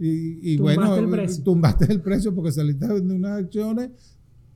Y, 0.00 0.52
y 0.54 0.56
Tumbaste 0.56 0.80
bueno, 1.06 1.22
el 1.22 1.42
tumbaste 1.44 1.92
el 1.92 2.00
precio 2.00 2.34
porque 2.34 2.50
saliste 2.50 2.84
a 2.86 2.94
vender 2.94 3.16
unas 3.16 3.38
acciones 3.38 3.90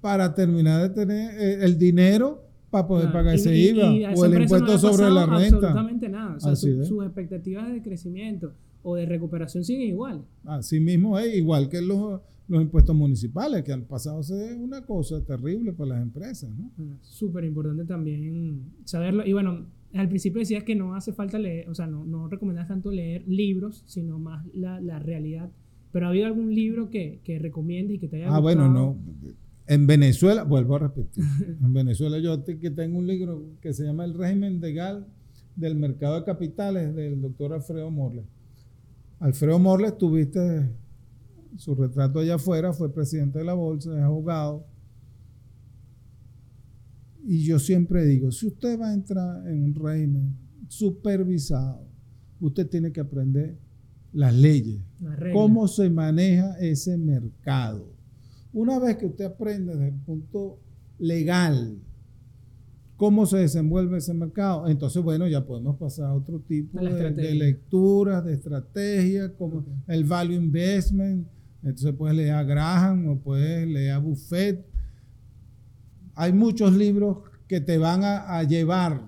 para 0.01 0.35
terminar 0.35 0.83
de 0.83 0.91
tener 0.91 1.41
eh, 1.41 1.59
el 1.65 1.79
dinero 1.79 2.45
para 2.71 2.87
poder 2.89 3.05
Claro. 3.11 3.19
pagar 3.21 3.35
ese 3.37 3.57
y- 3.57 3.69
IVA 3.69 3.93
y 3.93 4.05
o 4.17 4.25
el 4.25 4.33
no 4.33 4.41
impuesto 4.43 4.77
sobre 4.79 5.09
la 5.11 5.25
renta. 5.27 5.57
Absolutamente 5.57 6.09
nada. 6.09 6.35
O 6.37 6.41
sea, 6.41 6.57
su- 6.57 6.85
sus 6.85 7.05
expectativas 7.05 7.71
de 7.73 7.81
crecimiento 7.81 8.53
o 8.83 8.97
de 8.97 9.07
recuperación 9.07 9.63
siguen 9.65 9.89
igual. 9.89 10.25
Así 10.45 10.81
mismo 10.81 11.17
es, 11.19 11.33
igual 11.37 11.69
que 11.69 11.81
los, 11.81 12.21
los 12.49 12.63
impuestos 12.63 12.97
municipales, 12.97 13.63
que 13.63 13.73
han 13.73 13.85
pasado 13.85 14.21
a 14.21 14.23
ser 14.23 14.57
una 14.57 14.81
cosa 14.87 15.23
terrible 15.25 15.73
para 15.73 15.91
las 15.91 16.03
empresas. 16.03 16.51
¿no? 16.51 16.71
Ah, 16.79 16.97
Súper 17.03 17.45
importante 17.45 17.85
también 17.85 18.63
saberlo. 18.85 19.25
Y 19.27 19.33
bueno, 19.35 19.67
al 19.95 20.09
principio 20.09 20.41
decías 20.41 20.65
que 20.65 20.75
no 20.75 20.95
hace 20.95 21.13
falta 21.13 21.39
leer, 21.39 21.69
o 21.69 21.75
sea, 21.75 21.87
no, 21.87 22.05
no 22.05 22.29
recomendás 22.29 22.69
tanto 22.69 22.91
leer 22.91 23.23
libros, 23.29 23.85
sino 23.87 24.19
más 24.19 24.47
la, 24.55 24.81
la 24.81 24.99
realidad. 24.99 25.51
Pero 25.93 26.07
¿ha 26.07 26.09
habido 26.11 26.27
algún 26.27 26.55
libro 26.55 26.91
que, 26.91 27.21
que 27.25 27.39
recomiendes 27.39 27.97
y 27.97 27.99
que 27.99 28.09
te 28.09 28.17
haya 28.17 28.35
Ah, 28.35 28.41
bueno, 28.41 28.65
gustado? 28.67 28.97
no. 29.25 29.35
En 29.67 29.87
Venezuela, 29.87 30.45
vuelvo 30.45 30.77
a 30.77 30.79
repetir, 30.79 31.25
en 31.63 31.73
Venezuela 31.75 32.19
yo 32.19 32.41
te- 32.41 32.59
que 32.59 32.71
tengo 32.71 32.99
un 32.99 33.07
libro 33.07 33.45
que 33.61 33.73
se 33.75 33.85
llama 33.85 34.05
El 34.07 34.15
régimen 34.15 34.61
legal 34.61 35.07
del 35.57 35.75
mercado 35.77 36.15
de 36.19 36.25
capitales 36.25 36.95
del 36.95 37.21
doctor 37.21 37.53
Alfredo 37.53 37.91
Morles. 37.91 38.25
Alfredo 39.21 39.59
Morles, 39.59 39.99
tuviste 39.99 40.71
su 41.59 41.75
retrato 41.75 42.21
allá 42.21 42.37
afuera, 42.37 42.73
fue 42.73 42.93
presidente 42.93 43.41
de 43.41 43.45
la 43.45 43.55
bolsa, 43.55 43.91
es 43.97 44.03
abogado. 44.03 44.65
Y 47.25 47.45
yo 47.45 47.59
siempre 47.59 48.05
digo, 48.05 48.31
si 48.31 48.47
usted 48.47 48.81
va 48.81 48.91
a 48.91 48.95
entrar 48.95 49.47
en 49.49 49.65
un 49.65 49.75
régimen 49.75 50.37
supervisado, 50.69 51.85
usted 52.41 52.69
tiene 52.69 52.93
que 52.93 53.01
aprender 53.01 53.59
las 54.13 54.35
leyes, 54.35 54.81
cómo 55.33 55.67
se 55.67 55.91
maneja 55.91 56.57
ese 56.61 56.97
mercado. 56.97 57.93
Una 58.53 58.79
vez 58.79 58.97
que 58.97 59.07
usted 59.07 59.25
aprende 59.25 59.75
desde 59.75 59.89
el 59.89 60.01
punto 60.01 60.61
legal 60.99 61.77
cómo 62.97 63.27
se 63.27 63.39
desenvuelve 63.39 63.99
ese 63.99 64.15
mercado, 64.15 64.69
entonces 64.69 65.03
bueno, 65.03 65.27
ya 65.27 65.45
podemos 65.45 65.77
pasar 65.77 66.07
a 66.07 66.15
otro 66.15 66.39
tipo 66.41 66.81
de, 66.81 67.35
lecturas, 67.35 68.25
de 68.25 68.35
estrategias, 68.35 69.33
como 69.37 69.65
el 69.89 70.05
value 70.05 70.35
investment. 70.35 71.27
Entonces 71.63 71.93
puedes 71.97 72.17
leer 72.17 72.35
a 72.35 72.45
Graham 72.45 73.09
o 73.09 73.19
puedes 73.19 73.67
leer 73.69 73.93
a 73.93 73.99
Buffett. 73.99 74.65
Hay 76.15 76.33
muchos 76.33 76.73
libros 76.73 77.19
que 77.47 77.61
te 77.61 77.79
van 77.79 78.03
a, 78.05 78.39
a 78.39 78.43
llevar. 78.45 79.03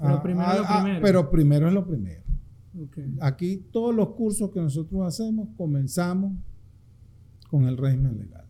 Pero 0.00 0.14
a- 0.14 0.22
primero 0.22 0.48
a- 0.50 0.56
lo 0.56 0.64
primero. 0.82 1.00
pero 1.02 1.30
primero 1.30 1.68
es 1.68 1.74
lo 1.74 1.86
primero. 1.86 2.22
Aquí 3.20 3.66
todos 3.72 3.94
los 3.94 4.10
cursos 4.10 4.50
que 4.52 4.60
nosotros 4.60 5.02
hacemos 5.06 5.48
comenzamos 5.56 6.32
con 7.50 7.64
el 7.64 7.76
régimen 7.76 8.18
legal. 8.18 8.44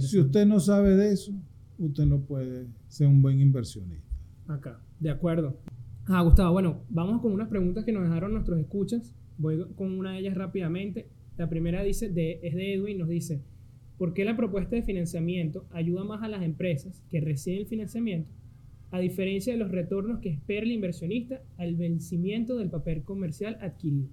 Si 0.00 0.18
usted 0.18 0.44
no 0.46 0.58
sabe 0.60 0.96
de 0.96 1.12
eso, 1.12 1.32
usted 1.78 2.04
no 2.04 2.20
puede 2.20 2.66
ser 2.88 3.06
un 3.06 3.22
buen 3.22 3.40
inversionista. 3.40 4.06
Acá, 4.48 4.80
de 4.98 5.10
acuerdo. 5.10 5.56
Ah, 6.06 6.20
Gustavo, 6.22 6.52
bueno, 6.52 6.80
vamos 6.90 7.20
con 7.22 7.32
unas 7.32 7.48
preguntas 7.48 7.84
que 7.84 7.92
nos 7.92 8.02
dejaron 8.02 8.32
nuestros 8.32 8.58
escuchas. 8.58 9.14
Voy 9.38 9.64
con 9.76 9.96
una 9.98 10.12
de 10.12 10.18
ellas 10.18 10.34
rápidamente. 10.36 11.08
La 11.36 11.48
primera 11.48 11.82
dice, 11.82 12.08
de, 12.08 12.40
es 12.42 12.54
de 12.54 12.74
Edwin, 12.74 12.98
nos 12.98 13.08
dice, 13.08 13.42
¿por 13.98 14.14
qué 14.14 14.24
la 14.24 14.36
propuesta 14.36 14.76
de 14.76 14.82
financiamiento 14.82 15.66
ayuda 15.70 16.04
más 16.04 16.22
a 16.22 16.28
las 16.28 16.42
empresas 16.42 17.02
que 17.08 17.20
reciben 17.20 17.60
el 17.60 17.66
financiamiento, 17.66 18.30
a 18.90 19.00
diferencia 19.00 19.52
de 19.52 19.58
los 19.58 19.70
retornos 19.70 20.20
que 20.20 20.30
espera 20.30 20.62
el 20.62 20.72
inversionista 20.72 21.42
al 21.56 21.76
vencimiento 21.76 22.56
del 22.56 22.70
papel 22.70 23.02
comercial 23.02 23.56
adquirido? 23.60 24.08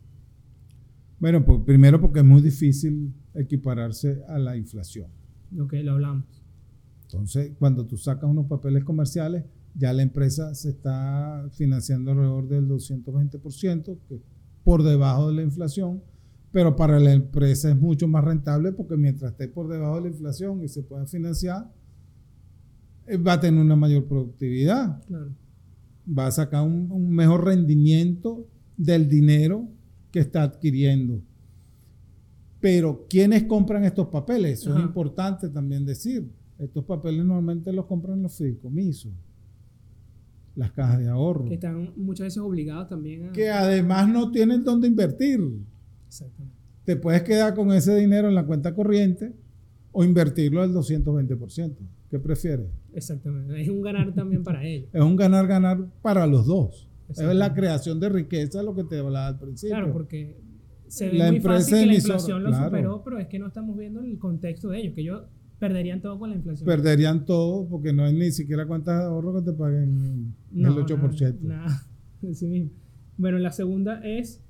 Bueno, 1.20 1.44
pues 1.44 1.60
primero 1.66 2.00
porque 2.00 2.20
es 2.20 2.26
muy 2.26 2.42
difícil 2.42 3.14
equipararse 3.36 4.24
a 4.30 4.40
la 4.40 4.56
inflación. 4.56 5.08
Ok, 5.60 5.74
lo 5.84 5.92
hablamos. 5.94 6.26
Entonces, 7.04 7.52
cuando 7.60 7.86
tú 7.86 7.98
sacas 7.98 8.30
unos 8.30 8.46
papeles 8.46 8.84
comerciales, 8.84 9.44
ya 9.76 9.92
la 9.94 10.04
empresa 10.04 10.54
se 10.56 10.70
está 10.70 11.50
financiando 11.52 12.12
alrededor 12.12 12.48
del 12.48 12.68
220%, 12.70 13.98
que 14.08 14.16
es 14.16 14.22
por 14.64 14.84
debajo 14.84 15.30
de 15.30 15.36
la 15.36 15.42
inflación, 15.42 16.02
pero 16.52 16.76
para 16.76 17.00
la 17.00 17.14
empresa 17.14 17.70
es 17.70 17.76
mucho 17.78 18.08
más 18.08 18.24
rentable 18.24 18.72
porque 18.72 18.98
mientras 18.98 19.32
esté 19.32 19.48
por 19.48 19.68
debajo 19.68 19.96
de 19.98 20.02
la 20.02 20.08
inflación 20.10 20.64
y 20.64 20.68
se 20.68 20.82
pueda 20.84 21.06
financiar, 21.06 21.72
eh, 23.08 23.18
va 23.18 23.34
a 23.34 23.40
tener 23.40 23.62
una 23.62 23.76
mayor 23.76 24.06
productividad, 24.06 25.04
Claro. 25.06 25.32
va 26.18 26.28
a 26.28 26.32
sacar 26.32 26.64
un, 26.66 26.92
un 26.92 27.12
mejor 27.12 27.46
rendimiento 27.46 28.48
del 28.78 29.08
dinero 29.08 29.68
que 30.12 30.20
está 30.20 30.44
adquiriendo. 30.44 31.22
Pero, 32.60 33.06
¿quiénes 33.10 33.44
compran 33.44 33.86
estos 33.86 34.08
papeles? 34.08 34.60
Eso 34.60 34.72
Ajá. 34.72 34.80
es 34.80 34.86
importante 34.86 35.50
también 35.50 35.86
decir. 35.86 36.30
Estos 36.58 36.84
papeles 36.84 37.24
normalmente 37.24 37.72
los 37.72 37.86
compran 37.86 38.22
los 38.22 38.36
fideicomisos, 38.36 39.14
las 40.56 40.72
cajas 40.74 41.00
de 41.00 41.08
ahorro, 41.08 41.46
Que 41.46 41.54
están 41.54 41.94
muchas 41.96 42.26
veces 42.26 42.40
obligados 42.40 42.90
también 42.90 43.30
a... 43.30 43.32
que 43.32 43.50
además 43.50 44.10
no 44.10 44.30
tienen 44.32 44.64
dónde 44.66 44.88
invertir. 44.90 45.40
Exactamente. 46.10 46.58
Te 46.86 46.96
puedes 46.96 47.22
quedar 47.22 47.54
con 47.54 47.72
ese 47.72 47.96
dinero 47.96 48.28
en 48.28 48.36
la 48.36 48.46
cuenta 48.46 48.74
corriente 48.74 49.34
o 49.92 50.04
invertirlo 50.04 50.62
al 50.62 50.74
220%. 50.74 51.76
¿Qué 52.10 52.20
prefieres? 52.20 52.68
Exactamente. 52.94 53.62
Es 53.62 53.70
un 53.70 53.82
ganar 53.82 54.14
también 54.14 54.44
para 54.44 54.66
ellos. 54.66 54.90
Es 54.92 55.02
un 55.02 55.16
ganar-ganar 55.16 55.86
para 56.02 56.26
los 56.26 56.48
dos. 56.48 56.90
Es 57.10 57.20
la 57.20 57.54
creación 57.54 58.00
de 58.00 58.10
riqueza, 58.10 58.64
lo 58.64 58.76
que 58.76 58.84
te 58.84 59.00
hablaba 59.00 59.28
al 59.28 59.40
principio. 59.40 59.76
Claro, 59.76 59.94
porque 59.94 60.38
se 60.88 61.10
ve 61.10 61.18
La 61.18 61.28
muy 61.28 61.38
empresa 61.38 61.60
fácil 61.60 61.80
que 61.80 61.86
la 61.86 61.94
inflación 61.94 62.44
lo 62.44 62.50
claro. 62.50 62.66
superó, 62.66 63.04
pero 63.04 63.20
es 63.20 63.28
que 63.28 63.40
no 63.40 63.48
estamos 63.48 63.78
viendo 63.78 64.02
el 64.02 64.18
contexto 64.18 64.70
de 64.70 64.80
ellos, 64.80 64.96
que 64.96 65.02
ellos 65.02 65.24
perderían 65.60 66.02
todo 66.02 66.18
con 66.18 66.30
la 66.32 66.36
inflación. 66.36 66.66
Perderían 66.66 67.26
todo 67.26 67.68
porque 67.68 67.94
no 67.94 68.04
hay 68.06 68.14
ni 68.14 68.32
siquiera 68.32 68.66
cuentas 68.66 69.00
de 69.00 69.06
ahorro 69.06 69.36
que 69.36 69.52
te 69.52 69.54
paguen 69.58 70.34
No, 70.52 70.70
el 70.70 70.86
8%. 70.86 71.40
Nada, 71.42 71.66
nada. 71.66 71.88
Así 72.32 72.48
mismo. 72.48 72.72
Bueno, 73.18 73.38
la 73.38 73.52
segunda 73.52 74.02
es 74.04 74.42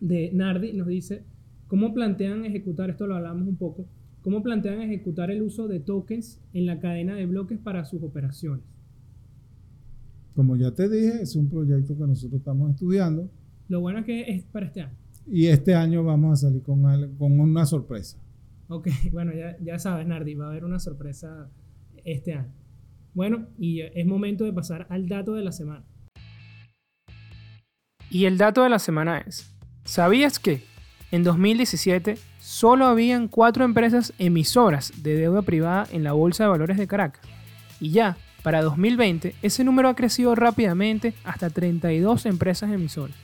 de 0.00 0.30
Nardi, 0.32 0.72
nos 0.72 0.86
dice, 0.88 1.24
¿cómo 1.68 1.94
plantean 1.94 2.44
ejecutar, 2.44 2.90
esto 2.90 3.06
lo 3.06 3.16
hablamos 3.16 3.46
un 3.48 3.56
poco, 3.56 3.86
cómo 4.22 4.42
plantean 4.42 4.80
ejecutar 4.82 5.30
el 5.30 5.42
uso 5.42 5.68
de 5.68 5.80
tokens 5.80 6.40
en 6.52 6.66
la 6.66 6.78
cadena 6.80 7.14
de 7.16 7.26
bloques 7.26 7.58
para 7.58 7.84
sus 7.84 8.02
operaciones? 8.02 8.64
Como 10.34 10.56
ya 10.56 10.72
te 10.72 10.88
dije, 10.88 11.22
es 11.22 11.36
un 11.36 11.48
proyecto 11.48 11.96
que 11.96 12.06
nosotros 12.06 12.40
estamos 12.40 12.70
estudiando 12.70 13.30
Lo 13.68 13.80
bueno 13.80 14.00
es 14.00 14.04
que 14.04 14.20
es 14.22 14.42
para 14.44 14.66
este 14.66 14.80
año. 14.82 14.96
y 15.26 15.46
este 15.46 15.74
año 15.74 16.02
vamos 16.04 16.32
a 16.42 16.48
salir 16.48 16.62
con, 16.62 16.84
al- 16.86 17.10
con 17.16 17.38
una 17.38 17.64
sorpresa. 17.66 18.18
Ok, 18.68 18.88
bueno, 19.12 19.32
ya, 19.32 19.56
ya 19.62 19.78
sabes, 19.78 20.06
Nardi, 20.06 20.34
va 20.34 20.46
a 20.46 20.50
haber 20.50 20.64
una 20.64 20.78
sorpresa 20.80 21.48
este 22.04 22.32
año. 22.34 22.52
Bueno, 23.14 23.46
y 23.58 23.80
es 23.82 24.04
momento 24.06 24.44
de 24.44 24.52
pasar 24.52 24.86
al 24.90 25.06
dato 25.08 25.34
de 25.34 25.44
la 25.44 25.52
semana. 25.52 25.84
Y 28.10 28.24
el 28.26 28.38
dato 28.38 28.62
de 28.62 28.70
la 28.70 28.78
semana 28.78 29.18
es, 29.18 29.53
¿sabías 29.84 30.38
que 30.38 30.62
en 31.10 31.22
2017 31.22 32.16
solo 32.40 32.86
habían 32.86 33.28
cuatro 33.28 33.64
empresas 33.64 34.12
emisoras 34.18 34.92
de 35.02 35.16
deuda 35.16 35.42
privada 35.42 35.86
en 35.92 36.02
la 36.02 36.12
Bolsa 36.12 36.44
de 36.44 36.50
Valores 36.50 36.76
de 36.76 36.86
Caracas? 36.86 37.22
Y 37.80 37.90
ya 37.90 38.16
Para 38.42 38.60
2020, 38.60 39.34
ese 39.40 39.64
número 39.64 39.88
ha 39.88 39.94
crecido 39.94 40.34
rápidamente 40.34 41.14
hasta 41.24 41.48
32 41.48 42.26
empresas 42.26 42.70
emisoras. 42.70 43.16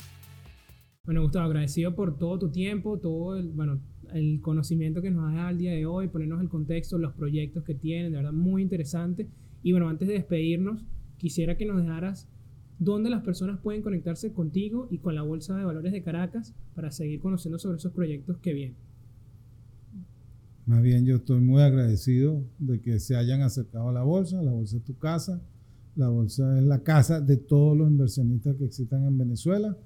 Bueno, 1.05 1.21
Gustavo, 1.21 1.45
agradecido 1.45 1.95
por 1.95 2.17
todo 2.17 2.39
tu 2.39 2.51
tiempo, 2.51 2.99
todo 2.99 3.37
el, 3.37 3.51
bueno, 3.51 3.83
el 4.15 4.41
conocimiento 4.41 5.03
que 5.03 5.11
nos 5.11 5.29
has 5.29 5.35
dado 5.35 5.49
al 5.49 5.59
día 5.59 5.73
de 5.73 5.85
hoy, 5.85 6.09
ponernos 6.09 6.41
el 6.41 6.49
contexto, 6.49 6.97
los 6.97 7.13
proyectos 7.13 7.65
que 7.65 7.75
tienen, 7.75 8.13
de 8.13 8.17
verdad 8.17 8.33
muy 8.33 8.63
interesante. 8.63 9.29
Y 9.63 9.73
bueno, 9.73 9.91
antes 9.91 10.09
de 10.09 10.15
despedirnos, 10.15 10.87
quisiera 11.19 11.59
que 11.59 11.67
nos 11.67 11.83
dejaras 11.83 12.27
dónde 12.81 13.11
las 13.11 13.23
personas 13.23 13.61
pueden 13.61 13.83
conectarse 13.83 14.33
contigo 14.33 14.89
y 14.91 14.99
con 14.99 15.15
la 15.15 15.23
Bolsa 15.23 15.57
de 15.57 15.65
Valores 15.65 15.93
de 15.93 16.03
Caracas 16.03 16.53
para 16.75 16.91
seguir 16.91 17.21
conociendo 17.21 17.59
sobre 17.59 17.77
esos 17.77 17.93
proyectos 17.93 18.39
que 18.39 18.55
vienen. 18.55 18.77
Más 20.67 20.83
bien 20.83 21.05
yo 21.05 21.17
estoy 21.17 21.41
muy 21.41 21.63
agradecido 21.63 22.43
de 22.59 22.81
que 22.81 22.99
se 22.99 23.17
hayan 23.17 23.43
acercado 23.43 23.91
a 23.91 23.93
la 23.93 24.03
bolsa. 24.03 24.43
La 24.43 24.53
bolsa 24.53 24.79
es 24.79 24.85
tu 24.85 24.97
casa. 24.97 25.43
La 25.95 26.09
bolsa 26.09 26.59
es 26.59 26.65
la 26.65 26.83
casa 26.83 27.21
de 27.21 27.37
todos 27.37 27.77
los 27.77 27.91
inversionistas 27.91 28.57
que 28.57 28.65
existan 28.65 29.05
en 29.05 29.19
Venezuela. 29.19 29.77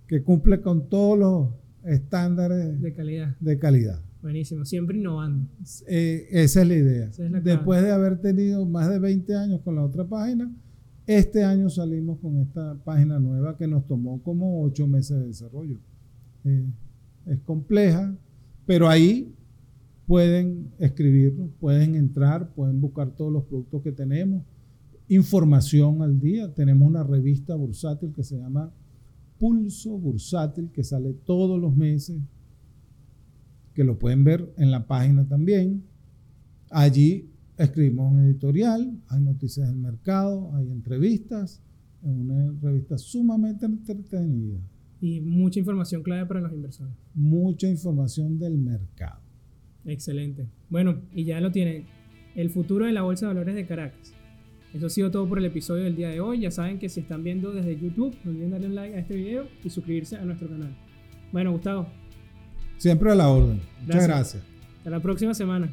que 0.07 0.23
cumple 0.23 0.61
con 0.61 0.89
todos 0.89 1.19
los 1.19 1.49
estándares 1.85 2.81
de 2.81 2.93
calidad. 2.93 3.37
De 3.41 3.59
calidad. 3.59 4.01
Buenísimo, 4.23 4.65
siempre 4.65 4.99
innovando. 4.99 5.49
Eh, 5.87 6.27
esa 6.31 6.63
es 6.63 6.69
la 6.69 6.75
idea. 6.75 7.11
Después 7.43 7.83
de 7.83 7.93
haber 7.93 8.21
tenido 8.21 8.67
más 8.67 8.91
de 8.91 8.99
20 8.99 9.35
años 9.37 9.61
con 9.63 9.77
la 9.77 9.85
otra 9.85 10.05
página, 10.05 10.51
este 11.07 11.45
año 11.45 11.71
salimos 11.71 12.19
con 12.19 12.39
esta 12.39 12.75
página 12.85 13.21
nueva 13.21 13.57
que 13.57 13.69
nos 13.69 13.87
tomó 13.87 14.21
como 14.23 14.63
8 14.65 14.87
meses 14.89 15.21
de 15.21 15.27
desarrollo. 15.29 15.79
Eh, 16.45 16.67
es 17.27 17.39
compleja, 17.41 18.17
pero 18.67 18.89
ahí 18.89 19.33
pueden 20.07 20.73
escribirlo, 20.79 21.49
pueden 21.61 21.95
entrar, 21.95 22.53
pueden 22.55 22.81
buscar 22.81 23.11
todos 23.11 23.33
los 23.33 23.45
productos 23.45 23.83
que 23.83 23.93
tenemos, 23.93 24.45
información 25.09 26.03
al 26.03 26.19
día. 26.19 26.53
Tenemos 26.53 26.89
una 26.89 27.03
revista 27.03 27.55
bursátil 27.55 28.13
que 28.13 28.23
se 28.23 28.39
llama 28.39 28.73
Pulso 29.39 29.99
Bursátil, 29.99 30.71
que 30.73 30.83
sale 30.83 31.13
todos 31.13 31.61
los 31.61 31.77
meses 31.77 32.17
que 33.75 33.85
lo 33.85 33.99
pueden 33.99 34.25
ver 34.25 34.53
en 34.57 34.71
la 34.71 34.87
página 34.87 35.27
también. 35.29 35.85
Allí 36.71 37.29
escribimos 37.59 38.13
un 38.13 38.25
editorial, 38.25 38.99
hay 39.09 39.21
noticias 39.21 39.69
del 39.69 39.79
mercado, 39.79 40.51
hay 40.55 40.71
entrevistas, 40.71 41.61
es 42.03 42.09
una 42.09 42.53
revista 42.63 42.97
sumamente 42.97 43.67
entretenida. 43.67 44.59
Y 45.01 45.21
mucha 45.21 45.59
información 45.59 46.03
clave 46.03 46.25
para 46.25 46.41
los 46.41 46.53
inversores. 46.53 46.95
Mucha 47.15 47.69
información 47.69 48.39
del 48.39 48.57
mercado. 48.57 49.21
Excelente. 49.85 50.49
Bueno, 50.71 51.03
y 51.13 51.25
ya 51.25 51.41
lo 51.41 51.53
tienen. 51.53 51.85
El 52.35 52.51
futuro 52.51 52.87
de 52.87 52.93
la 52.93 53.03
Bolsa 53.03 53.27
de 53.27 53.35
Valores 53.35 53.55
de 53.55 53.67
Caracas. 53.67 54.16
Eso 54.77 54.89
ha 54.89 54.91
sido 54.91 55.11
todo 55.11 55.27
por 55.27 55.39
el 55.39 55.47
episodio 55.47 55.85
del 55.85 55.97
día 55.97 56.11
de 56.11 56.21
hoy. 56.21 56.41
Ya 56.41 56.51
saben 56.51 56.79
que 56.79 56.91
si 56.91 57.01
están 57.01 57.25
viendo 57.25 57.51
desde 57.51 57.81
YouTube, 57.81 58.15
no 58.25 58.31
olviden 58.31 58.51
darle 58.51 58.67
un 58.67 58.75
like 58.75 58.95
a 58.95 58.99
este 58.99 59.17
video 59.17 59.49
y 59.65 59.71
suscribirse 59.71 60.17
a 60.17 60.25
nuestro 60.27 60.49
canal. 60.49 60.77
Bueno, 61.33 61.53
Gustavo, 61.53 61.87
Siempre 62.77 63.11
a 63.11 63.15
la 63.15 63.29
orden. 63.29 63.63
Muchas 63.81 64.07
gracias. 64.07 64.43
Hasta 64.79 64.91
la 64.91 65.01
próxima 65.01 65.33
semana. 65.33 65.71